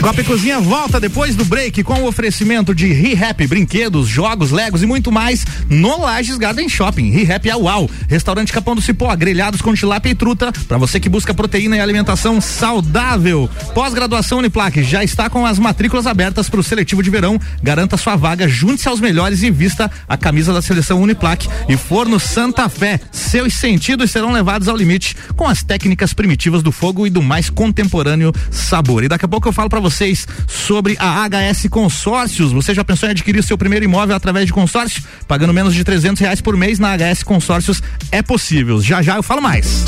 Copa 0.00 0.20
e 0.20 0.24
Cozinha 0.24 0.60
volta 0.60 1.00
depois 1.00 1.36
do 1.36 1.44
break 1.44 1.82
com 1.82 2.02
o 2.02 2.06
oferecimento 2.06 2.74
de 2.74 2.92
ReHap, 2.92 3.46
brinquedos, 3.46 4.08
jogos, 4.08 4.50
legos 4.50 4.82
e 4.82 4.86
muito 4.86 5.12
mais 5.12 5.44
no 5.68 6.00
Lages 6.00 6.38
Garden 6.38 6.68
Shopping. 6.68 7.10
ReHap 7.10 7.48
é 7.48 7.56
UAU, 7.56 7.90
restaurante 8.08 8.52
Capão 8.52 8.74
do 8.74 8.80
Cipó, 8.80 9.14
grelhados 9.14 9.60
com 9.60 9.74
tilápia 9.74 10.10
e 10.10 10.14
truta, 10.14 10.52
para 10.66 10.78
você 10.78 10.98
que 10.98 11.08
busca 11.08 11.34
proteína 11.34 11.76
e 11.76 11.80
alimentação 11.80 12.40
saudável. 12.40 13.50
Pós-graduação 13.74 14.38
Uniplac 14.38 14.82
já 14.82 15.04
está 15.04 15.28
com 15.28 15.44
as 15.44 15.58
matrículas 15.58 16.06
abertas 16.06 16.48
para 16.48 16.60
o 16.60 16.64
seletivo 16.64 17.02
de 17.02 17.10
verão. 17.10 17.38
Garanta 17.62 17.96
sua 17.96 18.16
vaga, 18.16 18.48
junte-se 18.48 18.88
aos 18.88 19.00
melhores 19.00 19.42
e 19.42 19.50
vista 19.50 19.90
a 20.08 20.16
camisa 20.16 20.52
da 20.52 20.62
seleção 20.62 21.00
Uniplac 21.02 21.48
e 21.68 21.76
Forno 21.76 22.18
Santa 22.18 22.68
Fé. 22.68 23.00
Seus 23.12 23.54
sentidos 23.54 24.10
serão 24.10 24.32
levados 24.32 24.68
ao 24.68 24.76
limite 24.76 25.16
com 25.36 25.46
as 25.46 25.62
técnicas 25.62 26.12
primitivas 26.12 26.62
do 26.62 26.72
fogo 26.72 27.06
e 27.06 27.10
do 27.10 27.22
mais 27.22 27.50
contemporâneo 27.50 28.32
sabor. 28.50 29.04
E 29.04 29.08
daqui 29.08 29.24
a 29.24 29.28
pouco 29.28 29.48
eu 29.48 29.52
falo 29.52 29.67
para 29.68 29.80
vocês 29.80 30.26
sobre 30.46 30.96
a 30.98 31.28
HS 31.28 31.68
Consórcios. 31.70 32.52
Você 32.52 32.74
já 32.74 32.84
pensou 32.84 33.08
em 33.08 33.12
adquirir 33.12 33.42
seu 33.42 33.58
primeiro 33.58 33.84
imóvel 33.84 34.16
através 34.16 34.46
de 34.46 34.52
consórcio? 34.52 35.02
Pagando 35.26 35.52
menos 35.52 35.74
de 35.74 35.84
300 35.84 36.20
reais 36.20 36.40
por 36.40 36.56
mês 36.56 36.78
na 36.78 36.96
HS 36.96 37.22
Consórcios 37.22 37.82
é 38.10 38.22
possível. 38.22 38.80
Já 38.80 39.02
já 39.02 39.16
eu 39.16 39.22
falo 39.22 39.42
mais. 39.42 39.84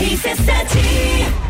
Cicobi, 0.00 1.49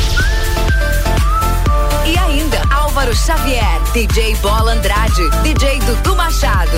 Álvaro 3.01 3.15
Xavier, 3.15 3.81
DJ 3.93 4.35
Bola 4.43 4.73
Andrade, 4.73 5.27
DJ 5.41 5.79
Dudu 5.79 6.15
Machado. 6.15 6.77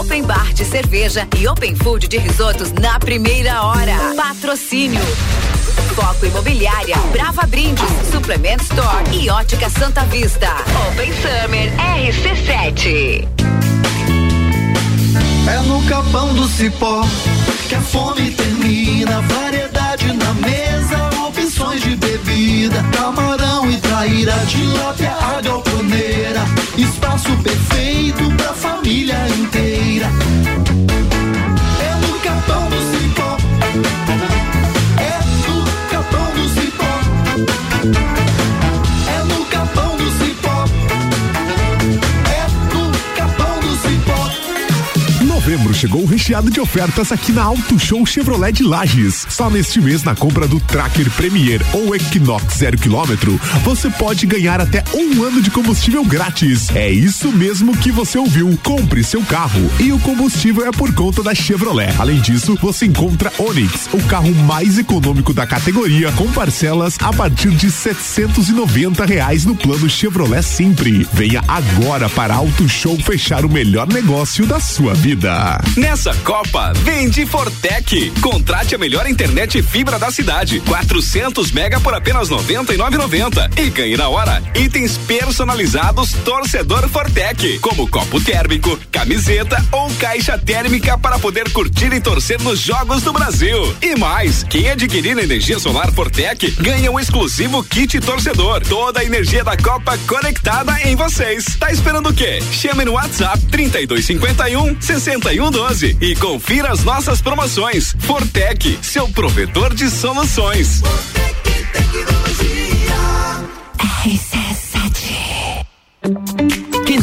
Open 0.00 0.24
Bar 0.24 0.52
de 0.52 0.64
cerveja 0.64 1.28
e 1.38 1.46
Open 1.46 1.76
Food 1.76 2.08
de 2.08 2.18
risotos 2.18 2.72
na 2.72 2.98
primeira 2.98 3.62
hora. 3.62 3.94
Patrocínio. 4.16 5.00
Foco 5.94 6.26
Imobiliária, 6.26 6.96
Brava 7.12 7.46
Brindes, 7.46 7.84
Suplement 8.10 8.60
Store 8.62 9.04
e 9.12 9.30
Ótica 9.30 9.70
Santa 9.70 10.02
Vista. 10.06 10.48
Open 10.88 11.12
Summer 11.12 11.72
RC7. 11.76 13.28
É 15.48 15.60
no 15.68 15.80
capão 15.86 16.34
do 16.34 16.48
cipó 16.48 17.02
que 17.68 17.76
a 17.76 17.80
fome 17.80 18.32
termina. 18.32 19.20
Variedade 19.20 20.12
na 20.14 20.34
mesa, 20.34 21.10
opções 21.28 21.80
de 21.80 21.94
bebida. 21.94 22.82
Camarão 22.92 23.48
e 23.56 23.57
traíra, 23.98 24.32
tilápia, 24.46 25.10
a 25.10 25.40
galponeira. 25.40 26.44
Espaço 26.76 27.36
perfeito 27.42 28.30
pra 28.36 28.54
família 28.54 29.28
inteira. 29.28 29.67
Novembro 45.68 45.74
chegou 45.74 46.04
recheado 46.06 46.50
de 46.50 46.60
ofertas 46.60 47.12
aqui 47.12 47.32
na 47.32 47.42
Auto 47.42 47.78
Show 47.78 48.04
Chevrolet 48.06 48.52
de 48.52 48.62
Lages. 48.62 49.26
Só 49.28 49.50
neste 49.50 49.80
mês, 49.80 50.02
na 50.02 50.14
compra 50.14 50.46
do 50.48 50.60
Tracker 50.60 51.10
Premier 51.10 51.60
ou 51.72 51.94
Equinox 51.94 52.58
0 52.58 52.78
km, 52.78 53.36
você 53.64 53.90
pode 53.90 54.26
ganhar 54.26 54.60
até 54.60 54.82
um 54.94 55.22
ano 55.22 55.42
de 55.42 55.50
combustível 55.50 56.04
grátis. 56.04 56.68
É 56.74 56.88
isso 56.90 57.30
mesmo 57.32 57.76
que 57.76 57.90
você 57.90 58.18
ouviu. 58.18 58.58
Compre 58.62 59.04
seu 59.04 59.22
carro 59.22 59.60
e 59.78 59.92
o 59.92 59.98
combustível 59.98 60.66
é 60.66 60.70
por 60.70 60.94
conta 60.94 61.22
da 61.22 61.34
Chevrolet. 61.34 61.94
Além 61.98 62.20
disso, 62.20 62.56
você 62.60 62.86
encontra 62.86 63.32
Onix, 63.38 63.88
o 63.92 64.02
carro 64.04 64.34
mais 64.34 64.78
econômico 64.78 65.34
da 65.34 65.46
categoria, 65.46 66.10
com 66.12 66.30
parcelas 66.32 66.96
a 67.00 67.12
partir 67.12 67.50
de 67.50 67.70
790 67.70 69.04
reais 69.04 69.44
no 69.44 69.54
plano 69.54 69.88
Chevrolet 69.88 70.42
Sempre. 70.42 71.06
Venha 71.12 71.42
agora 71.46 72.08
para 72.08 72.34
Auto 72.34 72.68
Show 72.68 72.96
fechar 72.98 73.44
o 73.44 73.50
melhor 73.50 73.86
negócio 73.88 74.46
da 74.46 74.60
sua 74.60 74.94
vida. 74.94 75.57
Nessa 75.76 76.14
Copa, 76.24 76.72
vende 76.84 77.24
Fortec. 77.26 78.10
Contrate 78.20 78.74
a 78.74 78.78
melhor 78.78 79.08
internet 79.08 79.62
fibra 79.62 79.98
da 79.98 80.10
cidade. 80.10 80.60
400 80.60 81.50
mega 81.52 81.80
por 81.80 81.94
apenas 81.94 82.28
99,90 82.28 83.58
e 83.58 83.70
ganhe 83.70 83.96
na 83.96 84.08
hora 84.08 84.42
itens 84.54 84.98
personalizados 84.98 86.12
torcedor 86.24 86.88
Fortec, 86.88 87.58
como 87.60 87.88
copo 87.88 88.20
térmico, 88.20 88.78
camiseta 88.90 89.64
ou 89.72 89.90
caixa 89.94 90.38
térmica 90.38 90.98
para 90.98 91.18
poder 91.18 91.50
curtir 91.50 91.92
e 91.92 92.00
torcer 92.00 92.40
nos 92.42 92.60
jogos 92.60 93.02
do 93.02 93.12
Brasil. 93.12 93.76
E 93.80 93.96
mais, 93.96 94.42
quem 94.44 94.70
adquirir 94.70 95.18
energia 95.18 95.58
solar 95.58 95.92
Fortec 95.92 96.50
ganha 96.60 96.90
um 96.90 96.98
exclusivo 96.98 97.62
kit 97.64 98.00
torcedor. 98.00 98.60
Toda 98.66 99.00
a 99.00 99.04
energia 99.04 99.44
da 99.44 99.56
Copa 99.56 99.98
conectada 100.06 100.80
em 100.82 100.96
vocês. 100.96 101.56
Tá 101.58 101.70
esperando 101.70 102.10
o 102.10 102.14
quê? 102.14 102.40
Chame 102.52 102.84
no 102.84 102.92
WhatsApp 102.92 103.38
3251 103.46 104.76
12. 105.50 105.96
E 106.00 106.14
confira 106.16 106.70
as 106.72 106.84
nossas 106.84 107.20
promoções. 107.20 107.94
Fortec, 108.00 108.78
seu 108.82 109.08
provedor 109.08 109.74
de 109.74 109.90
soluções. 109.90 110.80
Fortec 110.80 111.38
Tecnologia. 111.72 112.96
RC7. 114.04 114.68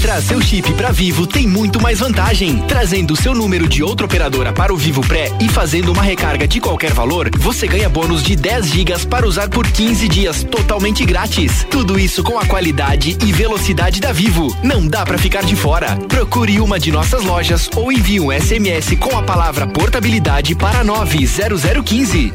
Trazer 0.05 0.35
seu 0.35 0.39
chip 0.39 0.71
para 0.73 0.91
Vivo 0.91 1.25
tem 1.25 1.47
muito 1.47 1.81
mais 1.81 1.97
vantagem. 1.97 2.59
Trazendo 2.67 3.15
seu 3.15 3.33
número 3.33 3.67
de 3.67 3.81
outra 3.81 4.05
operadora 4.05 4.53
para 4.53 4.71
o 4.71 4.77
Vivo 4.77 5.01
Pré 5.01 5.31
e 5.39 5.49
fazendo 5.49 5.91
uma 5.91 6.03
recarga 6.03 6.47
de 6.47 6.61
qualquer 6.61 6.93
valor, 6.93 7.27
você 7.39 7.65
ganha 7.67 7.89
bônus 7.89 8.21
de 8.21 8.35
10 8.35 8.67
gigas 8.67 9.03
para 9.03 9.27
usar 9.27 9.49
por 9.49 9.67
15 9.67 10.07
dias 10.07 10.43
totalmente 10.43 11.03
grátis. 11.03 11.65
Tudo 11.71 11.99
isso 11.99 12.23
com 12.23 12.37
a 12.37 12.45
qualidade 12.45 13.17
e 13.25 13.33
velocidade 13.33 13.99
da 13.99 14.11
Vivo. 14.11 14.55
Não 14.61 14.87
dá 14.87 15.03
para 15.03 15.17
ficar 15.17 15.43
de 15.43 15.55
fora. 15.55 15.95
Procure 16.07 16.59
uma 16.59 16.79
de 16.79 16.91
nossas 16.91 17.23
lojas 17.23 17.67
ou 17.75 17.91
envie 17.91 18.19
um 18.19 18.31
SMS 18.31 18.95
com 18.99 19.17
a 19.17 19.23
palavra 19.23 19.65
portabilidade 19.65 20.53
para 20.53 20.83
90015. 20.83 22.31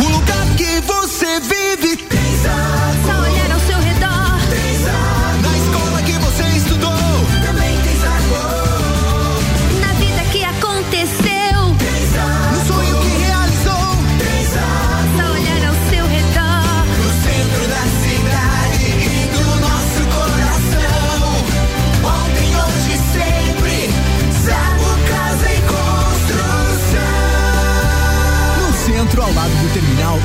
O 0.00 0.02
lugar 0.02 0.46
que 0.56 0.80
você 0.80 1.38
vive 1.40 2.11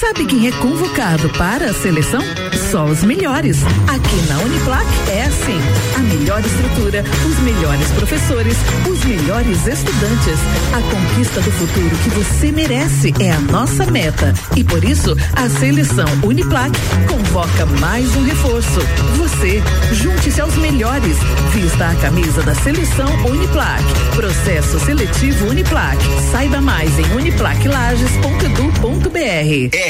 Sabe 0.00 0.24
quem 0.24 0.48
é 0.48 0.52
convocado 0.52 1.28
para 1.36 1.66
a 1.66 1.74
seleção? 1.74 2.22
Só 2.70 2.86
os 2.86 3.04
melhores. 3.04 3.58
Aqui 3.86 4.16
na 4.28 4.38
Uniplac 4.38 4.86
é 5.10 5.24
assim. 5.24 5.60
A 5.94 5.98
melhor 5.98 6.40
estrutura, 6.40 7.04
os 7.26 7.38
melhores 7.40 7.86
professores, 7.90 8.56
os 8.88 9.04
melhores 9.04 9.66
estudantes. 9.66 10.38
A 10.72 10.80
conquista 10.80 11.42
do 11.42 11.52
futuro 11.52 11.94
que 12.02 12.08
você 12.08 12.50
merece 12.50 13.12
é 13.20 13.30
a 13.30 13.40
nossa 13.40 13.84
meta. 13.90 14.32
E 14.56 14.64
por 14.64 14.82
isso, 14.82 15.14
a 15.36 15.50
seleção 15.50 16.06
Uniplac 16.24 16.72
convoca 17.06 17.66
mais 17.78 18.16
um 18.16 18.24
reforço. 18.24 18.80
Você, 19.16 19.62
junte-se 19.92 20.40
aos 20.40 20.56
melhores. 20.56 21.18
Vista 21.52 21.90
a 21.90 21.94
camisa 21.96 22.42
da 22.42 22.54
seleção 22.54 23.10
Uniplac. 23.26 23.84
Processo 24.16 24.80
seletivo 24.80 25.50
Uniplac. 25.50 25.98
Saiba 26.32 26.62
mais 26.62 26.98
em 26.98 27.04
uniplaclages.edu.br. 27.12 29.89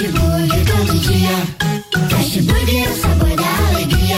Fast 0.00 0.12
Burger 0.12 0.64
todo 0.64 0.98
dia. 0.98 1.36
Fast 2.08 2.40
Burger 2.40 2.84
é 2.84 2.88
o 2.88 2.96
sabor 2.96 3.36
da 3.36 3.68
alegria. 3.68 4.16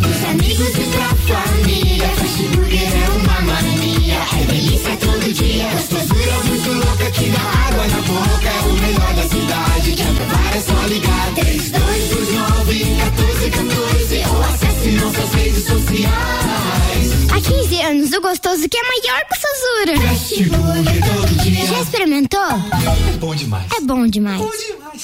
Dos 0.00 0.24
amigos 0.30 0.72
e 0.78 0.84
pra 0.96 1.08
família. 1.28 2.08
Fast 2.08 2.42
Burger 2.56 2.88
é 2.88 3.08
uma 3.10 3.40
mania. 3.42 4.16
É 4.40 4.44
delícia 4.46 4.96
todo 4.96 5.30
dia. 5.30 5.68
Gostosura 5.72 6.44
muito 6.46 6.72
louca 6.86 7.10
que 7.10 7.28
dá 7.28 7.38
água 7.68 7.86
na 7.86 8.00
boca. 8.00 8.48
É 8.48 8.60
o 8.62 8.72
melhor 8.72 9.14
da 9.14 9.22
cidade. 9.24 9.92
Quer 9.92 10.14
provar 10.14 10.56
é 10.56 10.60
só 10.60 10.86
ligar. 10.86 11.34
3229 11.34 12.84
1414 12.84 14.24
ou 14.30 14.42
acesse 14.42 14.88
nossas 14.92 15.34
redes 15.34 15.64
sociais. 15.66 17.30
Há 17.30 17.40
15 17.42 17.82
anos, 17.82 18.12
o 18.14 18.20
gostoso 18.22 18.66
que 18.70 18.78
é 18.78 18.82
maior 18.82 19.20
que 19.26 19.34
o 19.34 19.38
Sazura. 19.38 20.08
Fast 20.08 20.44
Burger 20.44 21.00
todo 21.04 21.42
dia. 21.42 21.66
Já 21.66 21.80
experimentou? 21.82 22.40
É 22.40 23.18
bom 23.18 23.34
demais. 23.34 23.66
É 23.76 23.80
bom 23.82 24.06
demais. 24.06 24.40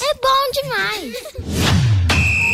É 0.03 0.15
bom 0.15 0.51
demais. 0.63 1.15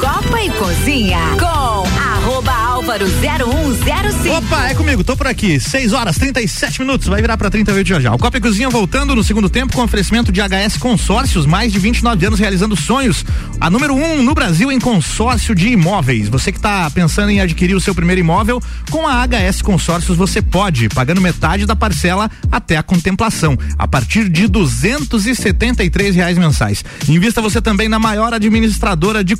Copa 0.00 0.40
e 0.40 0.48
Cozinha 0.52 1.18
com 1.38 2.00
arroba 2.20 2.52
álvaro 2.52 3.06
0105. 3.06 4.36
Opa, 4.36 4.68
é 4.68 4.74
comigo, 4.74 5.04
tô 5.04 5.14
por 5.14 5.26
aqui. 5.26 5.60
6 5.60 5.92
horas 5.92 6.16
37 6.16 6.80
minutos, 6.80 7.06
vai 7.06 7.20
virar 7.20 7.36
pra 7.36 7.50
38 7.50 7.86
já 7.86 8.00
já. 8.00 8.14
O 8.14 8.18
Copa 8.18 8.38
e 8.38 8.40
Cozinha 8.40 8.70
voltando 8.70 9.14
no 9.14 9.22
segundo 9.22 9.50
tempo 9.50 9.74
com 9.74 9.82
oferecimento 9.82 10.32
de 10.32 10.40
HS 10.40 10.78
Consórcios, 10.78 11.44
mais 11.44 11.72
de 11.72 11.78
29 11.78 12.26
anos 12.26 12.38
realizando 12.38 12.74
sonhos. 12.76 13.24
A 13.60 13.68
número 13.68 13.94
1 13.94 14.12
um 14.12 14.22
no 14.22 14.32
Brasil 14.34 14.72
em 14.72 14.78
consórcio 14.78 15.54
de 15.54 15.68
imóveis. 15.68 16.28
Você 16.28 16.50
que 16.50 16.60
tá 16.60 16.90
pensando 16.90 17.30
em 17.30 17.40
adquirir 17.40 17.74
o 17.74 17.80
seu 17.80 17.94
primeiro 17.94 18.20
imóvel, 18.20 18.62
com 18.90 19.06
a 19.06 19.22
HS 19.26 19.60
Consórcios 19.60 20.16
você 20.16 20.40
pode, 20.40 20.88
pagando 20.88 21.20
metade 21.20 21.66
da 21.66 21.76
parcela 21.76 22.30
até 22.50 22.76
a 22.76 22.82
contemplação, 22.82 23.56
a 23.78 23.86
partir 23.86 24.28
de 24.28 24.48
duzentos 24.48 25.26
e 25.26 25.34
setenta 25.34 25.84
e 25.84 25.90
três 25.90 26.14
reais 26.14 26.38
mensais. 26.38 26.82
Invista 27.06 27.42
você 27.42 27.60
também 27.60 27.88
na 27.88 27.98
maior 27.98 28.32
administradora 28.32 29.22
de 29.22 29.36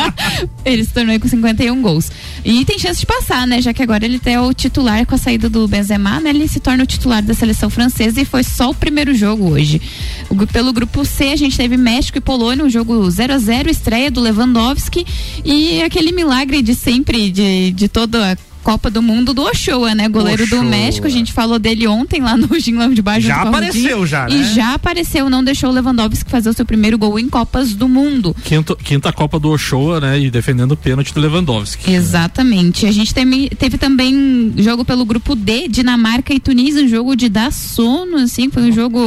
ele 0.64 0.84
se 0.84 0.92
tornou 0.92 1.12
aí 1.12 1.18
com 1.18 1.28
51 1.28 1.80
gols. 1.80 2.10
E 2.44 2.64
tem 2.64 2.78
chance 2.78 3.00
de 3.00 3.06
passar, 3.06 3.46
né? 3.46 3.62
Já 3.62 3.72
que 3.72 3.82
agora 3.82 4.04
ele 4.04 4.20
é 4.24 4.40
o 4.40 4.52
titular 4.52 5.06
com 5.06 5.14
a 5.14 5.18
saída 5.18 5.48
do 5.48 5.66
Benzema, 5.66 6.20
né? 6.20 6.30
Ele 6.30 6.46
se 6.46 6.60
torna 6.60 6.84
o 6.84 6.86
titular 6.86 7.22
da 7.22 7.34
seleção 7.34 7.61
francesa 7.70 8.20
e 8.20 8.24
foi 8.24 8.42
só 8.42 8.70
o 8.70 8.74
primeiro 8.74 9.14
jogo 9.14 9.50
hoje. 9.50 9.80
O 10.28 10.46
pelo 10.46 10.72
grupo 10.72 11.04
C, 11.04 11.24
a 11.28 11.36
gente 11.36 11.56
teve 11.56 11.76
México 11.76 12.18
e 12.18 12.20
Polônia, 12.20 12.64
um 12.64 12.70
jogo 12.70 13.08
0 13.10 13.34
a 13.34 13.38
0 13.38 13.70
estreia 13.70 14.10
do 14.10 14.20
Lewandowski 14.20 15.06
e 15.44 15.82
aquele 15.82 16.12
milagre 16.12 16.62
de 16.62 16.74
sempre, 16.74 17.30
de, 17.30 17.70
de 17.72 17.88
toda 17.88 18.36
Copa 18.62 18.90
do 18.90 19.02
Mundo 19.02 19.34
do 19.34 19.42
Ochoa, 19.42 19.94
né? 19.94 20.08
Goleiro 20.08 20.46
do 20.46 20.56
Ochoa. 20.56 20.68
México. 20.70 21.06
A 21.06 21.10
gente 21.10 21.32
falou 21.32 21.58
dele 21.58 21.86
ontem 21.86 22.20
lá 22.20 22.36
no 22.36 22.58
Ginlão 22.58 22.92
de 22.94 23.02
Baixo. 23.02 23.26
Já 23.26 23.42
apareceu 23.42 24.06
já, 24.06 24.28
E 24.28 24.34
né? 24.36 24.54
já 24.54 24.74
apareceu, 24.74 25.28
não 25.28 25.42
deixou 25.44 25.70
o 25.70 25.72
Lewandowski 25.72 26.30
fazer 26.30 26.48
o 26.48 26.52
seu 26.52 26.64
primeiro 26.64 26.96
gol 26.96 27.18
em 27.18 27.28
Copas 27.28 27.74
do 27.74 27.88
Mundo. 27.88 28.34
Quinto, 28.44 28.76
quinta 28.76 29.12
Copa 29.12 29.38
do 29.38 29.50
Ochoa, 29.50 30.00
né? 30.00 30.20
E 30.20 30.30
defendendo 30.30 30.72
o 30.72 30.76
pênalti 30.76 31.12
do 31.12 31.20
Lewandowski. 31.20 31.92
Exatamente. 31.92 32.86
A 32.86 32.92
gente 32.92 33.12
teve, 33.12 33.50
teve 33.50 33.76
também 33.78 34.52
jogo 34.58 34.84
pelo 34.84 35.04
grupo 35.04 35.34
D, 35.34 35.66
Dinamarca 35.68 36.32
e 36.32 36.38
Tunísia, 36.40 36.84
um 36.84 36.88
jogo 36.88 37.16
de 37.16 37.28
dar 37.28 37.52
sono, 37.52 38.16
assim, 38.18 38.48
foi 38.50 38.62
um 38.64 38.72
jogo. 38.72 39.00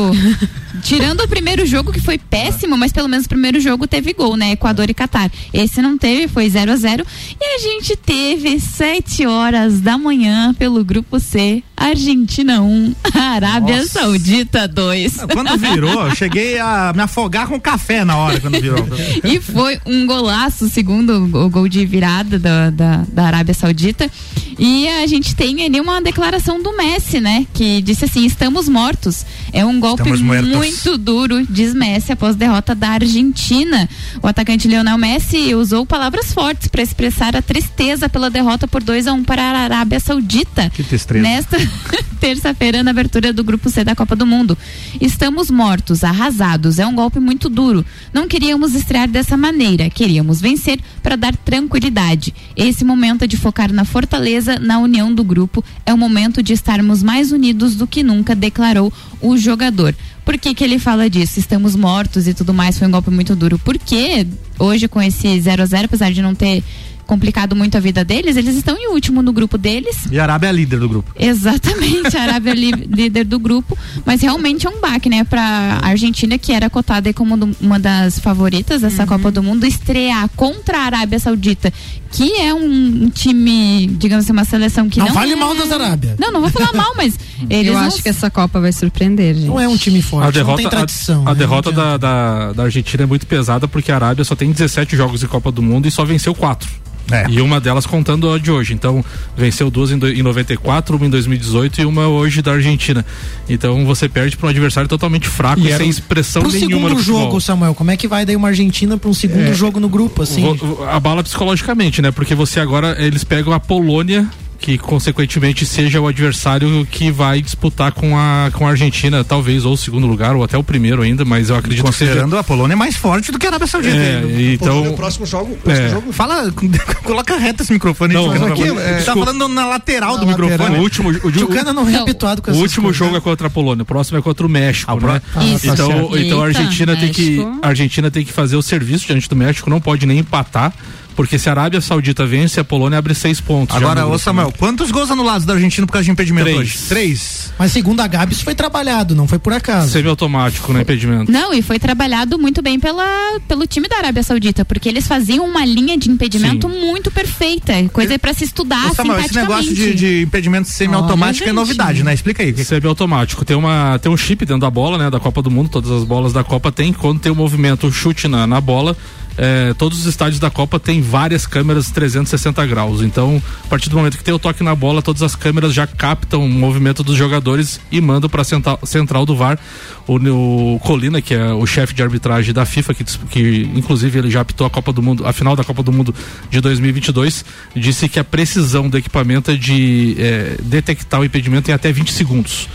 Tirando 0.84 1.22
o 1.22 1.28
primeiro 1.28 1.66
jogo, 1.66 1.92
que 1.92 2.02
foi 2.02 2.18
péssimo, 2.18 2.78
mas 2.78 2.92
pelo 2.92 3.08
menos 3.08 3.26
o 3.26 3.30
primeiro 3.30 3.60
jogo 3.60 3.88
teve 3.88 4.14
gol, 4.14 4.36
né? 4.36 4.52
Equador 4.52 4.90
e 4.90 4.94
Catar. 4.94 5.32
Esse 5.54 5.82
não 5.82 5.98
teve, 5.98 6.28
foi 6.28 6.50
0 6.50 6.72
a 6.72 6.76
0 6.76 7.06
E 7.40 7.56
a 7.56 7.60
gente 7.60 7.96
teve 7.96 8.60
7 8.60 9.26
horas 9.26 9.45
da 9.82 9.98
manhã 9.98 10.54
pelo 10.54 10.84
grupo 10.84 11.20
C, 11.20 11.64
Argentina 11.78 12.62
1, 12.62 12.96
Arábia 13.14 13.78
Nossa. 13.78 14.00
Saudita 14.00 14.68
2. 14.68 15.18
Quando 15.34 15.58
virou, 15.58 16.08
eu 16.08 16.16
cheguei 16.16 16.58
a 16.58 16.94
me 16.96 17.02
afogar 17.02 17.48
com 17.48 17.60
café 17.60 18.06
na 18.06 18.18
hora 18.18 18.40
quando 18.40 18.60
virou. 18.60 18.88
E 19.24 19.40
foi 19.42 19.80
um 19.86 20.06
golaço, 20.06 20.70
segundo 20.70 21.30
o 21.38 21.50
gol 21.50 21.68
de 21.68 21.86
virada 21.86 22.40
da, 22.40 22.70
da, 22.70 23.04
da 23.08 23.24
Arábia 23.26 23.54
Saudita. 23.54 24.10
E 24.58 24.88
a 24.88 25.06
gente 25.06 25.36
tem 25.36 25.66
ali 25.66 25.82
uma 25.82 26.02
declaração 26.02 26.62
do 26.62 26.76
Messi, 26.78 27.20
né? 27.20 27.46
Que 27.54 27.82
disse 27.82 28.06
assim: 28.06 28.26
estamos 28.26 28.70
mortos. 28.70 29.26
É 29.52 29.66
um 29.66 29.80
golpe 29.80 30.10
muito 30.14 30.98
duro, 30.98 31.46
diz 31.46 31.74
Messi, 31.74 32.12
após 32.12 32.36
derrota 32.36 32.74
da 32.74 32.90
Argentina. 32.90 33.90
O 34.24 34.28
atacante 34.28 34.68
Lionel 34.68 34.98
Messi 34.98 35.54
usou 35.54 35.86
palavras 35.86 36.34
fortes 36.34 36.68
para 36.68 36.82
expressar 36.82 37.36
a 37.36 37.42
tristeza 37.42 38.08
pela 38.08 38.30
derrota 38.30 38.68
por 38.68 38.82
2 38.82 39.08
a 39.08 39.14
1 39.14 39.24
para 39.24 39.44
a 39.44 39.60
Arábia 39.60 40.00
Saudita. 40.00 40.70
Que 40.70 40.84
tristeza. 40.84 41.22
Nesta 41.22 41.65
terça-feira, 42.20 42.84
na 42.84 42.92
abertura 42.92 43.32
do 43.32 43.44
Grupo 43.44 43.70
C 43.70 43.84
da 43.84 43.96
Copa 43.96 44.16
do 44.16 44.26
Mundo. 44.26 44.58
Estamos 45.00 45.50
mortos, 45.52 46.04
arrasados. 46.04 46.80
É 46.80 46.86
um 46.86 46.96
golpe 46.96 47.20
muito 47.20 47.50
duro. 47.50 47.86
Não 48.14 48.28
queríamos 48.28 48.74
estrear 48.74 49.08
dessa 49.08 49.38
maneira. 49.38 49.90
Queríamos 49.90 50.42
vencer 50.42 50.80
para 51.04 51.16
dar 51.16 51.36
tranquilidade. 51.36 52.34
Esse 52.56 52.84
momento 52.84 53.24
é 53.24 53.28
de 53.28 53.38
focar 53.38 53.72
na 53.72 53.86
fortaleza, 53.86 54.58
na 54.60 54.80
união 54.80 55.14
do 55.14 55.24
grupo. 55.24 55.64
É 55.86 55.94
o 55.94 55.98
momento 55.98 56.42
de 56.42 56.54
estarmos 56.54 57.04
mais 57.04 57.32
unidos 57.32 57.76
do 57.76 57.88
que 57.88 58.04
nunca, 58.04 58.36
declarou 58.36 58.92
o 59.22 59.38
jogador. 59.38 59.96
Por 60.24 60.40
que, 60.40 60.56
que 60.56 60.64
ele 60.64 60.80
fala 60.80 61.08
disso? 61.08 61.40
Estamos 61.40 61.76
mortos 61.76 62.28
e 62.28 62.34
tudo 62.34 62.54
mais. 62.54 62.80
Foi 62.80 62.88
um 62.88 62.92
golpe 62.92 63.12
muito 63.12 63.36
duro. 63.36 63.60
Porque 63.60 64.26
hoje, 64.58 64.88
com 64.88 65.00
esse 65.00 65.40
0 65.40 65.62
a 65.62 65.66
0 65.66 65.86
apesar 65.86 66.12
de 66.12 66.22
não 66.22 66.34
ter 66.34 66.64
complicado 67.06 67.56
muito 67.56 67.78
a 67.78 67.80
vida 67.80 68.04
deles, 68.04 68.38
eles 68.38 68.56
estão 68.56 68.78
em 68.78 68.92
último 68.92 69.22
no 69.22 69.32
grupo 69.32 69.58
deles. 69.58 70.06
E 70.12 70.20
a 70.20 70.24
Arábia 70.24 70.48
é 70.48 70.52
líder 70.52 70.80
do 70.80 70.90
grupo. 70.90 71.12
Exatamente, 71.18 72.18
a 72.18 72.22
Arábia 72.24 72.52
é 72.52 72.56
líder 72.56 73.26
do 73.26 73.40
grupo, 73.40 73.78
mas 74.06 74.22
realmente 74.22 74.68
é 74.68 74.70
um 74.70 74.80
baque, 74.80 75.10
né, 75.10 75.24
pra 75.24 75.80
Argentina, 75.82 76.38
que 76.38 76.52
era 76.52 76.70
cotada 76.70 77.10
aí 77.10 77.14
como 77.14 77.36
uma 77.62 77.80
das 77.80 78.20
favoritas 78.20 78.82
dessa 78.82 79.06
Copa 79.06 79.32
do 79.32 79.42
Mundo, 79.42 79.66
estrear 79.66 80.30
contra 80.36 80.80
a 80.80 80.82
Arábia 80.82 81.20
Saudita, 81.20 81.72
que 82.12 82.34
é 82.34 82.54
um, 82.54 83.10
time, 83.10 83.88
digamos 83.98 84.26
assim, 84.26 84.34
uma 84.34 84.46
seleção 84.46 84.90
que 84.90 85.00
Não 85.00 85.08
não. 85.08 85.14
fale 85.14 85.34
é- 85.34 85.36
mal 85.36 85.56
das 85.56 85.72
Arábia. 85.72 86.16
Não, 86.20 86.32
não 86.32 86.42
vou 86.42 86.50
falar 86.50 86.74
mal, 86.74 86.94
mas 86.96 87.18
eles 87.50 87.68
Eu 87.68 87.74
não 87.74 87.82
acho 87.82 88.02
que 88.02 88.10
essa 88.10 88.30
Copa 88.30 88.60
vai 88.60 88.72
surpreender, 88.72 89.36
gente. 89.36 89.48
Não 89.48 89.60
é 89.60 89.68
um 89.68 89.78
time 89.78 90.02
forte, 90.02 90.40
não 90.40 90.56
tem 90.56 90.70
tradição. 90.70 91.28
a, 91.28 91.32
a 91.32 91.34
né? 91.34 91.40
derrota 91.40 91.72
da, 91.72 91.98
da, 91.98 92.54
da 92.54 92.64
Argentina 92.64 93.04
é 93.04 93.06
muito 93.06 93.28
pesada 93.28 93.68
porque 93.68 93.92
a 93.92 93.96
Arábia 93.96 94.24
só 94.24 94.36
tem 94.36 94.52
17 94.52 94.96
jogos 94.96 95.24
em 95.24 95.28
Copa 95.28 95.52
do 95.52 95.62
Mundo 95.62 95.88
e 95.88 95.92
só 95.92 96.06
venceu 96.06 96.34
quatro. 96.34 96.70
É. 97.12 97.26
E 97.30 97.40
uma 97.42 97.60
delas 97.60 97.86
contando 97.86 98.32
a 98.32 98.40
de 98.40 98.50
hoje. 98.52 98.74
Então, 98.74 99.04
venceu 99.38 99.70
duas 99.70 99.92
em, 99.92 99.98
do- 99.98 100.10
em 100.10 100.24
94, 100.24 100.96
uma 100.98 101.06
em 101.06 101.10
2018 101.10 101.82
e 101.82 101.86
uma 101.86 102.08
hoje 102.08 102.42
da 102.42 102.54
Argentina. 102.54 103.06
Então, 103.48 103.86
você 103.86 104.10
perde 104.10 104.36
para 104.38 104.48
um 104.48 104.50
adversário 104.50 104.88
totalmente 104.90 105.28
fraco 105.28 105.62
e, 105.62 105.68
era 105.70 105.78
sem 105.78 105.90
expressão 105.90 106.42
Pro 106.42 106.52
nenhuma 106.52 106.70
segundo 106.74 106.90
no 106.90 106.98
futebol. 106.98 107.22
jogo, 107.22 107.42
Samuel, 107.42 107.76
como 107.76 107.92
é 107.92 107.98
que 107.98 108.08
vai 108.08 108.26
daí 108.26 108.36
uma 108.36 108.48
Argentina 108.48 108.98
pra 108.98 109.10
um 109.10 109.14
segundo 109.14 109.50
É. 109.50 109.54
jogo 109.54 109.80
no 109.80 109.88
grupo, 109.90 110.24
assim? 110.24 110.44
Abala 110.90 111.24
psicologicamente, 111.24 112.02
né? 112.02 112.12
Porque 112.12 112.34
você 112.34 112.60
agora, 112.60 112.96
eles 113.00 113.24
pegam 113.24 113.54
a 113.54 113.60
Polônia, 113.60 114.28
que 114.60 114.78
consequentemente 114.78 115.66
seja 115.66 116.00
o 116.02 116.08
adversário 116.08 116.86
que 116.90 117.12
vai 117.12 117.42
disputar 117.42 117.92
com 117.92 118.18
a, 118.18 118.50
com 118.54 118.66
a 118.68 118.72
Argentina, 118.72 119.24
talvez, 119.24 119.66
ou 119.66 119.74
o 119.74 119.78
segundo 119.78 120.08
lugar, 120.08 120.36
ou 120.36 120.44
até 120.44 120.58
o 120.58 120.64
primeiro 120.64 121.02
ainda, 121.02 121.24
mas 121.26 121.50
eu 121.50 121.56
acredito 121.56 121.84
que 121.86 121.92
seja. 121.94 122.12
Considerando 122.12 122.38
a 122.38 122.44
Polônia 122.44 122.74
é 122.74 122.76
mais 122.76 122.96
forte 122.96 123.32
do 123.32 123.40
que 123.40 123.46
a 123.46 123.50
Arábia 123.50 123.68
Saudita. 123.68 123.96
É, 123.96 124.18
ainda. 124.18 124.42
então- 124.54 124.88
O 124.92 124.96
próximo 124.96 125.26
jogo, 125.26 125.56
próximo 125.58 125.88
É. 125.88 125.90
jogo 125.90 126.12
Fala, 126.14 126.52
coloca 127.04 127.38
reto 127.38 127.64
esse 127.64 127.74
microfone 127.74 128.16
aí, 128.16 128.22
Não, 128.24 128.34
Tchucana, 128.34 128.54
aqui, 128.54 128.64
é, 128.64 129.02
tá 129.02 129.14
falando 129.14 129.48
na 129.48 129.66
lateral 129.68 130.18
do 130.18 130.26
O 130.26 130.28
microfone. 130.28 130.78
último, 130.80 131.10
o, 131.10 131.74
não 131.74 131.88
é 131.90 131.96
habituado 131.96 132.42
com 132.42 132.52
o 132.52 132.56
último 132.56 132.84
coisas, 132.84 132.98
jogo 132.98 133.12
né? 133.12 133.18
é 133.18 133.22
contra 133.22 133.48
a 133.48 133.50
Polônia, 133.50 133.84
o 133.84 133.86
próximo 133.86 134.18
é 134.18 134.22
contra 134.22 134.46
o 134.46 134.50
México, 134.50 135.00
né? 135.00 135.22
Ah, 135.36 135.44
Isso. 135.44 135.68
Então, 135.68 135.88
tá 136.10 136.20
então 136.20 136.42
a 136.44 136.48
Eita, 136.48 136.60
Argentina 136.60 136.96
tem 136.96 137.12
que 137.12 137.46
a 137.62 137.68
Argentina 137.68 138.12
tem 138.12 138.24
que 138.26 138.32
fazer 138.34 138.56
o 138.56 138.62
serviço 138.62 139.06
diante 139.08 139.28
do 139.30 139.36
México, 139.36 139.70
não 139.70 139.82
pode 139.82 140.06
nem 140.06 140.20
empatar, 140.20 140.74
porque 141.16 141.40
se 141.40 141.50
a 141.50 141.54
Arábia 141.54 141.82
Saudita 141.82 142.26
vence, 142.26 142.60
a 142.60 142.64
Polônia 142.64 143.00
abre 143.00 143.16
seis 143.16 143.40
pontos. 143.40 143.76
Agora, 143.76 144.06
ô 144.06 144.18
Samuel, 144.18 144.54
quantos 144.58 144.92
gols 144.92 145.10
anulados 145.10 145.46
da 145.46 145.54
Argentina 145.54 145.88
por 145.88 145.94
causa 145.94 146.06
de 146.06 146.12
impedimento 146.12 146.46
Três. 146.46 146.60
hoje? 146.60 146.78
Três. 146.90 147.54
Mas 147.58 147.72
segundo 147.72 148.02
a 148.02 148.08
Gabi, 148.08 148.34
isso 148.34 148.44
foi 148.44 148.56
trabalhado, 148.56 149.16
não 149.16 149.28
foi 149.28 149.40
por 149.40 149.54
acaso. 149.54 149.92
Semiautomático, 149.92 150.74
né? 150.74 150.82
Impedimento. 150.82 151.32
Não, 151.32 151.54
e 151.54 151.62
foi 151.62 151.80
trabalhado 151.80 152.38
muito 152.38 152.62
bem 152.62 152.80
pela, 152.80 153.40
pelo 153.48 153.66
time 153.66 153.88
da 153.88 153.98
Arábia 153.98 154.24
Saudita, 154.24 154.66
porque 154.66 154.90
eles 154.90 155.08
faziam 155.08 155.46
uma 155.46 155.66
linha 155.66 155.98
de 155.98 156.10
impedimento 156.10 156.68
muito 156.68 157.10
perfeita, 157.10 157.74
coisa 157.94 158.20
para 158.20 158.34
se 158.34 158.44
estudar 158.44 158.92
Ô, 158.92 158.96
Samuel, 158.96 159.20
esse 159.20 159.36
negócio 159.36 159.74
de, 159.74 159.94
de 159.94 160.22
impedimento 160.24 160.68
semiautomático 160.68 161.48
é 161.48 161.52
Olha, 161.52 161.60
gente. 161.60 161.68
novidade, 161.68 162.04
né? 162.04 162.14
Explica 162.14 162.44
aí. 162.44 162.56
Semiautomático. 162.64 163.46
Tem, 163.46 163.56
uma, 163.56 163.98
tem 164.00 164.12
um 164.12 164.18
chip 164.18 164.46
dentro 164.46 164.62
da 164.62 164.70
bola, 164.70 164.98
né? 164.98 165.10
Da 165.10 165.20
Copa 165.20 165.42
do 165.42 165.50
Mundo, 165.50 165.70
todas 165.70 165.92
as 165.92 166.04
bolas 166.04 166.34
da 166.34 166.44
Copa 166.44 166.72
tem. 166.72 166.92
Quando 166.92 167.20
tem 167.20 167.32
o 167.32 167.36
movimento, 167.36 167.88
o 167.88 167.92
chute 167.92 168.28
na, 168.28 168.46
na 168.46 168.60
bola, 168.60 168.96
é, 169.38 169.74
todos 169.74 170.00
os 170.00 170.06
estádios 170.06 170.40
da 170.40 170.50
Copa 170.50 170.80
tem 170.80 171.02
várias 171.02 171.46
câmeras 171.46 171.92
360 171.92 172.66
graus. 172.66 173.02
Então, 173.02 173.42
a 173.64 173.68
partir 173.68 173.90
do 173.90 173.98
momento 173.98 174.18
que 174.18 174.24
tem 174.24 174.34
o 174.34 174.40
toque 174.40 174.64
na 174.64 174.76
bola, 174.76 175.02
todas 175.02 175.22
as 175.22 175.36
câmeras 175.36 175.74
já 175.74 175.86
captam 175.86 176.46
o 176.46 176.50
movimento 176.50 177.04
dos 177.04 177.18
jogadores 177.18 177.80
e 177.92 178.00
mandam 178.00 178.30
para 178.30 178.42
a 178.42 178.86
central, 178.86 179.26
do 179.26 179.36
VAR. 179.36 179.60
O, 180.08 180.76
o 180.76 180.80
Colina, 180.80 181.22
que 181.22 181.34
é 181.34 181.54
o 181.54 181.66
chefe 181.66 181.94
de 181.94 182.02
arbitragem 182.02 182.54
da 182.54 182.66
FIFA, 182.66 182.94
que, 182.94 183.04
que 183.04 183.72
inclusive 183.76 184.20
ele 184.20 184.30
já 184.30 184.42
apitou 184.42 184.66
a 184.66 184.70
Copa 184.70 184.94
do 184.94 185.02
Mundo, 185.02 185.26
a 185.26 185.34
final 185.34 185.56
da 185.56 185.64
Copa 185.64 185.84
do 185.84 185.92
Mundo 185.92 186.14
de 186.50 186.62
2022, 186.62 187.44
disse 187.76 188.08
que 188.08 188.20
a 188.20 188.24
precisão 188.24 188.90
do 188.90 188.98
equipamento 188.98 189.52
é 189.52 189.56
de 189.56 190.16
é, 190.20 190.58
detectar 190.62 191.20
o 191.20 191.26
impedimento 191.26 191.70
em 191.70 191.74
até 191.74 191.92
20 191.92 192.12
segundos. 192.12 192.70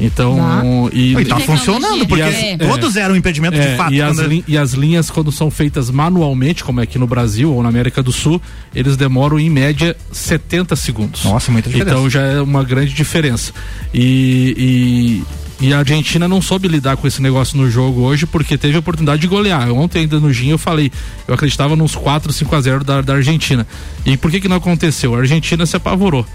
Então, 0.00 0.90
e, 0.92 1.14
E 1.14 1.24
tá 1.24 1.38
funcionando, 1.38 2.06
porque 2.06 2.22
e 2.24 2.58
todos 2.58 2.96
eram 2.96 3.14
impedimento 3.14 3.54
de 3.56 3.62
é, 3.62 3.76
fato. 3.76 3.94
E 3.94 4.02
as, 4.02 4.16
quando- 4.16 4.28
lin- 4.28 4.44
e 4.46 4.58
as 4.58 4.72
linhas, 4.72 5.10
quando 5.10 5.30
são 5.30 5.50
feitas 5.50 5.88
manualmente, 5.90 6.64
como 6.64 6.80
é 6.80 6.82
aqui 6.82 6.98
no 6.98 7.06
Brasil 7.06 7.52
ou 7.52 7.62
na 7.62 7.68
América 7.68 8.02
do 8.02 8.10
Sul, 8.10 8.42
eles 8.74 8.96
demoram 8.96 9.38
em 9.38 9.48
média 9.48 9.96
70 10.10 10.74
segundos. 10.76 11.24
Nossa, 11.24 11.52
muita 11.52 11.68
diferença. 11.70 11.96
Então 11.96 12.10
já 12.10 12.22
é 12.22 12.40
uma 12.40 12.64
grande 12.64 12.92
diferença. 12.92 13.52
E, 13.92 15.22
e, 15.60 15.66
e 15.68 15.72
a 15.72 15.78
Argentina 15.78 16.26
não 16.26 16.42
soube 16.42 16.66
lidar 16.66 16.96
com 16.96 17.06
esse 17.06 17.22
negócio 17.22 17.56
no 17.56 17.70
jogo 17.70 18.00
hoje, 18.02 18.26
porque 18.26 18.58
teve 18.58 18.74
a 18.76 18.80
oportunidade 18.80 19.22
de 19.22 19.28
golear. 19.28 19.70
Ontem, 19.70 20.00
ainda 20.00 20.18
no 20.18 20.32
Gin, 20.32 20.48
eu 20.50 20.58
falei, 20.58 20.90
eu 21.28 21.34
acreditava 21.34 21.76
nos 21.76 21.94
4, 21.94 22.32
5 22.32 22.56
a 22.56 22.60
0 22.60 22.84
da, 22.84 23.00
da 23.00 23.14
Argentina. 23.14 23.64
E 24.04 24.16
por 24.16 24.30
que 24.30 24.40
que 24.40 24.48
não 24.48 24.56
aconteceu? 24.56 25.14
A 25.14 25.18
Argentina 25.18 25.64
se 25.64 25.76
apavorou 25.76 26.26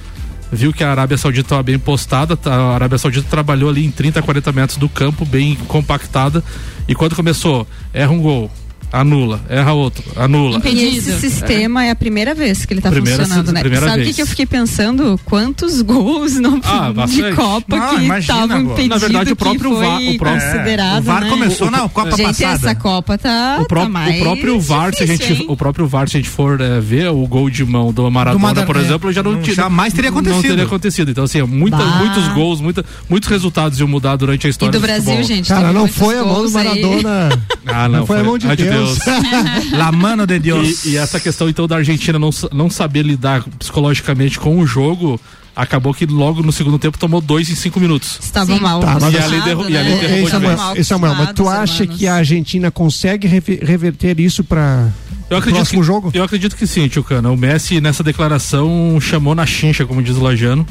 viu 0.52 0.74
que 0.74 0.84
a 0.84 0.92
Arábia 0.92 1.18
Saudita 1.18 1.46
estava 1.46 1.64
bem 1.64 1.78
postada, 1.80 2.36
tá- 2.36 2.54
a 2.54 2.76
Arábia 2.76 2.98
Saudita 2.98 3.28
trabalhou 3.30 3.70
ali 3.70 3.86
em 3.86 3.92
30, 3.92 4.22
40 4.22 4.52
metros 4.52 4.78
do 4.78 4.90
campo, 4.90 5.26
bem 5.26 5.56
compactada, 5.68 6.44
e 6.88 6.96
quando 6.96 7.16
começou, 7.16 7.68
erra 7.94 8.12
um 8.12 8.20
gol, 8.22 8.52
anula, 8.92 9.40
erra 9.50 9.74
outro, 9.74 10.04
anula. 10.16 10.62
E 10.66 10.98
esse 10.98 11.20
sistema 11.20 11.86
é 11.86 11.92
a 11.92 11.96
primeira 11.96 12.34
vez 12.34 12.66
que 12.66 12.74
ele 12.74 12.82
tá 12.82 12.90
Primeira- 12.90 13.24
funcionando, 13.24 13.52
né? 13.52 13.62
Sabe 13.80 14.02
o 14.02 14.06
que, 14.06 14.14
que 14.14 14.22
eu 14.22 14.28
fiquei 14.28 14.46
pensando? 14.46 15.20
Quantos 15.26 15.82
gols 15.84 16.36
não 16.36 16.60
Ah, 16.64 16.92
de. 17.08 17.34
Copa 17.36 17.76
Não, 17.78 17.90
que 17.90 18.04
imagina 18.06 18.20
estavam 18.20 18.62
impedidos 18.62 18.90
Na 18.90 18.98
verdade, 18.98 19.32
o 19.32 19.36
próprio 19.36 19.70
que 19.72 19.76
VAR- 19.76 20.02
o 20.02 20.18
próprio- 20.18 20.42
considerado, 20.52 20.96
É, 20.98 21.00
o 21.00 21.04
VAR 21.04 21.22
né? 21.24 21.30
começou 21.30 21.72
na 21.72 21.90
Copa 21.90 22.12
gente, 22.12 22.24
passada. 22.24 22.54
essa 22.56 22.76
Copa 22.76 23.18
tá, 23.18 23.58
o, 23.62 23.66
pró- 23.66 23.84
tá 23.84 23.90
mais 23.90 24.16
o 24.20 24.24
próprio 24.24 24.60
VAR, 24.60 24.94
se 24.94 25.04
a 25.04 25.06
difícil, 25.06 25.28
gente, 25.28 25.42
hein? 25.44 25.48
o 25.50 25.56
próprio 25.58 25.88
VAR, 25.88 26.10
se 26.10 26.18
a 26.18 26.20
gente 26.20 26.30
for 26.30 26.60
eh, 26.60 26.80
ver 26.80 27.10
o 27.10 27.26
gol 27.28 27.50
de 27.50 27.64
mão 27.66 27.92
do 27.94 28.10
Maradona, 28.10 28.42
Maradona, 28.42 28.66
por 28.68 28.76
é. 28.78 28.80
exemplo, 28.82 29.12
já 29.12 29.22
não, 29.24 29.34
Não, 29.34 29.42
tinha- 29.42 29.56
jamais 29.56 29.94
teria 29.94 30.10
Não 30.12 30.18
acontecido. 30.20 30.50
teria 30.50 30.64
acontecido. 30.66 31.12
Então, 31.12 31.24
assim, 31.24 31.42
muita, 31.44 31.78
Bah. 31.78 31.86
muitos 32.00 32.28
gols, 32.30 32.60
muita, 32.62 32.84
muitos 33.10 33.30
resultados 33.30 33.80
iam 33.80 33.88
mudar 33.88 34.16
durante 34.16 34.48
a 34.48 34.50
história 34.50 34.72
E 34.72 34.80
do 34.80 34.82
Brasil, 34.82 35.04
futebol. 35.16 35.24
gente, 35.24 35.48
Cara, 35.48 35.68
teve 35.68 35.74
não 35.74 35.88
foi 35.88 36.18
a 36.18 36.24
mão 36.26 36.44
do. 36.44 36.52
Maradona. 36.52 37.30
Ah, 37.72 37.88
não, 37.88 38.00
Não 38.00 38.06
foi 38.08 38.20
a 38.20 38.24
mão 38.24 38.36
de 38.38 38.48
Ai, 38.48 38.56
Deus. 38.86 39.72
La 39.72 39.92
mano 39.92 40.26
de 40.26 40.40
Deus. 40.40 40.86
E, 40.86 40.90
e 40.90 40.98
essa 40.98 41.20
questão, 41.20 41.48
então, 41.50 41.68
da 41.68 41.78
Argentina 41.78 42.18
não, 42.20 42.30
não 42.52 42.70
saber 42.70 43.04
lidar 43.04 43.44
psicologicamente 43.58 44.40
com 44.40 44.60
o 44.60 44.66
jogo, 44.66 45.20
acabou 45.56 45.94
que 45.94 46.06
logo 46.06 46.42
no 46.42 46.52
segundo 46.52 46.80
tempo 46.80 46.98
tomou 46.98 47.20
dois 47.22 47.50
em 47.50 47.56
cinco 47.56 47.80
minutos. 47.80 48.18
Estavam 48.22 48.58
Sim. 48.58 48.62
mal 48.64 48.80
Tá, 48.80 48.98
mas 49.02 49.14
e 49.14 49.18
ali 49.18 49.42
derru- 49.42 49.70
e 49.70 49.78
ali 49.78 49.92
Ei, 49.92 50.00
derrubou 50.00 50.26
de 50.26 50.32
Samuel, 50.32 50.58
ei, 50.76 50.84
Samuel, 50.84 51.16
mas 51.16 51.34
tu 51.34 51.48
acha 51.50 51.86
que 51.88 52.08
a 52.08 52.16
Argentina 52.16 52.72
consegue 52.72 53.28
rever- 53.28 53.60
reverter 53.64 54.20
isso 54.20 54.44
para 54.44 54.88
Eu 55.30 55.38
acredito 55.38 55.58
próximo 55.60 55.82
que, 55.82 55.88
jogo? 55.88 56.12
Eu 56.14 56.24
acredito 56.24 56.56
que 56.56 56.66
sim, 56.66 56.88
Tio 56.88 57.04
Cana. 57.04 57.30
O 57.30 57.38
Messi, 57.38 57.80
nessa 57.82 58.04
declaração, 58.04 58.98
chamou 59.02 59.36
na 59.36 59.46
chincha, 59.46 59.86
como 59.86 60.02
diz 60.02 60.16
o 60.16 60.22
Lajano. 60.24 60.66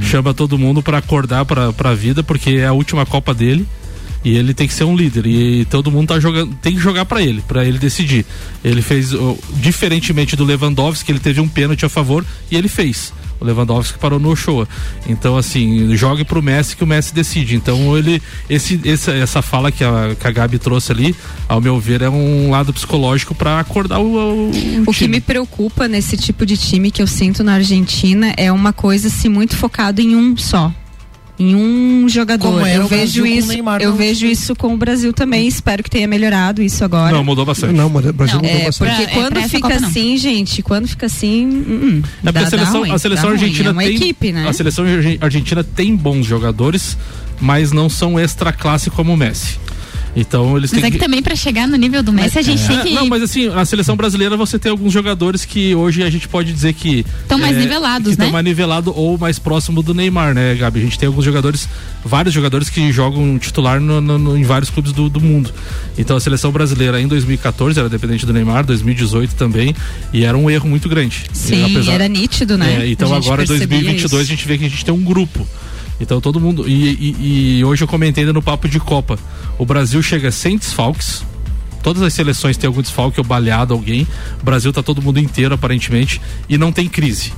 Chama 0.00 0.34
todo 0.34 0.58
mundo 0.58 0.82
para 0.82 0.98
acordar 0.98 1.44
pra, 1.44 1.72
pra 1.72 1.94
vida, 1.94 2.22
porque 2.22 2.50
é 2.50 2.66
a 2.66 2.72
última 2.72 3.04
Copa 3.06 3.32
dele. 3.32 3.66
E 4.24 4.36
ele 4.36 4.54
tem 4.54 4.68
que 4.68 4.74
ser 4.74 4.84
um 4.84 4.96
líder. 4.96 5.26
E 5.26 5.64
todo 5.64 5.90
mundo 5.90 6.08
tá 6.08 6.20
jogando. 6.20 6.54
Tem 6.62 6.74
que 6.74 6.80
jogar 6.80 7.04
para 7.04 7.22
ele, 7.22 7.42
para 7.42 7.64
ele 7.64 7.78
decidir. 7.78 8.24
Ele 8.64 8.80
fez, 8.80 9.10
diferentemente 9.54 10.36
do 10.36 10.44
Lewandowski, 10.44 11.10
ele 11.10 11.18
teve 11.18 11.40
um 11.40 11.48
pênalti 11.48 11.84
a 11.84 11.88
favor 11.88 12.24
e 12.50 12.56
ele 12.56 12.68
fez. 12.68 13.12
O 13.40 13.44
Lewandowski 13.44 13.98
parou 13.98 14.20
no 14.20 14.30
Ochoa. 14.30 14.68
Então, 15.08 15.36
assim, 15.36 15.96
jogue 15.96 16.24
pro 16.24 16.40
Messi 16.40 16.76
que 16.76 16.84
o 16.84 16.86
Messi 16.86 17.12
decide. 17.12 17.56
Então, 17.56 17.98
ele. 17.98 18.22
Esse, 18.48 18.80
essa, 18.84 19.10
essa 19.10 19.42
fala 19.42 19.72
que 19.72 19.82
a, 19.82 20.14
que 20.18 20.26
a 20.28 20.30
Gabi 20.30 20.60
trouxe 20.60 20.92
ali, 20.92 21.16
ao 21.48 21.60
meu 21.60 21.80
ver, 21.80 22.02
é 22.02 22.08
um 22.08 22.50
lado 22.50 22.72
psicológico 22.72 23.34
para 23.34 23.58
acordar 23.58 23.98
o. 23.98 24.12
O, 24.12 24.50
O 24.86 24.92
que 24.92 25.08
me 25.08 25.20
preocupa 25.20 25.88
nesse 25.88 26.16
tipo 26.16 26.46
de 26.46 26.56
time 26.56 26.92
que 26.92 27.02
eu 27.02 27.06
sinto 27.08 27.42
na 27.42 27.54
Argentina 27.54 28.32
é 28.36 28.52
uma 28.52 28.72
coisa 28.72 29.08
assim 29.08 29.28
muito 29.28 29.56
focado 29.56 30.00
em 30.00 30.14
um 30.14 30.36
só. 30.36 30.72
Em 31.42 31.54
um 31.56 32.08
jogador. 32.08 32.66
Eu 32.68 32.84
o 32.84 32.88
vejo 32.88 33.22
Brasil 33.22 33.26
isso, 33.26 33.48
Neymar 33.48 33.82
eu 33.82 33.94
vejo 33.94 34.26
isso 34.26 34.54
com 34.54 34.74
o 34.74 34.76
Brasil 34.76 35.12
também. 35.12 35.46
Espero 35.48 35.82
que 35.82 35.90
tenha 35.90 36.06
melhorado 36.06 36.62
isso 36.62 36.84
agora. 36.84 37.14
Não, 37.14 37.24
mudou 37.24 37.44
bastante. 37.44 37.72
Não, 37.74 37.86
o 37.86 37.90
Brasil 38.12 38.36
Não, 38.36 38.42
mudou 38.44 38.60
é, 38.60 38.64
bastante. 38.66 38.90
porque 38.96 39.02
é, 39.02 39.14
quando 39.14 39.42
fica 39.48 39.68
Copa, 39.70 39.86
assim, 39.86 40.16
gente, 40.16 40.62
quando 40.62 40.86
fica 40.88 41.06
assim, 41.06 41.46
hum, 41.46 42.02
É 42.04 42.32
porque 42.32 42.32
dá- 42.32 42.40
a 42.42 42.50
seleção, 42.50 42.72
dá 42.74 42.78
ruim, 42.78 42.92
a 42.92 42.98
seleção 42.98 43.30
argentina 43.30 43.68
é 43.68 43.72
uma 43.72 43.82
tem. 43.82 43.96
equipe, 43.96 44.32
né? 44.32 44.48
A 44.48 44.52
seleção 44.52 44.84
argen- 44.84 45.18
argentina 45.20 45.64
tem 45.64 45.96
bons 45.96 46.24
jogadores, 46.26 46.96
mas 47.40 47.72
não 47.72 47.88
são 47.88 48.18
extra 48.20 48.52
classe 48.52 48.88
como 48.90 49.12
o 49.12 49.16
Messi. 49.16 49.58
Então 50.14 50.58
eles 50.58 50.70
Mas 50.70 50.80
têm 50.82 50.88
é 50.88 50.90
que 50.90 50.98
também 50.98 51.22
pra 51.22 51.34
chegar 51.34 51.66
no 51.66 51.74
nível 51.76 52.02
do 52.02 52.12
Messi, 52.12 52.38
a 52.38 52.42
gente 52.42 52.62
tem 52.66 52.76
É, 52.78 52.82
que. 52.82 52.90
Não, 52.94 53.06
mas 53.06 53.22
assim, 53.22 53.48
a 53.48 53.64
seleção 53.64 53.96
brasileira 53.96 54.36
você 54.36 54.58
tem 54.58 54.70
alguns 54.70 54.92
jogadores 54.92 55.46
que 55.46 55.74
hoje 55.74 56.02
a 56.02 56.10
gente 56.10 56.28
pode 56.28 56.52
dizer 56.52 56.74
que. 56.74 57.04
Tão 57.26 57.38
mais 57.38 57.56
nivelados, 57.56 58.08
que 58.08 58.12
Estão 58.12 58.26
né? 58.26 58.32
mais 58.32 58.44
nivelado 58.44 58.92
ou 58.94 59.16
mais 59.16 59.38
próximo 59.38 59.82
do 59.82 59.94
Neymar, 59.94 60.34
né, 60.34 60.54
Gabi? 60.54 60.80
A 60.80 60.82
gente 60.82 60.98
tem 60.98 61.06
alguns 61.06 61.24
jogadores, 61.24 61.66
vários 62.04 62.34
jogadores 62.34 62.68
que 62.68 62.92
jogam 62.92 63.38
titular 63.38 63.80
no- 63.80 64.02
no- 64.02 64.18
no- 64.18 64.36
em 64.36 64.42
vários 64.42 64.68
clubes 64.68 64.92
do, 64.92 65.08
do 65.08 65.18
mundo. 65.20 65.50
Então 65.96 66.14
a 66.14 66.20
seleção 66.20 66.52
brasileira 66.52 67.00
em 67.00 67.08
2014 67.08 67.78
era 67.78 67.88
dependente 67.88 68.26
do 68.26 68.34
Neymar, 68.34 68.66
2018 68.66 69.34
também, 69.34 69.74
e 70.12 70.24
era 70.24 70.36
um 70.36 70.50
erro 70.50 70.68
muito 70.68 70.90
grande. 70.90 71.22
Sim, 71.32 71.62
E 71.68 71.70
apesar- 71.72 71.92
era 71.92 72.06
nítido, 72.08 72.58
né? 72.58 72.82
É, 72.84 72.88
então 72.90 73.14
agora 73.14 73.44
em 73.44 73.46
percebia 73.46 73.78
2022 73.78 74.22
isso. 74.24 74.32
a 74.32 74.36
gente 74.36 74.46
vê 74.46 74.58
que 74.58 74.66
a 74.66 74.68
gente 74.68 74.84
tem 74.84 74.92
um 74.92 75.02
grupo. 75.02 75.46
Então 76.02 76.20
todo 76.20 76.38
mundo. 76.40 76.68
E, 76.68 76.90
e- 77.18 77.58
e 77.60 77.64
hoje 77.64 77.84
eu 77.84 77.88
comentei 77.88 78.22
ainda 78.24 78.32
no 78.32 78.42
papo 78.42 78.68
de 78.68 78.78
Copa. 78.80 79.18
O 79.58 79.64
Brasil 79.64 80.02
chega 80.02 80.30
sem 80.30 80.58
desfalques. 80.58 81.24
Todas 81.82 82.02
as 82.02 82.12
seleções 82.12 82.56
têm 82.56 82.68
algum 82.68 82.82
desfalque 82.82 83.18
ou 83.20 83.24
baleado 83.24 83.72
alguém. 83.72 84.06
O 84.40 84.44
Brasil 84.44 84.72
tá 84.72 84.82
todo 84.82 85.00
mundo 85.00 85.18
inteiro, 85.18 85.54
aparentemente. 85.54 86.20
E 86.48 86.58
não 86.58 86.70
tem 86.72 86.88
crise. 86.88 87.32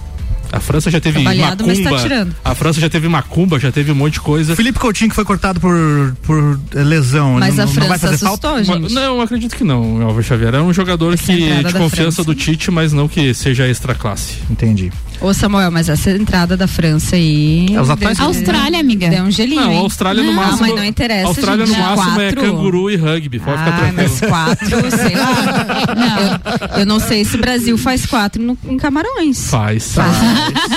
A 0.52 0.60
França 0.60 0.88
já 0.90 1.00
teve 1.00 1.18
Tá 1.18 1.24
baleado, 1.24 1.66
mas 1.66 1.80
macumba. 1.80 2.08
tá. 2.08 2.26
A 2.44 2.54
França 2.54 2.78
já 2.80 2.88
teve 2.88 3.08
macumba, 3.08 3.58
já 3.58 3.72
teve 3.72 3.90
um 3.90 3.94
monte 3.94 4.14
de 4.14 4.20
coisa. 4.20 4.54
Felipe 4.54 4.78
Coutinho 4.78 5.08
que 5.10 5.14
foi 5.16 5.24
cortado 5.24 5.58
por, 5.58 6.14
por 6.22 6.60
eh, 6.74 6.82
lesão. 6.84 7.38
Mas 7.40 7.56
não, 7.56 7.64
a 7.64 7.66
não 7.66 7.72
vai 7.74 7.98
França 7.98 8.06
fazer 8.08 8.18
falta? 8.24 8.48
assustou, 8.54 8.74
Ma- 8.76 8.80
gente. 8.82 8.94
Não, 8.94 9.16
eu 9.16 9.20
acredito 9.22 9.56
que 9.56 9.64
não, 9.64 10.02
Álvaro 10.02 10.22
Xavier. 10.22 10.54
É 10.54 10.60
um 10.62 10.72
jogador 10.72 11.12
Essa 11.14 11.24
que, 11.32 11.42
entrada 11.42 11.68
de 11.72 11.74
confiança 11.74 12.22
França. 12.22 12.24
do 12.24 12.34
Tite, 12.36 12.70
mas 12.70 12.92
não 12.92 13.08
que 13.08 13.34
seja 13.34 13.66
extra 13.66 13.94
classe. 13.96 14.34
Entendi. 14.48 14.92
Ô 15.24 15.32
Samuel, 15.32 15.70
mas 15.70 15.88
essa 15.88 16.10
entrada 16.10 16.54
da 16.56 16.66
França 16.66 17.16
aí. 17.16 17.66
É, 17.72 17.80
os 17.80 17.88
deu- 17.88 18.26
Austrália, 18.26 18.78
amiga. 18.78 19.08
Deu 19.08 19.24
um 19.24 19.30
gelinho. 19.30 19.60
Não, 19.62 19.72
hein? 19.72 19.78
a 19.78 19.80
Austrália 19.80 20.22
no 20.22 20.28
Não, 20.32 20.36
máximo. 20.36 20.60
mas 20.60 20.76
não 20.76 20.84
interessa. 20.84 21.24
A 21.24 21.28
Austrália 21.28 21.64
gente, 21.66 21.78
no 21.78 21.82
máximo 21.82 22.20
é 22.20 22.32
quatro. 22.32 22.40
canguru 22.42 22.90
e 22.90 22.96
rugby. 22.96 23.38
Pode 23.40 23.58
ficar 23.58 23.70
Ah, 23.74 23.78
tranquilo. 23.78 24.10
mas 24.10 24.20
quatro, 24.20 24.68
sei 24.98 25.16
lá. 25.16 26.40
Eu, 26.74 26.80
eu 26.80 26.86
não 26.86 27.00
sei 27.00 27.24
se 27.24 27.36
o 27.36 27.38
Brasil 27.40 27.78
faz 27.78 28.04
quatro 28.04 28.42
no- 28.42 28.58
em 28.68 28.76
Camarões. 28.76 29.48
Faz. 29.48 29.94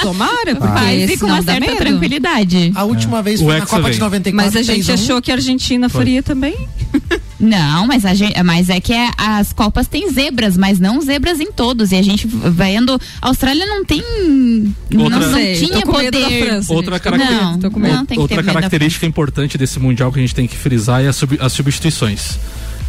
Tomara, 0.02 0.56
porque 0.56 0.68
Faz 0.80 1.10
e 1.10 1.18
com 1.18 1.26
uma 1.26 1.41
dá 1.41 1.52
certa 1.54 1.68
medo. 1.68 1.78
tranquilidade. 1.78 2.72
A 2.74 2.84
última 2.86 3.22
vez 3.22 3.41
O 3.41 3.43
foi 3.43 3.54
na 3.54 3.58
Hexa 3.64 3.68
Copa 3.68 3.82
vem. 3.84 3.91
de 3.91 4.00
94. 4.00 4.36
Mas 4.45 4.56
a 4.56 4.64
gente 4.64 4.86
6 4.86 4.89
a 4.89 5.02
1. 5.02 5.04
achou 5.04 5.22
que 5.22 5.30
a 5.32 5.36
Argentina 5.36 5.89
faria 5.89 6.24
também. 6.24 6.56
Não, 7.40 7.86
mas, 7.86 8.04
a 8.06 8.14
gente, 8.14 8.42
mas 8.44 8.70
é 8.70 8.80
que 8.80 8.92
é- 8.94 9.12
as 9.18 9.54
Copas 9.54 9.88
têm 9.88 10.10
zebras, 10.12 10.58
mas 10.58 10.80
não 10.80 11.00
zebras 11.02 11.40
em 11.40 11.52
todos. 11.52 11.92
E 11.92 11.96
a 11.96 12.02
gente 12.02 12.28
vendo. 12.28 13.00
A 13.22 13.28
Austrália 13.28 13.66
não 13.66 13.86
tem. 13.86 14.02
Outra- 14.02 15.20
não, 15.20 15.20
não 15.20 15.34
Sei, 15.34 15.56
tinha 15.56 15.82
poder. 15.86 16.46
França, 16.48 16.74
Outra, 16.74 16.94
gente. 16.94 17.04
caracter- 17.04 17.32
Não, 17.42 17.60
Tô 17.60 17.70
com 17.72 17.80
medo. 17.80 17.96
não 17.96 18.06
tem 18.06 18.16
que 18.18 18.22
Outra 18.22 18.44
característica 18.44 19.06
importante 19.06 19.58
desse 19.58 19.80
mundial 19.80 20.12
que 20.12 20.20
a 20.20 20.22
gente 20.22 20.34
tem 20.36 20.48
que 20.48 20.56
frisar 20.56 21.04
é 21.04 21.08
a 21.10 21.14
sub- 21.14 21.38
as 21.40 21.54
substituições. 21.54 22.40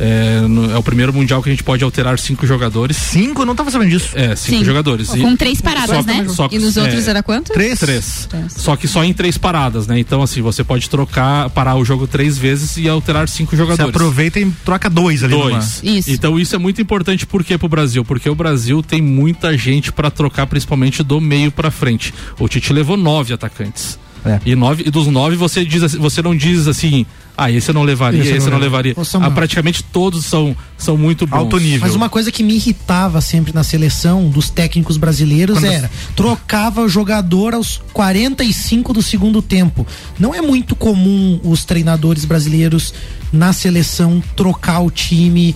É, 0.00 0.40
no- 0.42 0.70
é 0.70 0.78
o 0.78 0.82
primeiro 0.82 1.12
mundial 1.12 1.42
que 1.42 1.48
a 1.48 1.52
gente 1.52 1.64
pode 1.64 1.82
alterar 1.82 2.18
cinco 2.18 2.46
jogadores. 2.46 2.96
Cinco? 2.96 3.44
Não 3.44 3.54
tava 3.56 3.70
sabendo 3.70 3.90
disso. 3.90 4.10
É, 4.14 4.36
cinco 4.36 4.58
Sim. 4.58 4.64
jogadores. 4.64 5.12
E- 5.14 5.20
Com 5.20 5.34
três 5.36 5.60
paradas, 5.60 5.96
só 5.96 6.02
né? 6.02 6.26
só 6.28 6.48
que- 6.48 6.56
E 6.56 6.58
nos 6.58 6.76
é, 6.76 6.82
outros 6.82 7.08
era 7.08 7.22
quanto? 7.22 7.52
Três? 7.52 7.78
Três. 7.80 8.26
Três. 8.28 8.52
Só 8.52 8.76
que 8.76 8.86
só 8.86 9.02
em 9.02 9.12
três 9.12 9.36
paradas, 9.36 9.86
né? 9.86 9.98
Então, 9.98 10.22
assim, 10.22 10.40
você 10.40 10.62
pode 10.62 10.88
trocar, 10.88 11.50
parar 11.50 11.74
o 11.74 11.84
jogo 11.84 12.06
três 12.06 12.38
vezes 12.38 12.76
e 12.76 12.88
alterar 12.88 13.28
cinco 13.28 13.50
Você 13.50 13.56
jogadores. 13.56 13.90
aproveita 13.94 14.38
e 14.38 14.48
troca 14.64 14.88
dois 14.88 15.24
ali. 15.24 15.34
numa- 15.34 15.50
Dois. 15.50 15.80
Isso. 15.82 16.10
Então 16.10 16.38
isso 16.38 16.54
é 16.54 16.58
muito 16.58 16.80
importante 16.80 17.26
por 17.26 17.42
quê 17.42 17.58
pro 17.58 17.68
Brasil? 17.68 18.04
Porque 18.04 18.28
o 18.30 18.34
Brasil 18.34 18.82
tem 18.82 19.02
muita 19.02 19.56
gente 19.58 19.90
pra 19.92 20.10
trocar, 20.10 20.46
principalmente 20.46 21.02
do 21.02 21.20
meio 21.20 21.50
pra 21.50 21.70
frente. 21.70 22.14
O 22.38 22.48
Tite 22.48 22.72
levou 22.72 22.96
nove 22.96 23.32
atacantes. 23.32 23.98
É. 24.24 24.40
E, 24.44 24.54
nove, 24.54 24.82
e 24.86 24.90
dos 24.90 25.06
nove 25.06 25.36
você, 25.36 25.64
diz, 25.64 25.94
você 25.94 26.20
não 26.20 26.36
diz 26.36 26.66
assim, 26.66 27.06
ah, 27.38 27.50
esse 27.52 27.70
eu 27.70 27.74
não 27.74 27.84
levaria, 27.84 28.20
Esse 28.20 28.30
eu 28.30 28.36
esse, 28.36 28.46
não 28.46 28.54
eu 28.54 28.58
não 28.58 28.58
levaria. 28.58 28.94
Ô, 28.96 29.04
Samuel. 29.04 29.30
Ah, 29.30 29.34
praticamente 29.34 29.82
todos 29.84 30.24
são, 30.24 30.56
são 30.76 30.96
muito 30.96 31.24
bons. 31.24 31.36
Alto 31.38 31.58
nível. 31.58 31.80
Mas 31.86 31.94
uma 31.94 32.08
coisa 32.08 32.32
que 32.32 32.42
me 32.42 32.54
irritava 32.56 33.20
sempre 33.20 33.54
na 33.54 33.62
seleção 33.62 34.28
dos 34.28 34.50
técnicos 34.50 34.96
brasileiros 34.96 35.58
Quando- 35.60 35.72
era 35.72 35.88
trocava 36.16 36.82
o 36.82 36.88
jogador 36.88 37.54
aos 37.54 37.80
45 37.92 38.92
do 38.92 39.02
segundo 39.02 39.40
tempo. 39.40 39.86
Não 40.18 40.34
é 40.34 40.40
muito 40.42 40.74
comum 40.74 41.38
os 41.44 41.64
treinadores 41.64 42.24
brasileiros 42.24 42.92
na 43.32 43.52
seleção 43.52 44.22
trocar 44.34 44.80
o 44.80 44.90
time, 44.90 45.54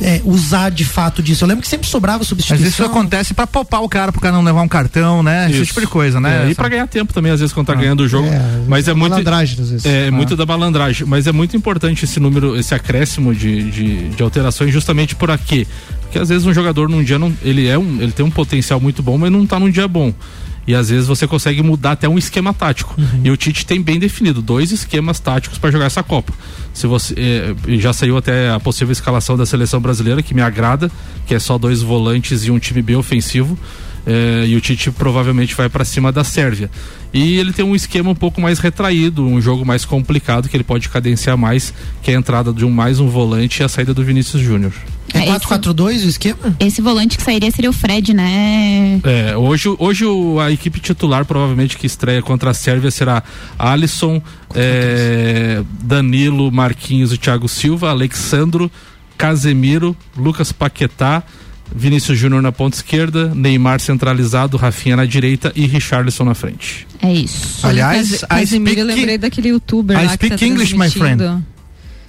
é, 0.00 0.20
usar 0.24 0.70
de 0.70 0.84
fato 0.84 1.22
disso. 1.22 1.44
Eu 1.44 1.48
lembro 1.48 1.62
que 1.62 1.68
sempre 1.68 1.86
sobrava 1.88 2.18
Mas 2.18 2.28
substituição. 2.28 2.68
isso 2.68 2.84
acontece 2.84 3.32
pra 3.34 3.46
poupar 3.46 3.82
o 3.82 3.88
cara, 3.88 4.10
pro 4.10 4.20
cara 4.20 4.34
não 4.34 4.42
levar 4.42 4.62
um 4.62 4.68
cartão, 4.68 5.22
né? 5.22 5.46
Esse 5.48 5.56
Isso. 5.58 5.66
tipo 5.66 5.80
de 5.80 5.86
coisa, 5.86 6.20
né? 6.20 6.46
É, 6.46 6.50
e 6.50 6.54
pra 6.54 6.68
ganhar 6.68 6.86
tempo 6.88 7.12
também, 7.12 7.30
às 7.32 7.40
vezes, 7.40 7.52
quando 7.52 7.66
tá 7.68 7.74
ganhando 7.74 8.00
o 8.00 8.08
jogo. 8.08 8.26
É, 8.28 8.40
mas 8.66 8.88
é 8.88 8.94
muito. 8.94 9.10
malandragem, 9.12 9.60
às 9.62 9.70
vezes. 9.70 9.86
É, 9.86 10.08
Ah. 10.08 10.10
muito 10.12 10.36
da 10.36 10.44
malandragem. 10.44 11.06
Mas 11.06 11.26
é 11.26 11.32
muito 11.32 11.56
importante 11.56 12.04
esse 12.04 12.18
número, 12.18 12.56
esse 12.58 12.74
acréscimo 12.74 13.34
de, 13.34 13.70
de, 13.70 14.08
de 14.10 14.22
alterações, 14.22 14.72
justamente 14.72 15.14
por 15.14 15.30
aqui. 15.30 15.66
Porque 16.02 16.18
às 16.18 16.28
vezes 16.28 16.46
um 16.46 16.52
jogador 16.52 16.88
num 16.88 17.02
dia 17.02 17.18
não. 17.18 17.32
Ele, 17.42 17.66
é 17.68 17.78
um, 17.78 18.00
ele 18.00 18.12
tem 18.12 18.24
um 18.24 18.30
potencial 18.30 18.80
muito 18.80 19.02
bom, 19.02 19.16
mas 19.18 19.30
não 19.30 19.46
tá 19.46 19.58
num 19.58 19.70
dia 19.70 19.86
bom. 19.88 20.12
E 20.66 20.74
às 20.74 20.88
vezes 20.88 21.06
você 21.06 21.26
consegue 21.26 21.62
mudar 21.62 21.92
até 21.92 22.08
um 22.08 22.18
esquema 22.18 22.54
tático. 22.54 22.94
E 23.22 23.30
o 23.30 23.36
Tite 23.36 23.66
tem 23.66 23.80
bem 23.80 23.98
definido 23.98 24.40
dois 24.40 24.72
esquemas 24.72 25.20
táticos 25.20 25.58
para 25.58 25.70
jogar 25.70 25.86
essa 25.86 26.02
Copa. 26.02 26.32
Se 26.72 26.86
você 26.86 27.14
eh, 27.16 27.54
já 27.78 27.92
saiu 27.92 28.16
até 28.16 28.50
a 28.50 28.58
possível 28.58 28.92
escalação 28.92 29.36
da 29.36 29.46
seleção 29.46 29.80
brasileira 29.80 30.22
que 30.22 30.34
me 30.34 30.42
agrada, 30.42 30.90
que 31.26 31.34
é 31.34 31.38
só 31.38 31.58
dois 31.58 31.82
volantes 31.82 32.44
e 32.44 32.50
um 32.50 32.58
time 32.58 32.82
bem 32.82 32.96
ofensivo. 32.96 33.58
Eh, 34.06 34.44
e 34.48 34.56
o 34.56 34.60
Tite 34.60 34.90
provavelmente 34.90 35.54
vai 35.54 35.68
para 35.68 35.84
cima 35.84 36.12
da 36.12 36.22
Sérvia. 36.24 36.70
E 37.12 37.38
ele 37.38 37.52
tem 37.52 37.64
um 37.64 37.74
esquema 37.74 38.10
um 38.10 38.14
pouco 38.14 38.40
mais 38.40 38.58
retraído, 38.58 39.24
um 39.24 39.40
jogo 39.40 39.64
mais 39.64 39.84
complicado 39.84 40.48
que 40.48 40.56
ele 40.56 40.64
pode 40.64 40.88
cadenciar 40.88 41.38
mais, 41.38 41.72
que 42.02 42.10
é 42.10 42.14
a 42.14 42.18
entrada 42.18 42.52
de 42.52 42.64
um 42.64 42.70
mais 42.70 43.00
um 43.00 43.08
volante 43.08 43.60
e 43.60 43.64
a 43.64 43.68
saída 43.68 43.94
do 43.94 44.04
Vinícius 44.04 44.42
Júnior. 44.42 44.72
É 45.14 45.20
É, 45.20 45.26
4-4-2 45.38 46.04
o 46.04 46.08
esquema? 46.08 46.56
Esse 46.58 46.82
volante 46.82 47.16
que 47.16 47.22
sairia 47.22 47.50
seria 47.50 47.70
o 47.70 47.72
Fred, 47.72 48.12
né? 48.12 49.00
É, 49.04 49.36
hoje, 49.36 49.72
hoje 49.78 50.04
o- 50.04 50.40
a 50.40 50.50
equipe 50.50 50.80
titular 50.80 51.24
provavelmente 51.24 51.78
que 51.78 51.86
estreia 51.86 52.20
contra 52.20 52.50
a 52.50 52.54
Sérvia 52.54 52.90
será 52.90 53.22
Alisson, 53.58 54.20
é, 54.54 55.62
Danilo, 55.82 56.50
Marquinhos 56.50 57.12
e 57.12 57.16
Thiago 57.18 57.48
Silva, 57.48 57.90
Alexandro, 57.90 58.70
Casemiro, 59.16 59.96
Lucas 60.16 60.50
Paquetá, 60.50 61.22
Vinícius 61.74 62.16
Júnior 62.18 62.40
na 62.40 62.52
ponta 62.52 62.76
esquerda, 62.76 63.32
Neymar 63.34 63.80
centralizado, 63.80 64.56
Rafinha 64.56 64.96
na 64.96 65.04
direita 65.04 65.52
e 65.56 65.66
Richarlison 65.66 66.24
na 66.24 66.34
frente. 66.34 66.86
É 67.02 67.12
isso. 67.12 67.66
Aliás, 67.66 68.10
Cas- 68.10 68.22
I 68.22 68.26
Casimiro, 68.26 68.78
eu 68.80 68.84
speak- 68.84 68.96
lembrei 68.98 69.18
daquele 69.18 69.48
youtuber 69.48 69.98
I 69.98 70.06
lá 70.06 70.16
que 70.16 70.28
tá 70.28 70.36
speak 70.36 70.44
English, 70.44 70.72
my 70.74 70.88
transmitindo. 70.90 71.44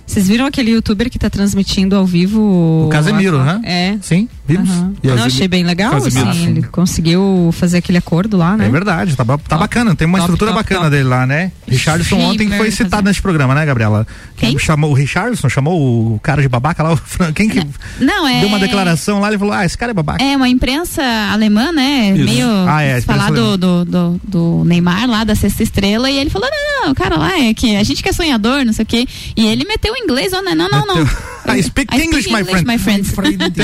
Vocês 0.05 0.27
viram 0.27 0.45
aquele 0.45 0.71
youtuber 0.71 1.09
que 1.09 1.17
tá 1.17 1.29
transmitindo 1.29 1.95
ao 1.95 2.05
vivo? 2.05 2.85
O 2.85 2.89
Casemiro, 2.89 3.39
a- 3.39 3.43
né? 3.57 3.61
É. 3.63 3.97
Sim, 4.01 4.29
vimos. 4.47 4.69
E 5.03 5.07
Não, 5.07 5.23
achei 5.23 5.47
bem 5.47 5.63
legal, 5.63 5.91
Casemiro. 5.93 6.29
assim, 6.29 6.39
sim. 6.43 6.47
ele 6.51 6.61
conseguiu 6.63 7.49
fazer 7.51 7.77
aquele 7.79 7.97
acordo 7.97 8.37
lá, 8.37 8.55
né? 8.55 8.67
É 8.67 8.69
verdade, 8.69 9.15
tá, 9.15 9.25
tá 9.25 9.57
bacana, 9.57 9.95
tem 9.95 10.07
uma 10.07 10.19
Top, 10.19 10.29
estrutura 10.31 10.51
top, 10.51 10.63
bacana 10.63 10.89
dele 10.91 11.05
lá, 11.05 11.25
né? 11.25 11.51
Richardson 11.67 12.17
ontem 12.19 12.39
Schindler 12.43 12.57
foi 12.59 12.69
citado 12.71 12.89
fazendo. 12.91 13.07
nesse 13.07 13.21
programa, 13.21 13.55
né, 13.55 13.65
Gabriela? 13.65 14.05
Quem? 14.37 14.57
Chamou 14.59 14.91
o 14.91 14.93
Richardson, 14.93 15.49
chamou 15.49 16.13
o 16.15 16.19
cara 16.19 16.41
de 16.41 16.47
babaca 16.47 16.83
lá, 16.83 16.93
o 16.93 16.97
Fran- 16.97 17.33
quem 17.33 17.49
que 17.49 17.65
Não, 17.99 18.27
é. 18.27 18.39
deu 18.41 18.47
uma 18.49 18.59
declaração 18.59 19.19
lá, 19.19 19.29
ele 19.29 19.39
falou, 19.39 19.53
ah, 19.53 19.65
esse 19.65 19.77
cara 19.77 19.89
é 19.91 19.93
babaca. 19.95 20.23
É 20.23 20.37
uma 20.37 20.47
imprensa 20.47 21.01
alemã, 21.31 21.71
né? 21.71 22.11
Isso. 22.15 22.25
Meio 22.25 22.47
Ah, 22.67 22.83
é, 22.83 23.01
falar 23.01 23.31
do, 23.31 23.57
do, 23.57 23.83
do, 23.85 24.21
do 24.23 24.63
Neymar 24.65 25.09
lá, 25.09 25.23
da 25.23 25.33
sexta 25.35 25.63
estrela, 25.63 26.09
e 26.11 26.17
ele 26.17 26.29
falou: 26.29 26.47
não, 26.49 26.85
não, 26.85 26.91
o 26.91 26.95
cara 26.95 27.17
lá 27.17 27.39
é 27.39 27.53
que 27.55 27.75
a 27.75 27.83
gente 27.83 28.03
que 28.03 28.09
é 28.09 28.13
sonhador, 28.13 28.63
não 28.63 28.71
sei 28.73 28.83
o 28.83 28.85
quê. 28.85 29.07
E 29.35 29.45
ele 29.47 29.65
meteu 29.65 29.94
o 29.95 30.03
inglês, 30.03 30.33
ó, 30.33 30.41
né? 30.41 30.53
Não, 30.53 30.69
não, 30.69 30.85
não. 30.85 30.95
Meteu. 30.95 31.15
I 31.55 31.61
speak 31.61 31.95
English, 31.95 32.31
my 32.31 32.43
friend. 32.77 33.07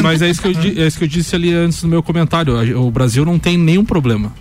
Mas 0.04 0.22
é 0.22 0.30
isso, 0.30 0.42
que 0.42 0.48
eu, 0.48 0.84
é 0.84 0.88
isso 0.88 0.98
que 0.98 1.04
eu 1.04 1.08
disse 1.08 1.36
ali 1.36 1.54
antes 1.54 1.82
no 1.84 1.90
meu 1.90 2.04
comentário. 2.04 2.80
O 2.80 2.92
Brasil 2.92 3.26
não 3.26 3.40
tem 3.40 3.58
nenhum 3.58 3.84
problema. 3.84 4.34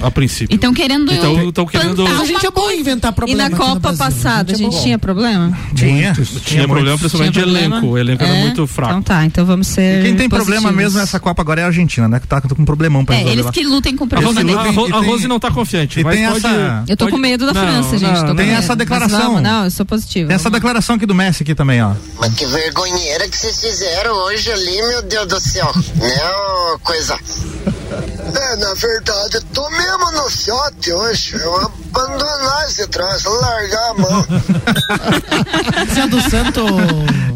A 0.00 0.10
princípio. 0.10 0.54
Então 0.54 0.72
querendo. 0.72 1.12
Então, 1.12 1.48
estão 1.48 1.66
querendo. 1.66 2.06
A 2.06 2.24
gente 2.24 2.46
é 2.46 2.50
bom 2.50 2.70
inventar 2.70 3.12
E 3.12 3.14
problema. 3.14 3.48
na 3.48 3.56
Copa 3.56 3.78
Brasil. 3.92 3.98
passada, 3.98 4.52
a 4.52 4.56
gente, 4.56 4.76
é 4.76 4.80
tinha 4.80 4.98
problema? 4.98 5.56
Tinha. 5.74 6.12
Tinha 6.44 6.66
problema, 6.68 6.96
principalmente 6.98 7.34
de 7.34 7.40
Tinha 7.40 7.44
problema? 7.46 7.76
elenco. 7.78 7.92
O 7.92 7.98
elenco 7.98 8.22
era 8.22 8.32
É? 8.36 8.40
muito 8.42 8.66
fraco. 8.66 8.90
Então 8.92 9.02
tá, 9.02 9.24
então 9.24 9.44
vamos 9.44 9.66
ser. 9.66 10.00
E 10.00 10.02
quem 10.04 10.16
tem 10.16 10.28
problema 10.28 10.62
positivos. 10.62 10.76
mesmo 10.84 10.98
nessa 11.00 11.18
Copa 11.18 11.42
agora 11.42 11.60
é 11.60 11.64
a 11.64 11.66
Argentina, 11.66 12.06
né? 12.08 12.20
Que 12.20 12.26
tá 12.26 12.40
com 12.40 12.62
um 12.62 12.64
problemão 12.64 13.04
pra 13.04 13.14
É, 13.14 13.18
resolver 13.18 13.34
eles 13.34 13.46
lá. 13.46 13.52
que 13.52 13.64
lutem 13.64 13.96
com 13.96 14.04
o 14.04 14.06
A 14.06 14.10
problema 14.10 14.32
Rose, 14.40 14.46
dele. 14.46 14.58
a, 14.58 14.70
Ro- 14.72 14.88
E 14.88 14.92
a 14.92 15.00
Rose 15.10 15.28
não 15.28 15.40
tá 15.40 15.50
confiante. 15.50 16.00
e 16.00 16.04
mas 16.04 16.14
tem 16.16 16.26
pode, 16.28 16.46
essa- 16.46 16.84
Eu 16.88 16.96
tô 16.96 17.04
pode- 17.06 17.12
com 17.16 17.18
medo 17.18 17.46
da 17.46 17.52
Não, 17.54 17.60
França, 17.62 17.98
gente. 17.98 18.12
não, 18.12 18.20
tô 18.20 18.26
com 18.28 18.36
Tem 18.36 18.50
essa 18.50 18.76
declaração. 18.76 19.20
vamos, 19.20 19.42
não, 19.42 19.64
eu 19.64 19.70
sou 19.70 19.84
positiva. 19.84 20.28
Tem 20.28 20.34
essa 20.36 20.50
declaração 20.50 20.96
aqui 20.96 21.06
do 21.06 21.14
Messi 21.14 21.42
aqui 21.42 21.54
também, 21.54 21.82
ó. 21.82 21.92
Mas 22.20 22.34
que 22.34 22.46
vergonheira 22.46 23.28
que 23.28 23.36
vocês 23.36 23.60
fizeram 23.60 24.12
hoje 24.26 24.50
ali, 24.52 24.76
meu 24.88 25.02
Deus 25.02 25.26
do 25.26 25.40
céu. 25.40 25.72
Né, 25.96 26.20
ô 26.74 26.78
coisa. 26.80 27.16
É, 27.90 28.56
na 28.56 28.74
verdade, 28.74 29.36
eu 29.36 29.42
tô 29.54 29.70
mesmo 29.88 30.12
no 30.12 30.30
fiote 30.30 30.92
hoje. 30.92 31.34
Eu 31.34 31.72
abandonar 31.94 32.66
esse 32.68 32.86
troço, 32.88 33.28
largar 33.40 33.90
a 33.90 33.94
mão. 33.94 34.26
Você 35.88 36.00
é 36.00 36.06
do 36.06 36.20
Santo. 36.20 36.66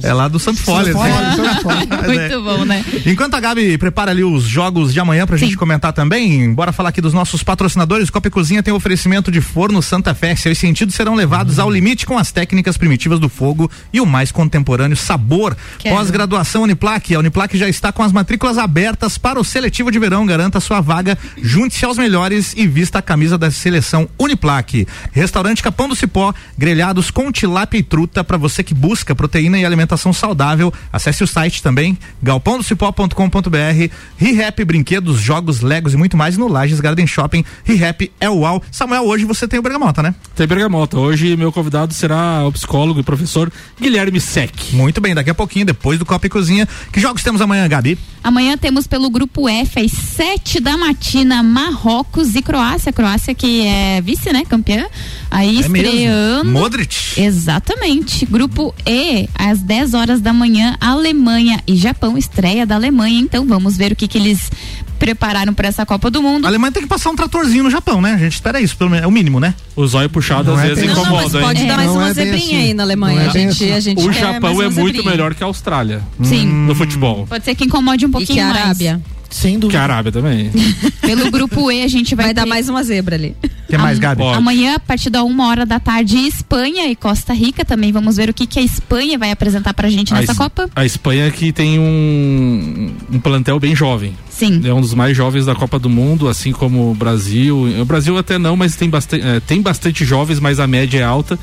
É 0.02 0.12
lá 0.12 0.28
do 0.28 0.38
Santo 0.38 0.60
Folha. 0.62 0.92
Né? 0.92 1.00
É. 2.02 2.06
Muito 2.06 2.42
bom, 2.42 2.64
né? 2.64 2.84
Enquanto 3.06 3.34
a 3.34 3.40
Gabi 3.40 3.78
prepara 3.78 4.10
ali 4.10 4.24
os 4.24 4.42
jogos 4.44 4.92
de 4.92 5.00
amanhã 5.00 5.26
pra 5.26 5.36
gente 5.36 5.56
comentar 5.56 5.92
também, 5.92 6.52
bora 6.52 6.72
falar 6.72 6.88
aqui 6.88 7.00
dos 7.00 7.14
nossos 7.14 7.42
patrocinadores. 7.42 8.10
Copa 8.10 8.28
e 8.28 8.30
Cozinha 8.30 8.62
tem 8.62 8.74
oferecimento 8.74 9.30
de 9.30 9.40
forno 9.40 9.80
Santa 9.80 10.14
Fé. 10.14 10.34
Seus 10.34 10.58
sentidos 10.58 10.94
serão 10.94 11.14
levados 11.14 11.58
ao 11.58 11.70
limite 11.70 12.04
com 12.04 12.18
as 12.18 12.32
técnicas 12.32 12.76
primitivas 12.76 13.20
do 13.20 13.28
fogo 13.28 13.70
e 13.92 14.00
o 14.00 14.06
mais 14.06 14.32
contemporâneo 14.32 14.96
sabor. 14.96 15.56
Pós-graduação 15.88 16.62
Uniplac. 16.62 17.14
A 17.14 17.18
Uniplac 17.18 17.56
já 17.56 17.68
está 17.68 17.92
com 17.92 18.02
as 18.02 18.12
matrículas 18.12 18.58
abertas 18.58 19.16
para 19.16 19.40
o 19.40 19.44
seletivo 19.44 19.90
de 19.90 19.98
verão. 19.98 20.26
Garanta 20.26 20.60
sua 20.60 20.80
vaga, 20.80 21.16
junte-se 21.40 21.84
aos 21.84 21.98
melhores 21.98 22.31
e 22.32 22.66
vista 22.66 22.98
a 22.98 23.02
camisa 23.02 23.36
da 23.36 23.50
seleção 23.50 24.08
Uniplac. 24.18 24.86
Restaurante 25.12 25.62
Capão 25.62 25.86
do 25.86 25.94
Cipó, 25.94 26.32
grelhados 26.56 27.10
com 27.10 27.30
tilápia 27.30 27.78
e 27.78 27.82
truta 27.82 28.24
para 28.24 28.38
você 28.38 28.62
que 28.62 28.72
busca 28.72 29.14
proteína 29.14 29.58
e 29.58 29.66
alimentação 29.66 30.12
saudável. 30.12 30.72
Acesse 30.90 31.22
o 31.22 31.26
site 31.26 31.62
também, 31.62 31.98
galpondocipó.com.br. 32.22 33.92
ReHap, 34.16 34.64
brinquedos, 34.64 35.20
jogos, 35.20 35.60
legos 35.60 35.92
e 35.92 35.96
muito 35.96 36.16
mais 36.16 36.38
no 36.38 36.48
Lages 36.48 36.80
Garden 36.80 37.06
Shopping. 37.06 37.44
ReHap 37.64 38.10
é 38.18 38.30
o 38.30 38.38
UAU. 38.38 38.62
Samuel, 38.70 39.04
hoje 39.04 39.26
você 39.26 39.46
tem 39.46 39.58
o 39.58 39.62
Bergamota, 39.62 40.02
né? 40.02 40.14
Tem 40.34 40.46
bergamota. 40.46 40.98
Hoje 40.98 41.36
meu 41.36 41.52
convidado 41.52 41.92
será 41.92 42.46
o 42.46 42.52
psicólogo 42.52 43.00
e 43.00 43.02
professor 43.02 43.52
Guilherme 43.78 44.20
Sec. 44.20 44.72
Muito 44.72 45.00
bem, 45.00 45.14
daqui 45.14 45.28
a 45.28 45.34
pouquinho, 45.34 45.66
depois 45.66 45.98
do 45.98 46.06
Copa 46.06 46.26
e 46.26 46.30
Cozinha. 46.30 46.66
Que 46.90 47.00
jogos 47.00 47.22
temos 47.22 47.42
amanhã, 47.42 47.68
Gabi? 47.68 47.98
Amanhã 48.24 48.56
temos 48.56 48.86
pelo 48.86 49.10
grupo 49.10 49.48
F, 49.48 49.80
às 49.80 49.90
sete 49.90 50.60
da 50.60 50.76
matina, 50.76 51.42
Marrocos 51.42 52.21
e 52.34 52.42
Croácia. 52.42 52.92
Croácia 52.92 53.34
que 53.34 53.66
é 53.66 54.00
vice, 54.00 54.32
né? 54.32 54.44
Campeã. 54.48 54.86
Aí 55.30 55.48
É 55.48 55.68
mesmo? 55.68 55.76
estreando. 55.76 56.50
Modric. 56.50 56.96
Exatamente. 57.20 58.24
Grupo 58.26 58.74
E, 58.86 59.28
às 59.34 59.60
10 59.60 59.94
horas 59.94 60.20
da 60.20 60.32
manhã, 60.32 60.76
Alemanha 60.80 61.60
e 61.66 61.76
Japão, 61.76 62.16
estreia 62.16 62.64
da 62.66 62.74
Alemanha. 62.74 63.18
Então 63.20 63.46
vamos 63.46 63.76
ver 63.76 63.92
o 63.92 63.96
que, 63.96 64.06
que 64.08 64.18
eles 64.18 64.50
prepararam 64.98 65.52
para 65.52 65.66
essa 65.66 65.84
Copa 65.84 66.08
do 66.10 66.22
Mundo. 66.22 66.44
A 66.44 66.48
Alemanha 66.48 66.70
tem 66.70 66.82
que 66.84 66.88
passar 66.88 67.10
um 67.10 67.16
tratorzinho 67.16 67.64
no 67.64 67.70
Japão, 67.70 68.00
né? 68.00 68.12
A 68.14 68.18
gente 68.18 68.34
espera 68.34 68.60
isso, 68.60 68.76
pelo 68.76 68.88
menos. 68.90 69.04
É 69.04 69.06
o 69.08 69.10
mínimo, 69.10 69.40
né? 69.40 69.52
O 69.74 69.84
zóio 69.86 70.08
puxado 70.08 70.52
Não 70.52 70.58
às 70.58 70.64
é 70.64 70.68
vezes 70.68 70.84
Não, 70.84 70.94
não, 70.94 71.02
mas 71.02 71.24
incomoda, 71.26 71.40
pode 71.40 71.60
hein? 71.62 71.66
dar 71.66 71.76
mais 71.76 71.88
Não 71.88 71.96
uma 71.96 72.08
é 72.10 72.14
zebrinha 72.14 72.36
assim. 72.38 72.56
aí 72.56 72.74
na 72.74 72.82
Alemanha. 72.84 73.20
É 73.22 73.26
a 73.26 73.30
gente, 73.30 73.64
assim. 73.64 73.72
a 73.72 73.80
gente 73.80 74.00
O 74.00 74.10
quer 74.12 74.20
Japão 74.20 74.54
mais 74.54 74.58
é 74.76 74.80
muito 74.80 74.94
zebrinha. 74.96 75.10
melhor 75.10 75.34
que 75.34 75.42
a 75.42 75.46
Austrália. 75.46 76.02
Sim. 76.22 76.46
No 76.46 76.74
futebol. 76.74 77.26
Pode 77.28 77.44
ser 77.44 77.54
que 77.56 77.64
incomode 77.64 78.06
um 78.06 78.08
E 78.10 78.12
pouquinho 78.12 78.34
que 78.34 78.40
a 78.40 78.64
mais. 78.66 78.78
Sem 79.32 79.54
Que 79.54 79.60
dúvida. 79.60 79.80
a 79.80 79.82
Arábia 79.82 80.12
também. 80.12 80.50
Pelo 81.00 81.30
grupo 81.30 81.70
E, 81.72 81.82
a 81.82 81.88
gente 81.88 82.14
vai, 82.14 82.26
Vai 82.26 82.34
dar 82.34 82.44
ter- 82.44 82.48
mais 82.48 82.68
uma 82.68 82.82
zebra 82.84 83.16
ali. 83.16 83.34
O 83.42 83.66
que 83.72 83.78
mais, 83.78 83.98
Gabi? 83.98 84.20
Pode. 84.22 84.36
Amanhã, 84.38 84.74
a 84.76 84.78
partir 84.78 85.08
da 85.08 85.24
uma 85.24 85.48
hora 85.48 85.64
da 85.64 85.80
tarde, 85.80 86.18
Espanha 86.18 86.86
e 86.88 86.94
Costa 86.94 87.32
Rica 87.32 87.64
também. 87.64 87.90
Vamos 87.90 88.16
ver 88.18 88.28
o 88.28 88.34
que, 88.34 88.46
que 88.46 88.58
a 88.58 88.62
Espanha 88.62 89.18
vai 89.18 89.30
apresentar 89.30 89.72
pra 89.72 89.88
gente 89.88 90.12
nessa 90.12 90.32
a, 90.32 90.34
Copa. 90.34 90.68
A 90.76 90.84
Espanha 90.84 91.30
que 91.30 91.50
tem 91.52 91.78
um, 91.78 92.92
um 93.10 93.18
plantel 93.18 93.58
bem 93.58 93.74
jovem. 93.74 94.14
Sim. 94.28 94.60
É 94.64 94.72
um 94.74 94.80
dos 94.80 94.92
mais 94.94 95.16
jovens 95.16 95.46
da 95.46 95.54
Copa 95.54 95.78
do 95.78 95.88
Mundo, 95.88 96.28
assim 96.28 96.52
como 96.52 96.90
o 96.90 96.94
Brasil. 96.94 97.62
O 97.80 97.84
Brasil 97.86 98.16
até 98.18 98.38
não, 98.38 98.56
mas 98.56 98.76
tem 98.76 98.90
bastante, 98.90 99.26
é, 99.26 99.40
tem 99.40 99.62
bastante 99.62 100.04
jovens, 100.04 100.38
mas 100.38 100.60
a 100.60 100.66
média 100.66 100.98
é 101.00 101.02
alta. 101.04 101.38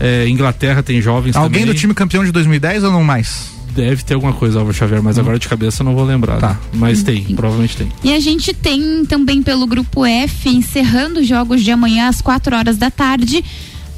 É, 0.00 0.26
Inglaterra 0.28 0.82
tem 0.82 1.00
jovens 1.02 1.36
Alguém 1.36 1.62
também. 1.62 1.74
do 1.74 1.78
time 1.78 1.92
campeão 1.94 2.24
de 2.24 2.32
2010 2.32 2.84
ou 2.84 2.90
não 2.92 3.04
mais? 3.04 3.53
Deve 3.74 4.02
ter 4.04 4.14
alguma 4.14 4.32
coisa, 4.32 4.58
Álvaro 4.58 4.76
Xavier, 4.76 5.02
mas 5.02 5.18
agora 5.18 5.38
de 5.38 5.48
cabeça 5.48 5.82
eu 5.82 5.84
não 5.84 5.94
vou 5.94 6.04
lembrar. 6.04 6.38
Tá. 6.38 6.48
né? 6.50 6.58
Mas 6.74 7.02
tem, 7.02 7.22
provavelmente 7.34 7.76
tem. 7.76 7.88
E 8.02 8.12
a 8.12 8.20
gente 8.20 8.54
tem 8.54 9.04
também 9.04 9.42
pelo 9.42 9.66
grupo 9.66 10.04
F, 10.04 10.48
encerrando 10.48 11.20
os 11.20 11.26
jogos 11.26 11.62
de 11.62 11.70
amanhã 11.70 12.08
às 12.08 12.20
4 12.20 12.56
horas 12.56 12.76
da 12.76 12.90
tarde, 12.90 13.44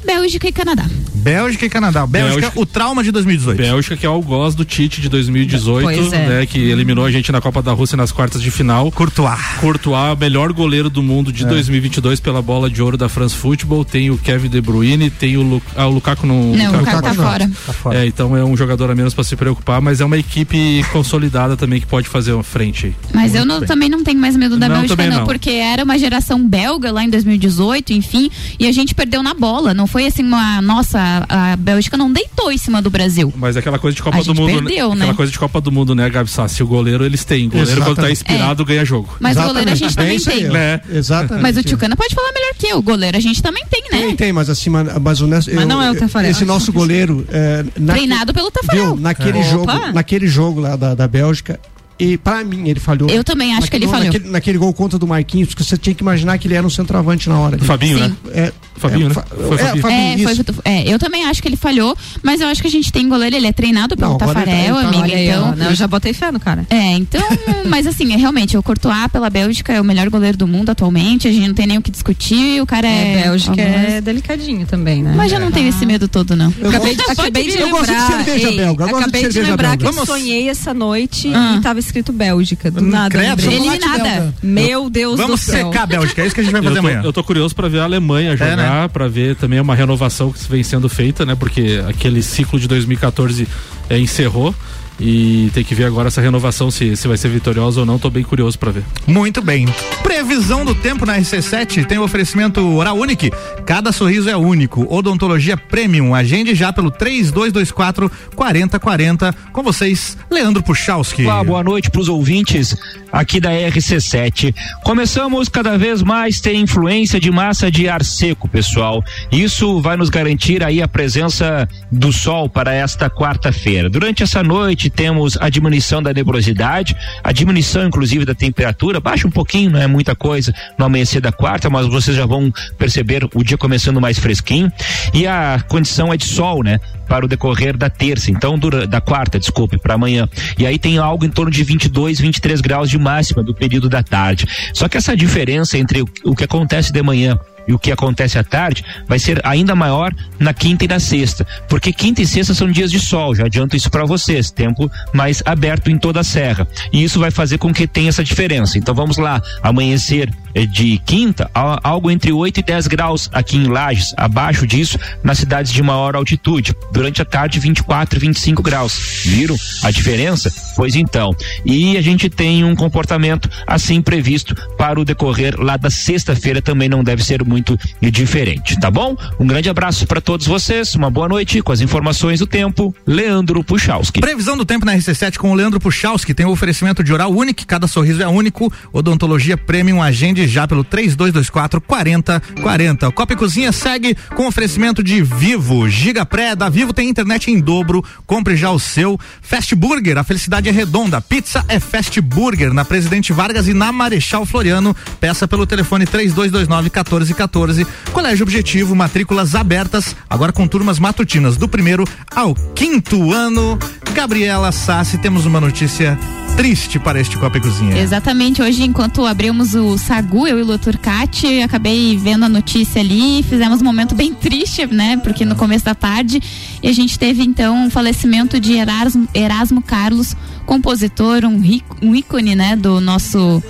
Bélgica 0.07 0.47
e 0.47 0.51
Canadá. 0.53 0.85
Bélgica 1.13 1.65
e 1.65 1.69
Canadá. 1.69 2.07
Bélgica, 2.07 2.39
Bélgica. 2.39 2.61
o 2.61 2.65
trauma 2.65 3.03
de 3.03 3.11
2018. 3.11 3.57
Bélgica, 3.57 3.97
que 3.97 4.05
é 4.05 4.09
o 4.09 4.13
algoz 4.13 4.55
do 4.55 4.63
Tite 4.63 5.01
de 5.01 5.09
2018, 5.09 5.83
Pois 5.83 6.13
é. 6.13 6.27
né? 6.29 6.45
Que 6.45 6.57
eliminou 6.69 7.03
a 7.03 7.11
gente 7.11 7.29
na 7.33 7.41
Copa 7.41 7.61
da 7.61 7.73
Rússia 7.73 7.97
nas 7.97 8.13
quartas 8.13 8.41
de 8.41 8.49
final. 8.49 8.89
Courtois. 8.93 9.37
Courtois, 9.59 10.17
melhor 10.17 10.53
goleiro 10.53 10.89
do 10.89 11.03
mundo 11.03 11.29
É. 11.29 11.33
de 11.33 11.43
2022 11.45 12.21
pela 12.21 12.41
bola 12.41 12.69
de 12.69 12.81
ouro 12.81 12.95
da 12.95 13.09
France 13.09 13.35
Football. 13.35 13.83
Tem 13.83 14.09
o 14.09 14.17
Kevin 14.17 14.47
De 14.47 14.61
Bruyne, 14.61 15.09
tem 15.09 15.35
o, 15.35 15.41
Lu, 15.41 15.61
ah, 15.75 15.87
o 15.87 15.91
Lukaku 15.91 16.25
não. 16.25 16.55
Não, 16.55 16.73
o 16.75 16.77
Lukaku 16.79 17.01
tá 17.01 17.13
fora. 17.13 17.51
Tá 17.65 17.73
fora. 17.73 17.97
É, 17.97 18.05
então 18.07 18.37
é 18.37 18.45
um 18.45 18.55
jogador 18.55 18.89
a 18.89 18.95
menos 18.95 19.13
para 19.13 19.25
se 19.25 19.35
preocupar, 19.35 19.81
mas 19.81 19.99
é 19.99 20.05
uma 20.05 20.17
equipe 20.17 20.81
consolidada 20.93 21.57
também 21.57 21.81
que 21.81 21.85
pode 21.87 22.07
fazer 22.07 22.31
uma 22.31 22.43
frente. 22.43 22.85
aí. 22.87 22.95
Mas 23.13 23.35
eu 23.35 23.45
não- 23.45 23.59
também 23.65 23.89
não 23.89 24.01
tenho 24.01 24.19
mais 24.19 24.37
medo 24.37 24.55
da 24.55 24.69
Não, 24.69 24.77
Bélgica, 24.77 25.07
não. 25.09 25.25
porque 25.25 25.49
era 25.49 25.83
uma 25.83 25.97
geração 25.99 26.41
belga 26.47 26.89
lá 26.91 27.03
em 27.03 27.09
2018, 27.09 27.91
enfim, 27.91 28.29
e 28.57 28.65
a 28.65 28.71
gente 28.71 28.95
perdeu 28.95 29.21
na 29.21 29.33
bola. 29.33 29.73
Não 29.73 29.87
foi 29.87 29.96
assim 30.05 30.23
uma. 30.23 30.61
Nossa, 30.61 31.25
a 31.27 31.55
Bélgica 31.55 31.97
não 31.97 32.11
deitou 32.11 32.51
em 32.51 32.57
cima 32.57 32.81
do 32.81 32.89
Brasil. 32.89 33.33
Mas 33.35 33.55
é 33.55 33.59
aquela 33.59 33.79
coisa 33.79 33.95
de 33.95 34.03
Copa 34.03 34.17
A 34.19 34.21
do 34.21 34.35
Mundo, 34.35 34.63
perdeu, 34.63 34.89
né? 34.93 35.01
Aquela 35.01 35.15
coisa 35.15 35.31
de 35.31 35.39
Copa 35.39 35.59
do 35.61 35.71
Mundo, 35.71 35.95
né, 35.95 36.09
Gabi 36.09 36.29
Sassi? 36.29 36.61
O 36.63 36.67
goleiro 36.67 37.03
eles 37.05 37.23
têm. 37.25 37.47
O 37.47 37.51
goleiro 37.51 37.71
quando 37.81 37.95
tá 37.95 38.09
Exatamente. 38.09 38.11
inspirado 38.13 38.65
ganha 38.65 38.85
jogo. 38.85 39.15
Mas 39.19 39.37
o 39.37 39.43
goleiro 39.43 39.71
a 39.71 39.75
gente 39.75 39.93
É 39.93 39.95
também 39.95 40.19
tem. 40.19 40.43
Né? 40.45 40.81
Exatamente. 40.91 41.41
Mas 41.41 41.57
o 41.57 41.63
Tchucana 41.63 41.95
pode 41.95 42.13
falar 42.13 42.31
melhor 42.33 42.53
que 42.57 42.67
eu. 42.67 42.77
O 42.77 42.81
goleiro 42.81 43.17
a 43.17 43.19
gente 43.19 43.41
também 43.41 43.63
tem, 43.69 43.81
né? 43.91 44.07
Tem, 44.07 44.15
tem, 44.15 44.33
mas 44.33 44.49
assim, 44.49 44.69
mas, 44.69 44.87
o 44.95 44.99
Mas 45.01 45.67
não 45.67 45.81
é 45.81 45.91
o 45.91 45.95
Tafarel. 45.95 46.31
Esse 46.31 46.45
nosso 46.45 46.71
goleiro. 46.71 47.25
É, 47.29 47.63
naque- 47.77 47.99
Treinado 47.99 48.33
pelo 48.33 48.51
Tafarel. 48.51 48.93
Viu, 48.93 48.95
naquele, 49.01 49.39
É. 49.39 49.43
jogo, 49.43 49.63
Opa. 49.71 49.91
naquele 49.91 50.27
jogo 50.27 50.59
lá 50.59 50.75
da, 50.75 50.93
da 50.95 51.07
Bélgica, 51.07 51.59
e 51.99 52.17
pra 52.17 52.43
mim 52.43 52.67
ele 52.69 52.79
falhou. 52.79 53.09
Eu 53.09 53.23
também 53.23 53.55
acho 53.55 53.69
que 53.69 53.75
ele 53.75 53.87
falhou. 53.87 54.05
Naquele, 54.05 54.29
naquele 54.29 54.57
gol 54.57 54.73
contra 54.73 54.97
do 54.99 55.07
Marquinhos, 55.07 55.49
porque 55.49 55.63
você 55.63 55.77
tinha 55.77 55.93
que 55.95 56.01
imaginar 56.03 56.37
que 56.37 56.47
ele 56.47 56.55
era 56.55 56.65
um 56.65 56.69
centroavante 56.69 57.27
na 57.29 57.39
hora. 57.39 57.57
Fabinho, 57.59 57.97
Sim. 57.97 58.03
né? 58.09 58.15
É, 58.33 58.53
Fabinho, 58.75 59.05
é, 59.05 59.09
né? 59.09 59.13
fa- 59.15 59.25
Foi 59.29 59.55
é, 59.55 59.57
Fabinho. 59.57 59.81
Fabinho, 59.81 60.29
É, 60.29 60.33
foi, 60.35 60.55
é, 60.65 60.93
eu 60.93 60.99
também 60.99 61.25
acho 61.25 61.41
que 61.41 61.47
ele 61.47 61.57
falhou, 61.57 61.95
mas 62.21 62.41
eu 62.41 62.47
acho 62.47 62.61
que 62.61 62.67
a 62.67 62.71
gente 62.71 62.91
tem 62.91 63.07
goleiro, 63.09 63.35
ele 63.35 63.47
é 63.47 63.51
treinado 63.53 63.95
pelo 63.97 64.11
Não, 64.11 64.17
tá- 64.17 64.27
Tafarel, 64.27 64.75
tá- 64.75 64.81
aí, 65.03 65.29
ó, 65.31 65.37
então. 65.39 65.55
né, 65.55 65.67
eu 65.69 65.75
já 65.75 65.87
botei 65.87 66.13
fé 66.13 66.31
no 66.31 66.39
cara. 66.39 66.65
É, 66.69 66.91
então, 66.93 67.21
mas 67.67 67.87
assim, 67.87 68.13
é, 68.13 68.17
realmente, 68.17 68.55
o 68.57 68.61
Courtois 68.63 69.07
pela 69.11 69.29
Bélgica 69.29 69.73
é 69.73 69.81
o 69.81 69.83
melhor 69.83 70.09
goleiro 70.09 70.37
do 70.37 70.47
mundo 70.47 70.69
atualmente, 70.69 71.27
a 71.27 71.31
gente 71.31 71.47
não 71.47 71.55
tem 71.55 71.65
nem 71.67 71.77
o 71.77 71.81
que 71.81 71.89
discutir, 71.91 72.61
o 72.61 72.65
cara 72.65 72.87
é. 72.87 72.97
É, 73.17 73.23
Bélgica 73.23 73.55
famoso. 73.55 73.85
é 73.87 74.01
delicadinho 74.01 74.65
também, 74.67 75.01
né? 75.03 75.13
Mas 75.15 75.31
já 75.31 75.39
não 75.39 75.51
tenho 75.51 75.69
esse 75.69 75.85
medo 75.85 76.07
todo, 76.07 76.35
não. 76.35 76.53
Eu 76.59 76.69
Acabei 76.69 76.91
de, 76.95 76.97
gosto- 77.03 77.11
acabei 77.21 77.47
de 77.47 77.57
eu 77.57 77.69
gosto 77.69 77.85
de 77.85 77.91
lembrar. 77.91 78.07
cerveja 78.23 78.51
belga, 78.51 78.61
eu 78.61 78.75
gosto 78.75 78.89
de 78.97 79.03
acabei 79.03 79.29
de, 79.29 79.41
lembrar 79.41 79.77
belga. 79.77 79.91
que 79.93 79.99
eu 79.99 80.05
sonhei 80.05 80.49
essa 80.49 80.73
noite 80.73 81.31
Ah. 81.33 81.55
e 81.57 81.61
tava 81.61 81.79
escrito 81.87 82.11
Bélgica. 82.13 82.69
Do 82.69 82.81
nada. 82.81 83.09
credo, 83.17 83.41
Eliminada. 83.51 84.03
belga. 84.03 84.33
Meu 84.43 84.89
Deus 84.89 85.17
Vamos 85.17 85.39
do 85.41 85.43
céu. 85.45 85.67
secar 85.71 85.83
a 85.83 85.85
Bélgica, 85.87 86.21
é 86.21 86.25
isso 86.25 86.35
que 86.35 86.41
a 86.41 86.43
gente 86.43 86.53
vai 86.53 86.61
fazer 86.61 86.77
Eu 86.77 86.81
tô, 86.81 86.87
amanhã. 86.87 87.01
eu 87.03 87.13
tô 87.13 87.23
curioso 87.23 87.55
pra 87.55 87.67
ver 87.67 87.79
a 87.79 87.83
Alemanha 87.83 88.35
jogar, 88.37 88.55
né? 88.57 88.87
pra 88.91 89.07
ver 89.07 89.35
também 89.35 89.59
uma 89.59 89.75
renovação 89.75 90.31
que 90.31 90.39
vem 90.49 90.63
sendo 90.63 90.87
feita, 90.89 91.25
né? 91.25 91.35
Porque 91.35 91.81
aquele 91.87 92.21
ciclo 92.21 92.59
de 92.59 92.67
2014 92.67 93.47
é, 93.89 93.97
encerrou 93.99 94.53
e 94.99 95.51
tem 95.53 95.63
que 95.63 95.75
ver 95.75 95.85
agora 95.85 96.07
essa 96.07 96.21
renovação 96.21 96.71
se, 96.71 96.95
se 96.95 97.07
vai 97.07 97.17
ser 97.17 97.29
vitoriosa 97.29 97.81
ou 97.81 97.85
não. 97.85 97.99
Tô 97.99 98.09
bem 98.09 98.23
curioso 98.23 98.57
pra 98.57 98.71
ver. 98.71 98.83
Muito 99.05 99.41
bem. 99.41 99.67
Previsão 100.01 100.65
do 100.65 100.73
tempo 100.73 101.05
na 101.05 101.17
RC7 101.17 101.85
tem 101.85 101.97
o 101.97 102.03
oferecimento 102.03 102.61
Oral 102.75 102.97
Unique. 102.97 103.31
Cada 103.65 103.91
sorriso 103.91 104.29
é 104.29 104.35
único. 104.35 104.87
Odontologia 104.93 105.55
Premium. 105.55 106.15
Agende 106.15 106.55
já 106.55 106.73
pelo 106.73 106.89
3224 106.89 108.11
4040. 108.35 109.33
Com 109.51 109.63
vocês, 109.63 110.17
Leandro 110.31 110.63
Puchalski. 110.63 111.25
Olá, 111.25 111.43
boa 111.43 111.63
noite 111.63 111.91
para 111.91 112.01
os 112.01 112.09
ouvintes 112.09 112.75
aqui 113.11 113.39
da 113.39 113.51
RC7. 113.51 114.53
Começamos 114.83 115.47
cada 115.49 115.77
vez 115.77 116.01
mais 116.01 116.39
ter 116.39 116.55
influência 116.55 117.19
de 117.19 117.31
massa 117.31 117.71
de 117.71 117.87
ar 117.87 118.03
seco, 118.03 118.47
pessoal. 118.47 119.03
Isso 119.31 119.79
vai 119.81 119.95
nos 119.95 120.09
garantir 120.09 120.63
aí 120.63 120.81
a 120.81 120.87
presença 120.87 121.67
do 121.91 122.11
sol 122.11 122.49
para 122.49 122.73
esta 122.73 123.09
quarta-feira. 123.09 123.89
Durante 123.89 124.23
essa 124.23 124.43
noite 124.43 124.86
temos 124.89 125.37
a 125.39 125.49
diminuição 125.49 126.01
da 126.01 126.13
nebulosidade, 126.13 126.95
a 127.23 127.31
diminuição 127.31 127.85
inclusive 127.85 128.25
da 128.25 128.35
temperatura, 128.35 128.99
baixa 128.99 129.27
um 129.27 129.31
pouquinho, 129.31 129.71
não 129.71 129.79
é 129.79 129.87
muita 129.87 130.15
coisa 130.15 130.53
no 130.77 130.85
amanhecer 130.85 131.21
da 131.21 131.31
quarta, 131.31 131.69
mas 131.69 131.87
vocês 131.87 132.15
já 132.15 132.25
vão 132.25 132.51
perceber 132.77 133.27
o 133.33 133.43
dia 133.43 133.57
começando 133.57 134.01
mais 134.01 134.19
fresquinho. 134.19 134.71
E 135.13 135.25
a 135.25 135.63
condição 135.67 136.13
é 136.13 136.17
de 136.17 136.25
sol, 136.25 136.63
né? 136.63 136.79
Para 137.07 137.25
o 137.25 137.27
decorrer 137.27 137.77
da 137.77 137.89
terça, 137.89 138.31
então 138.31 138.57
dura, 138.57 138.85
da 138.85 138.99
quarta, 138.99 139.39
desculpe, 139.39 139.77
para 139.77 139.93
amanhã. 139.93 140.27
E 140.57 140.65
aí 140.65 140.77
tem 140.77 140.97
algo 140.97 141.25
em 141.25 141.29
torno 141.29 141.51
de 141.51 141.63
22, 141.63 142.19
23 142.19 142.61
graus 142.61 142.89
de 142.89 142.97
máxima 142.97 143.43
do 143.43 143.53
período 143.53 143.89
da 143.89 144.03
tarde. 144.03 144.45
Só 144.73 144.87
que 144.87 144.97
essa 144.97 145.15
diferença 145.15 145.77
entre 145.77 146.01
o, 146.01 146.09
o 146.25 146.35
que 146.35 146.43
acontece 146.43 146.91
de 146.91 147.01
manhã 147.01 147.39
e 147.67 147.73
o 147.73 147.79
que 147.79 147.91
acontece 147.91 148.37
à 148.37 148.43
tarde 148.43 148.83
vai 149.07 149.19
ser 149.19 149.39
ainda 149.43 149.75
maior 149.75 150.13
na 150.39 150.53
quinta 150.53 150.85
e 150.85 150.87
na 150.87 150.99
sexta, 150.99 151.45
porque 151.67 151.91
quinta 151.91 152.21
e 152.21 152.27
sexta 152.27 152.53
são 152.53 152.71
dias 152.71 152.91
de 152.91 152.99
sol, 152.99 153.35
já 153.35 153.45
adianto 153.45 153.75
isso 153.75 153.89
para 153.89 154.05
vocês, 154.05 154.51
tempo 154.51 154.89
mais 155.13 155.41
aberto 155.45 155.89
em 155.89 155.97
toda 155.97 156.19
a 156.19 156.23
serra. 156.23 156.67
E 156.91 157.03
isso 157.03 157.19
vai 157.19 157.31
fazer 157.31 157.57
com 157.57 157.73
que 157.73 157.87
tenha 157.87 158.09
essa 158.09 158.23
diferença. 158.23 158.77
Então 158.77 158.95
vamos 158.95 159.17
lá, 159.17 159.41
amanhecer 159.61 160.31
de 160.69 160.97
quinta, 160.99 161.49
algo 161.53 162.09
entre 162.09 162.31
8 162.31 162.59
e 162.59 162.63
10 162.63 162.87
graus 162.87 163.29
aqui 163.33 163.57
em 163.57 163.67
Lages, 163.67 164.13
abaixo 164.17 164.65
disso 164.65 164.97
nas 165.23 165.37
cidades 165.37 165.71
de 165.71 165.81
maior 165.83 166.15
altitude. 166.15 166.75
Durante 166.91 167.21
a 167.21 167.25
tarde 167.25 167.59
24 167.59 168.17
e 168.17 168.19
25 168.19 168.63
graus. 168.63 169.21
Viram 169.25 169.55
a 169.83 169.91
diferença? 169.91 170.51
Pois 170.75 170.95
então. 170.95 171.35
E 171.65 171.97
a 171.97 172.01
gente 172.01 172.29
tem 172.29 172.63
um 172.63 172.75
comportamento 172.75 173.49
assim 173.65 174.01
previsto 174.01 174.55
para 174.77 174.99
o 174.99 175.05
decorrer 175.05 175.59
lá 175.59 175.77
da 175.77 175.89
sexta-feira 175.89 176.61
também 176.61 176.89
não 176.89 177.03
deve 177.03 177.23
ser 177.23 177.43
muito 177.43 177.77
diferente, 178.01 178.79
tá 178.79 178.89
bom? 178.89 179.15
Um 179.39 179.45
grande 179.45 179.69
abraço 179.69 180.05
para 180.07 180.21
todos 180.21 180.47
vocês, 180.47 180.95
uma 180.95 181.09
boa 181.09 181.27
noite 181.27 181.61
com 181.61 181.71
as 181.71 181.81
informações 181.81 182.39
do 182.39 182.47
tempo. 182.47 182.93
Leandro 183.05 183.63
Puchalski. 183.63 184.19
Previsão 184.19 184.57
do 184.57 184.65
tempo 184.65 184.85
na 184.85 184.95
RC7 184.95 185.37
com 185.37 185.51
o 185.51 185.55
Leandro 185.55 185.79
Puchalski. 185.79 186.33
Tem 186.33 186.45
o 186.45 186.49
oferecimento 186.49 187.03
de 187.03 187.13
oral 187.13 187.31
único, 187.31 187.65
cada 187.65 187.87
sorriso 187.87 188.21
é 188.21 188.27
único. 188.27 188.71
Odontologia 188.91 189.57
Premium, 189.57 190.01
agende 190.01 190.46
já 190.47 190.67
pelo 190.67 190.83
3224 190.83 191.81
4040. 191.81 193.07
O 193.07 193.11
Copa 193.11 193.33
e 193.33 193.35
Cozinha 193.35 193.71
segue 193.71 194.15
com 194.35 194.47
oferecimento 194.47 195.03
de 195.03 195.21
Vivo. 195.21 195.89
Giga 195.89 196.25
Pré 196.25 196.55
da 196.55 196.69
Vivo 196.69 196.93
tem 196.93 197.09
internet 197.09 197.51
em 197.51 197.59
dobro. 197.59 198.03
Compre 198.25 198.55
já 198.55 198.71
o 198.71 198.79
seu. 198.79 199.19
Fast 199.41 199.75
Burger, 199.75 200.17
a 200.17 200.23
felicidade 200.23 200.69
é 200.69 200.71
redonda. 200.71 201.21
Pizza 201.21 201.63
é 201.67 201.79
Fast 201.79 202.19
Burger 202.21 202.73
na 202.73 202.85
Presidente 202.85 203.33
Vargas 203.33 203.67
e 203.67 203.73
na 203.73 203.91
Marechal 203.91 204.45
Floriano. 204.45 204.95
Peça 205.19 205.47
pelo 205.47 205.65
telefone 205.65 206.05
3229 206.05 206.83
1414. 206.83 207.85
Colégio 208.11 208.43
Objetivo, 208.43 208.95
matrículas 208.95 209.55
abertas, 209.55 210.15
agora 210.29 210.51
com 210.51 210.67
turmas 210.67 210.99
matutinas 210.99 211.57
do 211.57 211.67
primeiro 211.67 212.05
ao 212.33 212.55
quinto 212.55 213.31
ano. 213.31 213.77
Gabriela 214.13 214.71
Sassi, 214.71 215.17
temos 215.17 215.45
uma 215.45 215.61
notícia 215.61 216.17
triste 216.57 216.97
para 216.97 217.21
este 217.21 217.37
Copa 217.37 217.59
e 217.59 217.61
Cozinha. 217.61 217.95
Exatamente, 217.99 218.63
hoje 218.63 218.83
enquanto 218.83 219.23
abrimos 219.23 219.75
o 219.75 219.95
Sagu, 219.95 220.47
eu 220.47 220.57
e 220.57 220.63
o 220.63 220.77
Turcati, 220.79 221.61
acabei 221.61 222.17
vendo 222.17 222.45
a 222.45 222.49
notícia 222.49 222.99
ali, 222.99 223.43
fizemos 223.43 223.79
um 223.79 223.83
momento 223.83 224.15
bem 224.15 224.33
triste, 224.33 224.87
né, 224.87 225.17
porque 225.17 225.45
no 225.45 225.55
começo 225.55 225.85
da 225.85 225.93
tarde, 225.93 226.41
a 226.83 226.91
gente 226.91 227.17
teve 227.19 227.43
então 227.43 227.85
o 227.85 227.89
falecimento 227.91 228.59
de 228.59 228.73
Erasmo, 228.73 229.27
Erasmo 229.35 229.83
Carlos, 229.83 230.35
compositor, 230.65 231.45
um, 231.45 231.59
rico, 231.59 231.95
um 232.01 232.15
ícone, 232.15 232.55
né, 232.55 232.75
do 232.75 232.99
nosso 232.99 233.61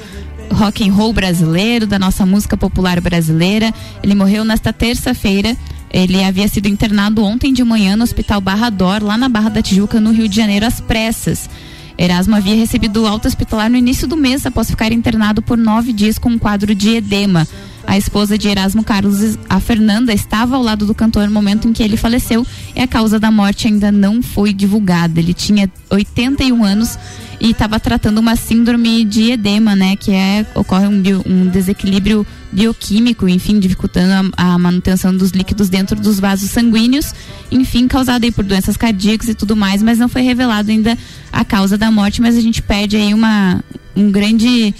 rock 0.54 0.88
and 0.88 0.94
roll 0.94 1.12
brasileiro, 1.12 1.86
da 1.86 2.00
nossa 2.00 2.26
música 2.26 2.56
popular 2.56 3.02
brasileira. 3.02 3.74
Ele 4.02 4.16
morreu 4.16 4.46
nesta 4.46 4.72
terça-feira. 4.72 5.58
Ele 5.92 6.24
havia 6.24 6.48
sido 6.48 6.68
internado 6.68 7.24
ontem 7.24 7.54
de 7.54 7.64
manhã 7.64 7.98
no 7.98 8.04
Hospital 8.04 8.40
Barra 8.40 8.70
Dor, 8.70 9.04
lá 9.04 9.18
na 9.18 9.28
Barra 9.28 9.50
da 9.50 9.62
Tijuca, 9.62 10.00
no 10.00 10.12
Rio 10.12 10.28
de 10.28 10.36
Janeiro, 10.36 10.66
às 10.66 10.80
pressas. 10.80 11.50
Erasmo 11.98 12.36
havia 12.36 12.56
recebido 12.56 13.08
alta 13.08 13.28
hospitalar 13.28 13.70
no 13.70 13.78
início 13.78 14.08
do 14.08 14.16
mês, 14.16 14.46
após 14.46 14.70
ficar 14.70 14.92
internado 14.92 15.42
por 15.42 15.58
nove 15.58 15.92
dias 15.92 16.18
com 16.18 16.30
um 16.30 16.38
quadro 16.38 16.76
de 16.76 16.96
edema. 16.96 17.48
A 17.88 17.98
esposa 17.98 18.38
de 18.38 18.50
Erasmo 18.50 18.84
Carlos, 18.84 19.38
a 19.50 19.60
Fernanda, 19.62 20.14
estava 20.14 20.58
ao 20.58 20.62
lado 20.62 20.86
do 20.86 20.94
cantor 20.94 21.26
no 21.26 21.34
momento 21.34 21.68
em 21.68 21.74
que 21.74 21.82
ele 21.82 21.96
faleceu 21.96 22.46
e 22.76 22.82
a 22.82 22.88
causa 22.88 23.18
da 23.18 23.32
morte 23.32 23.66
ainda 23.66 23.92
não 23.92 24.22
foi 24.22 24.52
divulgada. 24.52 25.20
Ele 25.20 25.34
tinha 25.34 25.72
81 25.90 26.64
anos 26.66 27.00
e 27.40 27.52
estava 27.52 27.80
tratando 27.80 28.18
uma 28.18 28.36
síndrome 28.36 29.06
de 29.06 29.32
edema, 29.32 29.74
né? 29.74 29.96
Que 29.96 30.12
é 30.12 30.46
ocorre 30.54 30.86
um, 30.86 31.02
um 31.26 31.48
desequilíbrio 31.48 32.28
bioquímico, 32.52 33.28
enfim, 33.28 33.60
dificultando 33.60 34.32
a, 34.38 34.54
a 34.54 34.58
manutenção 34.58 35.16
dos 35.16 35.32
líquidos 35.32 35.70
dentro 35.70 36.00
dos 36.00 36.20
vasos 36.20 36.50
sanguíneos, 36.50 37.14
enfim, 37.52 37.88
causado 37.88 38.24
aí 38.24 38.32
por 38.32 38.44
doenças 38.44 38.78
cardíacas 38.78 39.30
e 39.30 39.34
tudo 39.36 39.56
mais, 39.56 39.82
mas 39.84 39.98
não 40.00 40.08
foi 40.10 40.22
revelado 40.22 40.72
ainda 40.72 40.98
a 41.32 41.44
causa 41.46 41.78
da 41.78 41.92
morte, 41.92 42.22
mas 42.22 42.38
a 42.38 42.42
gente 42.42 42.62
perde 42.62 42.96
aí 42.96 43.14
uma 43.14 43.64
um 43.96 44.12
grande 44.12 44.74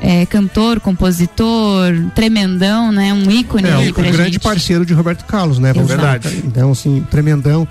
eh, 0.00 0.26
cantor, 0.26 0.80
compositor, 0.80 1.92
tremendão, 2.14 2.90
né? 2.92 3.12
Um 3.14 3.30
ícone 3.30 3.68
É, 3.68 3.72
aí 3.74 3.90
um, 3.90 3.92
pra 3.92 4.02
grande 4.04 4.32
gente. 4.34 4.40
parceiro 4.40 4.84
de 4.84 4.92
Roberto 4.92 5.24
Carlos, 5.24 5.58
né? 5.58 5.70
Exato. 5.70 5.88
falar. 5.96 6.20
Então, 6.44 6.72
assim, 6.72 7.06
tremendão. 7.10 7.66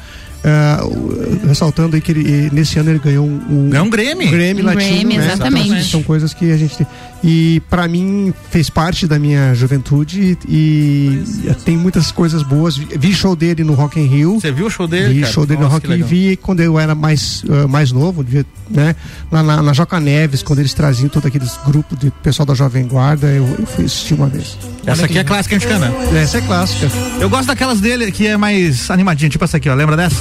O- 0.84 1.48
ressaltando 1.48 1.96
aí 1.96 2.02
que 2.02 2.12
ele, 2.12 2.50
nesse 2.52 2.78
ano 2.80 2.90
ele 2.90 3.00
ganhou 3.00 3.26
um, 3.26 3.70
Ganhou 3.70 3.86
um. 3.86 3.90
Grêmie 3.90 4.28
Um 4.28 4.66
latino, 4.66 4.90
Grammy, 5.00 5.18
né? 5.18 5.26
exatamente. 5.26 5.66
Então, 5.68 5.78
assim, 5.78 5.90
são 5.90 6.04
coisas 6.04 6.34
que 6.34 6.52
a 6.52 6.58
gente 6.58 6.78
tem. 6.78 6.88
E 7.26 7.62
pra 7.70 7.88
mim 7.88 8.34
fez 8.52 8.70
parte 8.70 9.08
da 9.08 9.18
minha 9.18 9.54
juventude 9.56 10.38
e, 10.46 11.24
e 11.46 11.54
tem 11.64 11.78
muitas 11.78 12.12
coisas 12.12 12.44
boas. 12.44 12.76
Vi, 12.76 13.14
show 13.14 13.34
dele 13.34 13.64
no 13.64 13.74
Rock 13.74 13.98
in 14.00 14.06
Rio. 14.08 14.40
Você 14.42 14.52
viu 14.52 14.66
o 14.66 14.70
show 14.70 14.86
dele? 14.88 15.14
Vi 15.14 15.22
cara? 15.22 15.32
show 15.32 15.46
dele 15.46 15.60
no 15.60 15.64
Nossa, 15.64 15.76
Rock 15.76 15.88
que 15.88 15.94
in 15.94 15.98
Rio. 15.98 16.06
Vi 16.06 16.36
quando 16.38 16.60
eu 16.60 16.78
era 16.78 16.94
mais, 16.94 17.42
ah, 17.50 17.66
mais 17.68 17.94
novo, 17.94 18.24
devia, 18.26 18.46
né? 18.70 18.94
Lá 19.32 19.42
na, 19.42 19.62
na 19.62 19.72
Joca 19.72 20.02
Neves, 20.02 20.44
quando 20.44 20.60
eles 20.60 20.74
traziam 20.74 21.08
todo 21.08 21.26
aqueles 21.26 21.58
grupos 21.66 21.98
de 21.98 22.12
pessoal 22.22 22.46
da 22.46 22.54
Jovem 22.54 22.86
Guarda, 22.86 23.28
eu, 23.28 23.48
eu 23.58 23.66
fui 23.68 23.86
assistir 23.86 24.16
uma 24.16 24.28
vez. 24.28 24.58
Essa 24.86 25.06
aqui 25.06 25.18
é 25.18 25.24
clássica 25.24 25.56
mexicana. 25.56 25.94
Essa 26.14 26.40
é 26.40 26.42
clássica. 26.42 26.88
Eu 27.22 27.30
gosto 27.30 27.48
daquelas 27.48 27.80
dele 27.80 28.12
que 28.12 28.28
é 28.28 28.36
mais 28.36 28.92
animadinha, 28.92 29.30
tipo 29.30 29.46
essa 29.46 29.56
aqui, 29.56 29.70
ó. 29.70 29.74
Lembra 29.74 29.96
dessa? 29.96 30.18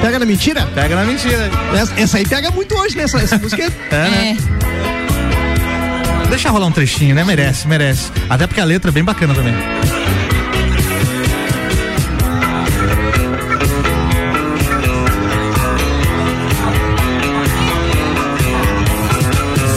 Pega 0.00 0.18
na 0.18 0.26
mentira? 0.26 0.66
Pega 0.74 0.96
na 0.96 1.04
mentira. 1.04 1.50
Essa, 1.74 2.00
essa 2.00 2.18
aí 2.18 2.26
pega 2.26 2.50
muito 2.50 2.74
hoje, 2.76 2.96
né? 2.96 3.04
Essa, 3.04 3.18
essa 3.18 3.38
música 3.38 3.62
é. 3.62 3.66
É, 3.94 4.10
né? 4.10 4.36
Deixa 6.28 6.50
rolar 6.50 6.66
um 6.66 6.72
trechinho, 6.72 7.14
né? 7.14 7.22
Merece, 7.24 7.68
merece. 7.68 8.10
Até 8.28 8.46
porque 8.46 8.60
a 8.60 8.64
letra 8.64 8.90
é 8.90 8.92
bem 8.92 9.04
bacana 9.04 9.34
também. 9.34 9.54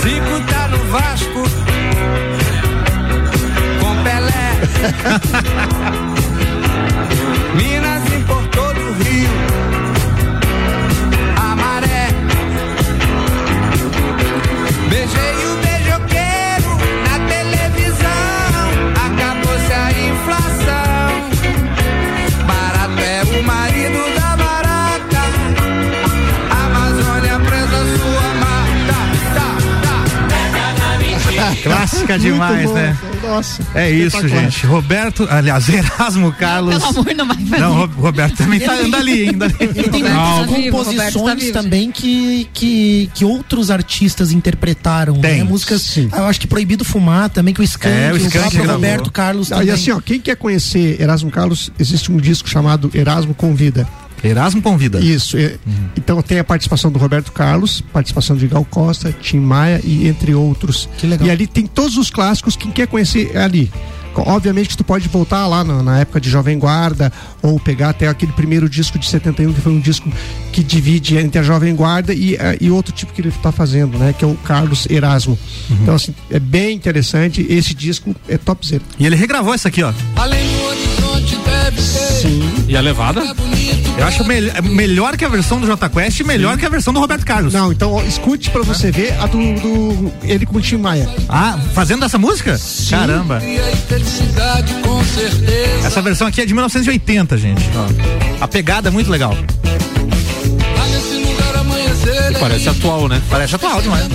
Zico 0.02 0.42
tá 0.52 0.68
no 0.68 0.78
Vasco 0.92 1.44
com 3.80 4.04
Pelé. 4.04 4.60
demais, 32.16 32.72
né? 32.72 32.96
Nossa. 33.24 33.62
É 33.74 33.90
isso, 33.90 34.26
gente. 34.28 34.66
Roberto, 34.66 35.28
aliás, 35.30 35.68
Erasmo 35.74 36.32
Carlos. 36.32 36.76
Pelo 36.78 37.00
amor, 37.02 37.16
não 37.16 37.28
vai 37.28 37.38
fazer. 37.38 37.60
Não, 37.60 37.74
Ro- 37.76 37.90
Roberto 37.98 38.38
também 38.38 38.60
tá, 38.60 38.74
anda 38.74 38.98
ali, 38.98 39.30
ainda 39.30 39.46
ali. 39.46 39.56
Tem 39.90 40.04
muitas 40.04 40.72
composições 40.72 41.52
também 41.52 41.92
que, 41.92 42.48
que, 42.54 43.10
que 43.14 43.26
outros 43.26 43.72
artistas 43.72 44.32
interpretaram. 44.32 45.16
Tem. 45.20 45.40
Né? 45.40 45.44
Músicas, 45.44 45.98
eu 45.98 46.26
acho 46.26 46.40
que 46.40 46.48
Proibido 46.48 46.86
Fumar 46.86 47.30
também, 47.30 47.54
que 47.54 47.62
o 47.62 47.64
Skank, 47.64 47.96
É, 47.96 48.12
o 48.12 48.14
o, 48.14 48.18
Skank 48.18 48.38
próprio 48.38 48.60
gravou. 48.64 48.76
Roberto 48.76 49.12
Carlos 49.12 49.52
Ah, 49.52 49.56
também. 49.56 49.70
e 49.70 49.72
assim, 49.72 49.92
ó, 49.92 50.00
quem 50.00 50.20
quer 50.20 50.36
conhecer 50.36 51.02
Erasmo 51.02 51.32
Carlos, 51.32 51.72
existe 51.80 52.12
um 52.12 52.18
disco 52.18 52.48
chamado 52.48 52.90
Erasmo 52.94 53.34
Convida. 53.34 53.88
Erasmo 54.24 54.62
Convida. 54.62 55.00
Isso. 55.00 55.38
é- 55.38 55.58
Então 55.96 56.22
tem 56.22 56.40
a 56.40 56.44
participação 56.44 56.92
do 56.92 57.00
Roberto 57.00 57.32
Carlos, 57.32 57.82
participação 57.94 58.36
de 58.36 58.48
Gal 58.48 58.66
Costa, 58.66 59.12
Tim 59.22 59.40
Maia 59.40 59.82
e 59.84 60.08
entre 60.08 60.34
outros. 60.34 60.90
Que 60.98 61.06
legal. 61.08 61.28
E 61.28 61.32
ali 61.32 61.46
tem 61.48 61.66
todos 61.68 61.98
os 61.98 62.10
clássicos, 62.10 62.56
quem 62.56 62.72
quer 62.72 62.88
conhecer 62.88 63.32
é 63.34 63.44
ali. 63.44 63.72
Obviamente 64.16 64.70
que 64.70 64.78
tu 64.78 64.84
pode 64.84 65.08
voltar 65.08 65.46
lá 65.46 65.64
na, 65.64 65.84
na 65.84 66.00
época 66.00 66.20
de 66.20 66.28
Jovem 66.28 66.58
Guarda 66.58 67.14
ou 67.40 67.60
pegar 67.60 67.90
até 67.90 68.08
aquele 68.08 68.32
primeiro 68.32 68.68
disco 68.68 68.98
de 68.98 69.06
71, 69.08 69.54
que 69.54 69.62
foi 69.62 69.72
um 69.72 69.80
disco 69.80 70.12
que 70.58 70.64
divide 70.64 71.16
entre 71.18 71.38
a 71.40 71.44
Jovem 71.44 71.76
Guarda 71.76 72.16
e, 72.16 72.34
eh, 72.36 72.58
e 72.60 72.72
outro 72.72 72.92
tipo 72.92 73.14
que 73.14 73.22
ele 73.22 73.30
está 73.30 73.52
fazendo, 73.52 73.96
né? 74.00 74.12
Que 74.18 74.26
é 74.26 74.28
o 74.28 74.34
Carlos 74.34 74.88
Erasmo. 74.90 75.38
Então, 75.70 75.94
assim, 75.94 76.16
é 76.32 76.40
bem 76.40 76.76
interessante. 76.76 77.46
Esse 77.48 77.76
disco 77.76 78.16
é 78.28 78.40
top 78.40 78.68
zero. 78.68 78.82
E 78.98 79.06
ele 79.06 79.16
regravou 79.16 79.54
essa 79.54 79.68
aqui, 79.68 79.84
ó. 79.84 79.94
Além 80.16 80.44
do 80.48 80.64
horizonte 80.66 81.36
deve 81.46 81.78
ter 81.80 82.72
E 82.72 82.76
a 82.76 82.82
levada? 82.82 83.22
Eu 84.00 84.06
acho 84.06 84.24
é 84.32 84.62
melhor 84.62 85.16
que 85.16 85.24
a 85.24 85.30
versão 85.30 85.60
do 85.60 85.68
Jota 85.68 85.88
Quest 85.90 86.22
e 86.22 86.24
melhor 86.24 86.58
que 86.58 86.66
a 86.66 86.70
versão 86.70 86.92
do 86.92 87.00
Roberto 87.00 87.24
Carlos. 87.24 87.54
Não, 87.54 87.72
então 87.72 88.04
escute 88.08 88.50
pra 88.50 88.64
você 88.64 88.90
ver 88.90 89.14
a 89.20 89.28
do, 89.28 89.38
do- 89.38 90.12
ele 90.24 90.44
com 90.48 90.58
o 90.58 90.62
Tim 90.62 90.78
Maia. 90.78 91.08
Ah, 91.30 91.60
fazendo 91.76 92.04
essa 92.04 92.18
música? 92.18 92.60
Caramba. 92.90 93.40
Essa 95.86 96.02
versão 96.02 96.26
aqui 96.26 96.42
é 96.42 96.46
de 96.48 96.54
1980, 96.56 97.38
gente. 97.38 97.62
Ó. 97.76 98.44
A 98.44 98.48
pegada 98.48 98.90
é 98.90 98.92
muito 98.92 99.12
legal. 99.12 99.36
Parece 102.40 102.70
atual, 102.70 103.08
né? 103.08 103.22
Parece 103.30 103.56
atual 103.56 103.82
demais. 103.82 104.06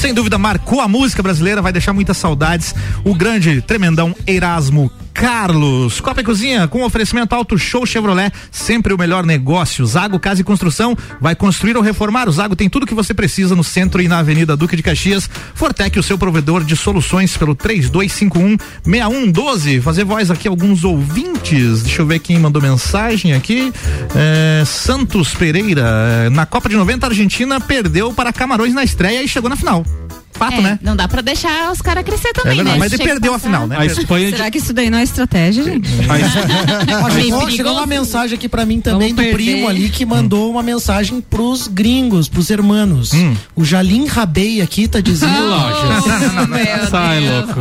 Sem 0.00 0.14
dúvida, 0.14 0.38
marcou 0.38 0.80
a 0.80 0.88
música 0.88 1.22
brasileira, 1.22 1.60
vai 1.60 1.72
deixar 1.72 1.92
muitas 1.92 2.16
saudades. 2.16 2.74
O 3.04 3.14
grande, 3.14 3.60
tremendão 3.60 4.14
Erasmo 4.26 4.90
Carlos. 5.18 6.00
Copa 6.00 6.20
e 6.20 6.24
Cozinha, 6.24 6.68
com 6.68 6.84
oferecimento 6.84 7.34
Auto 7.34 7.58
Show 7.58 7.84
Chevrolet, 7.84 8.32
sempre 8.52 8.94
o 8.94 8.98
melhor 8.98 9.26
negócio. 9.26 9.84
Zago 9.84 10.20
Casa 10.20 10.42
e 10.42 10.44
Construção, 10.44 10.96
vai 11.20 11.34
construir 11.34 11.76
ou 11.76 11.82
reformar. 11.82 12.28
O 12.28 12.32
Zago 12.32 12.54
tem 12.54 12.70
tudo 12.70 12.86
que 12.86 12.94
você 12.94 13.12
precisa 13.12 13.56
no 13.56 13.64
centro 13.64 14.00
e 14.00 14.06
na 14.06 14.20
Avenida 14.20 14.56
Duque 14.56 14.76
de 14.76 14.82
Caxias. 14.82 15.28
Fortec, 15.54 15.98
o 15.98 16.04
seu 16.04 16.16
provedor 16.16 16.62
de 16.62 16.76
soluções 16.76 17.36
pelo 17.36 17.56
3251-6112. 17.56 19.82
Fazer 19.82 20.04
voz 20.04 20.30
aqui 20.30 20.46
alguns 20.46 20.84
ouvintes. 20.84 21.82
Deixa 21.82 22.00
eu 22.00 22.06
ver 22.06 22.20
quem 22.20 22.38
mandou 22.38 22.62
mensagem 22.62 23.32
aqui. 23.32 23.72
É, 24.14 24.62
Santos 24.64 25.34
Pereira, 25.34 25.82
é, 26.26 26.30
na 26.30 26.46
Copa 26.46 26.68
de 26.68 26.76
90, 26.76 27.04
a 27.04 27.08
Argentina 27.08 27.60
perdeu 27.60 28.14
para 28.14 28.32
Camarões 28.32 28.72
na 28.72 28.84
estreia 28.84 29.20
e 29.20 29.26
chegou 29.26 29.50
na 29.50 29.56
final. 29.56 29.84
Fato, 30.38 30.54
É, 30.54 30.60
né? 30.60 30.78
Não 30.82 30.94
dá 30.96 31.08
pra 31.08 31.20
deixar 31.20 31.70
os 31.72 31.80
caras 31.82 32.04
crescer 32.04 32.32
também, 32.32 32.56
verdade, 32.56 32.78
né? 32.78 32.78
mas 32.78 32.92
ele 32.92 33.02
perdeu 33.04 33.34
a 33.34 33.38
final, 33.38 33.66
né? 33.66 33.76
A 33.78 33.84
Espanha 33.86 34.30
Será 34.30 34.50
que 34.50 34.58
isso 34.58 34.72
daí 34.72 34.88
não 34.90 34.98
é 34.98 35.02
estratégia, 35.02 35.64
gente? 35.64 35.88
Ó, 37.02 37.12
Meio 37.14 37.50
chegou, 37.50 37.72
uma 37.72 37.86
mensagem 37.86 38.36
aqui 38.36 38.48
pra 38.48 38.64
mim 38.64 38.80
também 38.80 39.08
Vamos 39.12 39.24
do 39.24 39.28
perder. 39.28 39.34
primo 39.52 39.68
ali 39.68 39.88
que 39.88 40.04
mandou 40.06 40.50
uma 40.50 40.62
mensagem 40.62 41.20
pros 41.20 41.66
gringos, 41.66 42.28
pros 42.28 42.50
hermanos. 42.50 43.12
Hum. 43.12 43.34
O 43.56 43.64
Jalim 43.64 44.06
Rabei 44.06 44.60
aqui 44.60 44.86
tá 44.88 45.00
dizendo. 45.00 45.32
Meu 46.48 46.86
Sai, 46.90 47.20
Deus 47.20 47.46
louco. 47.46 47.60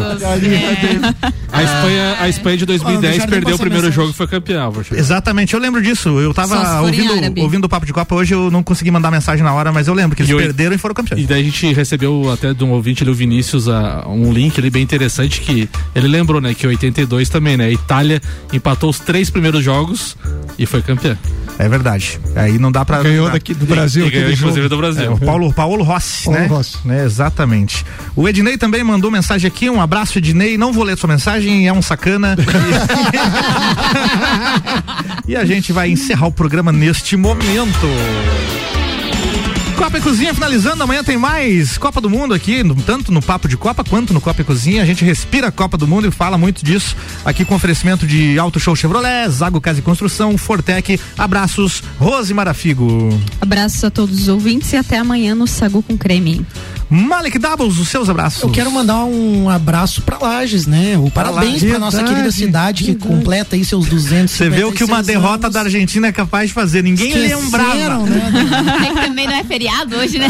A 1.51 1.63
Espanha, 1.63 2.15
a 2.19 2.29
Espanha 2.29 2.57
de 2.57 2.63
Ah, 2.63 2.67
2010 2.67 3.01
deixaram 3.01 3.23
ele 3.23 3.31
perdeu 3.31 3.55
o 3.55 3.59
primeiro 3.59 3.85
mensagem. 3.87 3.95
jogo 4.03 4.11
e 4.11 4.13
foi 4.17 4.27
campeão. 4.27 4.73
Exatamente, 4.91 5.53
eu 5.53 5.59
lembro 5.59 5.81
disso. 5.81 6.09
Eu 6.19 6.33
tava 6.33 6.81
ouvindo, 6.81 7.41
ouvindo 7.41 7.65
o 7.65 7.69
Papo 7.69 7.85
de 7.85 7.93
Copa 7.93 8.15
hoje, 8.15 8.33
eu 8.33 8.51
não 8.51 8.61
consegui 8.61 8.91
mandar 8.91 9.09
mensagem 9.11 9.43
na 9.43 9.53
hora, 9.53 9.71
mas 9.71 9.87
eu 9.87 9.93
lembro 9.93 10.15
que 10.15 10.21
eles 10.21 10.31
E 10.31 10.35
perderam 10.35 10.75
e 10.75 10.77
foram 10.77 10.93
campeões. 10.95 11.23
E 11.23 11.25
daí 11.27 11.41
a 11.41 11.43
gente 11.43 11.73
recebeu 11.73 12.31
até 12.31 12.53
de 12.53 12.63
um 12.67 12.71
ouvinte 12.71 13.03
ali, 13.03 13.11
o 13.11 13.15
Vinícius, 13.15 13.67
a- 13.67 14.03
um 14.07 14.31
link 14.31 14.59
ali 14.59 14.69
bem 14.69 14.83
interessante 14.83 15.41
que 15.41 15.67
ele 15.95 16.07
lembrou, 16.07 16.39
né, 16.41 16.53
que 16.53 16.67
82 16.67 17.29
também, 17.29 17.57
né? 17.57 17.65
A 17.65 17.71
Itália 17.71 18.21
empatou 18.53 18.89
os 18.89 18.99
três 18.99 19.29
primeiros 19.29 19.63
jogos 19.63 20.15
e 20.59 20.65
foi 20.65 20.81
campeã. 20.81 21.17
É 21.59 21.67
verdade. 21.67 22.19
Aí 22.35 22.59
não 22.59 22.71
dá 22.71 22.85
pra. 22.85 23.01
Ganhou 23.01 23.31
daqui 23.31 23.51
do 23.55 23.65
Brasil. 23.65 24.05
E 24.05 24.11
ganhou 24.11 24.25
aquele 24.27 24.37
inclusive 24.37 24.61
jogo. 24.63 24.75
do 24.75 24.77
Brasil. 24.77 25.05
É, 25.05 25.09
o 25.09 25.17
Paulo, 25.17 25.51
Paulo 25.51 25.83
Rossi, 25.83 26.25
Paulo 26.25 26.39
né? 26.39 26.45
Rossi. 26.45 26.77
Né, 26.85 27.03
Exatamente. 27.03 27.83
O 28.15 28.29
Ednei 28.29 28.59
também 28.59 28.83
mandou 28.83 29.09
mensagem 29.09 29.47
aqui. 29.47 29.67
Um 29.67 29.81
abraço, 29.81 30.19
Ednei. 30.19 30.55
Não 30.55 30.71
vou 30.71 30.83
ler 30.83 30.95
sua 30.99 31.09
mensagem, 31.09 31.67
é 31.67 31.73
um 31.73 31.81
sacana. 31.81 32.35
e 35.27 35.35
a 35.35 35.43
gente 35.45 35.73
vai 35.73 35.89
encerrar 35.89 36.27
o 36.27 36.31
programa 36.31 36.71
neste 36.71 37.17
momento. 37.17 37.87
Copa 39.77 39.99
e 39.99 40.01
Cozinha 40.01 40.33
finalizando, 40.33 40.81
amanhã 40.83 41.03
tem 41.03 41.17
mais 41.17 41.77
Copa 41.77 42.01
do 42.01 42.09
Mundo 42.09 42.33
aqui, 42.33 42.63
no- 42.63 42.75
tanto 42.75 43.11
no 43.11 43.21
Papo 43.21 43.47
de 43.47 43.55
Copa 43.55 43.83
quanto 43.83 44.11
no 44.13 44.19
Copa 44.19 44.41
e 44.41 44.43
Cozinha. 44.43 44.81
A 44.81 44.85
gente 44.85 45.05
respira 45.05 45.47
a 45.47 45.51
Copa 45.51 45.77
do 45.77 45.87
Mundo 45.87 46.07
e 46.07 46.11
fala 46.11 46.37
muito 46.37 46.65
disso 46.65 46.95
aqui 47.23 47.45
com 47.45 47.53
oferecimento 47.55 48.05
de 48.07 48.37
Auto 48.39 48.59
Show 48.59 48.75
Chevrolet, 48.75 49.29
Zago 49.29 49.61
Casa 49.61 49.79
e 49.79 49.83
Construção, 49.83 50.35
Fortec. 50.37 50.99
Abraços, 51.17 51.83
Rose 51.99 52.33
Marafigo. 52.33 53.09
Abraços 53.39 53.83
a 53.83 53.91
todos 53.91 54.19
os 54.21 54.27
ouvintes 54.27 54.73
e 54.73 54.77
até 54.77 54.97
amanhã 54.97 55.35
no 55.35 55.45
Sagu 55.47 55.81
com 55.83 55.95
Creme. 55.97 56.45
Malik 56.89 57.37
Doubles, 57.37 57.77
os 57.77 57.89
seus 57.89 58.09
abraços. 58.09 58.41
Eu 58.41 58.49
quero 58.49 58.71
mandar 58.71 59.03
um 59.03 59.49
abraço 59.49 60.01
pra 60.01 60.17
Lages, 60.17 60.65
né? 60.65 60.97
O 60.97 61.11
parabéns 61.11 61.61
pra 61.61 61.77
nossa 61.77 62.01
querida 62.03 62.31
cidade 62.31 62.83
que 62.83 62.91
verdade. 62.91 63.15
completa 63.15 63.55
aí 63.55 63.65
seus 63.65 63.87
200 63.87 64.33
Você 64.33 64.49
vê 64.49 64.63
o 64.63 64.71
que 64.71 64.83
uma 64.83 65.03
derrota 65.03 65.49
da 65.49 65.61
Argentina 65.61 66.07
é 66.07 66.11
capaz 66.13 66.47
de 66.47 66.53
fazer. 66.53 66.83
Ninguém 66.83 67.13
lembrava. 67.13 67.99
Né? 67.99 68.21
É 68.87 68.93
que 68.93 69.07
também 69.07 69.27
não 69.27 69.35
é 69.35 69.43
feriado 69.43 69.95
hoje, 69.97 70.17
né? 70.17 70.27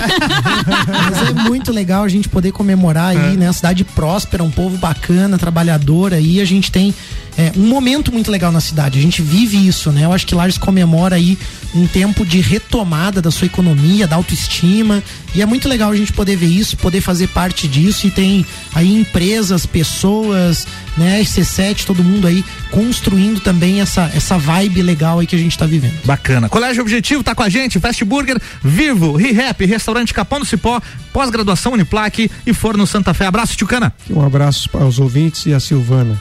Mas 0.88 1.30
é 1.30 1.34
muito 1.34 1.72
legal 1.72 2.04
a 2.04 2.08
gente 2.08 2.28
poder 2.28 2.52
comemorar 2.52 3.10
aí, 3.10 3.38
né? 3.38 3.48
A 3.48 3.54
cidade 3.54 3.84
próspera, 3.84 4.44
um 4.44 4.50
povo 4.50 4.78
bacana, 4.78 5.38
trabalhador 5.38 6.14
aí. 6.14 6.42
A 6.42 6.46
gente 6.46 6.72
tem 6.72 6.94
é, 7.38 7.52
um 7.56 7.68
momento 7.68 8.12
muito 8.12 8.32
legal 8.32 8.52
na 8.52 8.60
cidade. 8.60 8.98
A 8.98 9.02
gente 9.02 9.22
vive 9.22 9.68
isso, 9.68 9.92
né? 9.92 10.06
Eu 10.06 10.14
acho 10.14 10.26
que 10.26 10.34
Lages 10.34 10.58
comemora 10.58 11.16
aí 11.16 11.38
um 11.76 11.86
tempo 11.86 12.26
de 12.26 12.40
retomada 12.40 13.22
da 13.22 13.32
sua 13.32 13.46
economia, 13.46 14.08
da 14.08 14.16
autoestima. 14.16 15.04
E 15.36 15.42
é 15.42 15.46
muito 15.46 15.68
legal 15.68 15.92
a 15.92 15.96
gente 15.96 16.14
poder 16.14 16.36
ver 16.36 16.48
isso, 16.48 16.78
poder 16.78 17.02
fazer 17.02 17.28
parte 17.28 17.68
disso. 17.68 18.08
E 18.08 18.12
tem 18.12 18.46
aí 18.74 18.94
empresas, 18.94 19.66
pessoas, 19.66 20.68
né? 20.98 21.22
C7, 21.22 21.86
todo 21.86 22.04
mundo 22.04 22.28
aí 22.28 22.44
construindo 22.72 23.40
também 23.40 23.82
essa, 23.82 24.12
essa 24.16 24.38
vibe 24.38 24.82
legal 24.82 25.20
aí 25.20 25.28
que 25.28 25.36
a 25.36 25.40
gente 25.40 25.58
tá 25.58 25.66
vivendo. 25.66 25.94
Bacana. 26.06 26.50
Colégio 26.50 26.82
Objetivo 26.82 27.24
tá 27.24 27.36
com 27.36 27.44
a 27.44 27.50
gente, 27.50 27.80
Fast 27.80 28.04
Burger, 28.04 28.40
Vivo, 28.64 29.16
ReHap, 29.16 29.66
Restaurante 29.66 30.14
Capão 30.14 30.40
do 30.40 30.46
Cipó, 30.46 30.82
pós-graduação 31.14 31.74
Uniplaque 31.74 32.32
e 32.46 32.54
Forno 32.54 32.88
Santa 32.88 33.14
Fé. 33.14 33.26
Abraço, 33.26 33.56
Tchucana. 33.56 33.94
Um 34.10 34.24
abraço 34.24 34.70
aos 34.74 35.00
ouvintes 35.00 35.46
e 35.46 35.54
a 35.54 35.60
Silvana. 35.60 36.20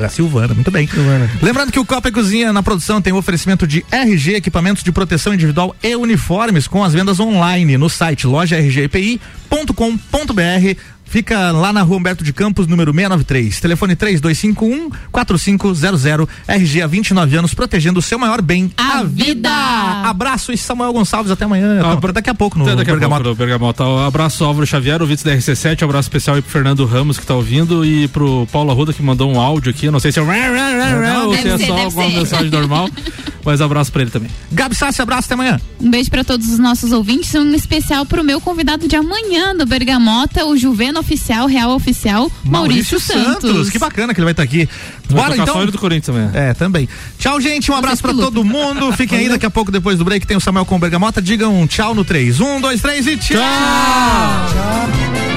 Da 0.00 0.08
Silvana, 0.08 0.54
muito 0.54 0.70
bem. 0.70 0.88
Silvana. 0.88 1.30
Lembrando 1.42 1.70
que 1.70 1.78
o 1.78 1.84
Copa 1.84 2.08
e 2.08 2.12
Cozinha 2.12 2.54
na 2.54 2.62
produção 2.62 3.02
tem 3.02 3.12
o 3.12 3.16
oferecimento 3.16 3.66
de 3.66 3.84
RG, 3.90 4.34
equipamentos 4.34 4.82
de 4.82 4.90
proteção 4.90 5.34
individual 5.34 5.76
e 5.82 5.94
uniformes 5.94 6.66
com 6.66 6.82
as 6.82 6.94
vendas 6.94 7.20
online 7.20 7.76
no 7.76 7.90
site 7.90 8.26
lojargpi.com.br. 8.26 9.20
Fica 11.10 11.50
lá 11.50 11.72
na 11.72 11.82
rua 11.82 11.96
Humberto 11.96 12.22
de 12.22 12.32
Campos, 12.32 12.68
número 12.68 12.92
693. 12.92 13.58
Telefone 13.60 13.96
3251-4500. 13.96 16.28
RG 16.46 16.82
há 16.82 16.86
29 16.86 17.36
anos, 17.36 17.52
protegendo 17.52 17.98
o 17.98 18.02
seu 18.02 18.16
maior 18.16 18.40
bem, 18.40 18.70
A 18.76 19.02
vida. 19.02 19.50
Abraço 20.04 20.52
e 20.52 20.56
Samuel 20.56 20.92
Gonçalves, 20.92 21.32
até 21.32 21.44
amanhã. 21.46 21.80
Ah, 21.84 21.98
Não, 22.00 22.12
daqui 22.12 22.30
a 22.30 22.34
pouco 22.34 22.56
no 22.58 22.64
daqui 22.64 22.82
a 22.82 22.84
Bergamota. 22.84 23.24
pouco 23.24 23.28
no 23.30 23.34
Bergamota. 23.34 23.84
Um 23.84 24.06
abraço 24.06 24.44
Álvaro 24.44 24.64
Xavier, 24.64 25.02
ouvintes 25.02 25.24
da 25.24 25.34
RC7, 25.34 25.82
um 25.82 25.86
abraço 25.86 26.06
especial 26.06 26.36
aí 26.36 26.42
pro 26.42 26.50
Fernando 26.52 26.84
Ramos 26.84 27.18
que 27.18 27.26
tá 27.26 27.34
ouvindo 27.34 27.84
e 27.84 28.06
pro 28.06 28.46
Paulo 28.52 28.70
Arruda 28.70 28.92
que 28.92 29.02
mandou 29.02 29.32
um 29.32 29.40
áudio 29.40 29.70
aqui, 29.70 29.86
eu 29.86 29.92
não 29.92 29.98
sei 29.98 30.12
se 30.12 30.20
é 30.20 30.22
ou 31.26 31.34
se 31.34 31.48
é 31.48 31.58
ser, 31.58 31.66
só 31.66 31.74
deve 31.74 31.84
alguma 31.86 32.08
ser. 32.10 32.16
mensagem 32.18 32.50
normal, 32.50 32.88
mas 33.44 33.60
abraço 33.60 33.90
pra 33.90 34.02
ele 34.02 34.10
também. 34.12 34.30
Gabi 34.52 34.76
Sassi, 34.76 35.02
abraço, 35.02 35.26
até 35.26 35.34
amanhã. 35.34 35.60
Um 35.80 35.90
beijo 35.90 36.08
pra 36.10 36.22
todos 36.22 36.48
os 36.48 36.58
nossos 36.58 36.92
ouvintes, 36.92 37.34
um 37.34 37.52
especial 37.54 38.06
pro 38.06 38.22
meu 38.22 38.40
convidado 38.40 38.86
de 38.86 38.94
amanhã 38.94 39.56
do 39.56 39.66
Bergamota, 39.66 40.44
o 40.46 40.56
Juveno 40.56 40.99
Oficial, 41.00 41.46
Real 41.46 41.70
Oficial, 41.70 42.30
Maurício, 42.44 43.00
Santos. 43.00 43.70
Que 43.70 43.78
bacana 43.78 44.14
que 44.14 44.20
ele 44.20 44.24
vai 44.24 44.32
estar 44.32 44.42
aqui. 44.42 44.68
Vai 45.08 45.22
Bora 45.22 45.36
então. 45.36 45.54
só 45.54 45.62
ele 45.62 45.72
do 45.72 45.78
Corinthians 45.78 46.06
também. 46.14 46.30
É, 46.32 46.54
também. 46.54 46.88
Tchau, 47.18 47.40
gente. 47.40 47.70
Um 47.70 47.74
abraço 47.74 48.02
pra 48.02 48.12
que 48.12 48.20
todo 48.20 48.44
mundo. 48.44 48.92
Fiquem 48.92 49.18
aí 49.18 49.28
daqui 49.28 49.46
a 49.46 49.50
pouco, 49.50 49.72
depois 49.72 49.98
do 49.98 50.04
break, 50.04 50.26
tem 50.26 50.36
o 50.36 50.40
Samuel 50.40 50.64
com 50.64 50.76
o 50.76 50.78
Bergamota. 50.78 51.20
Digam 51.20 51.66
tchau 51.66 51.94
no 51.94 52.04
3. 52.04 52.40
Um, 52.40 52.60
dois, 52.60 52.80
três 52.80 53.06
e 53.06 53.16
tchau. 53.16 53.38
Tchau. 53.38 55.29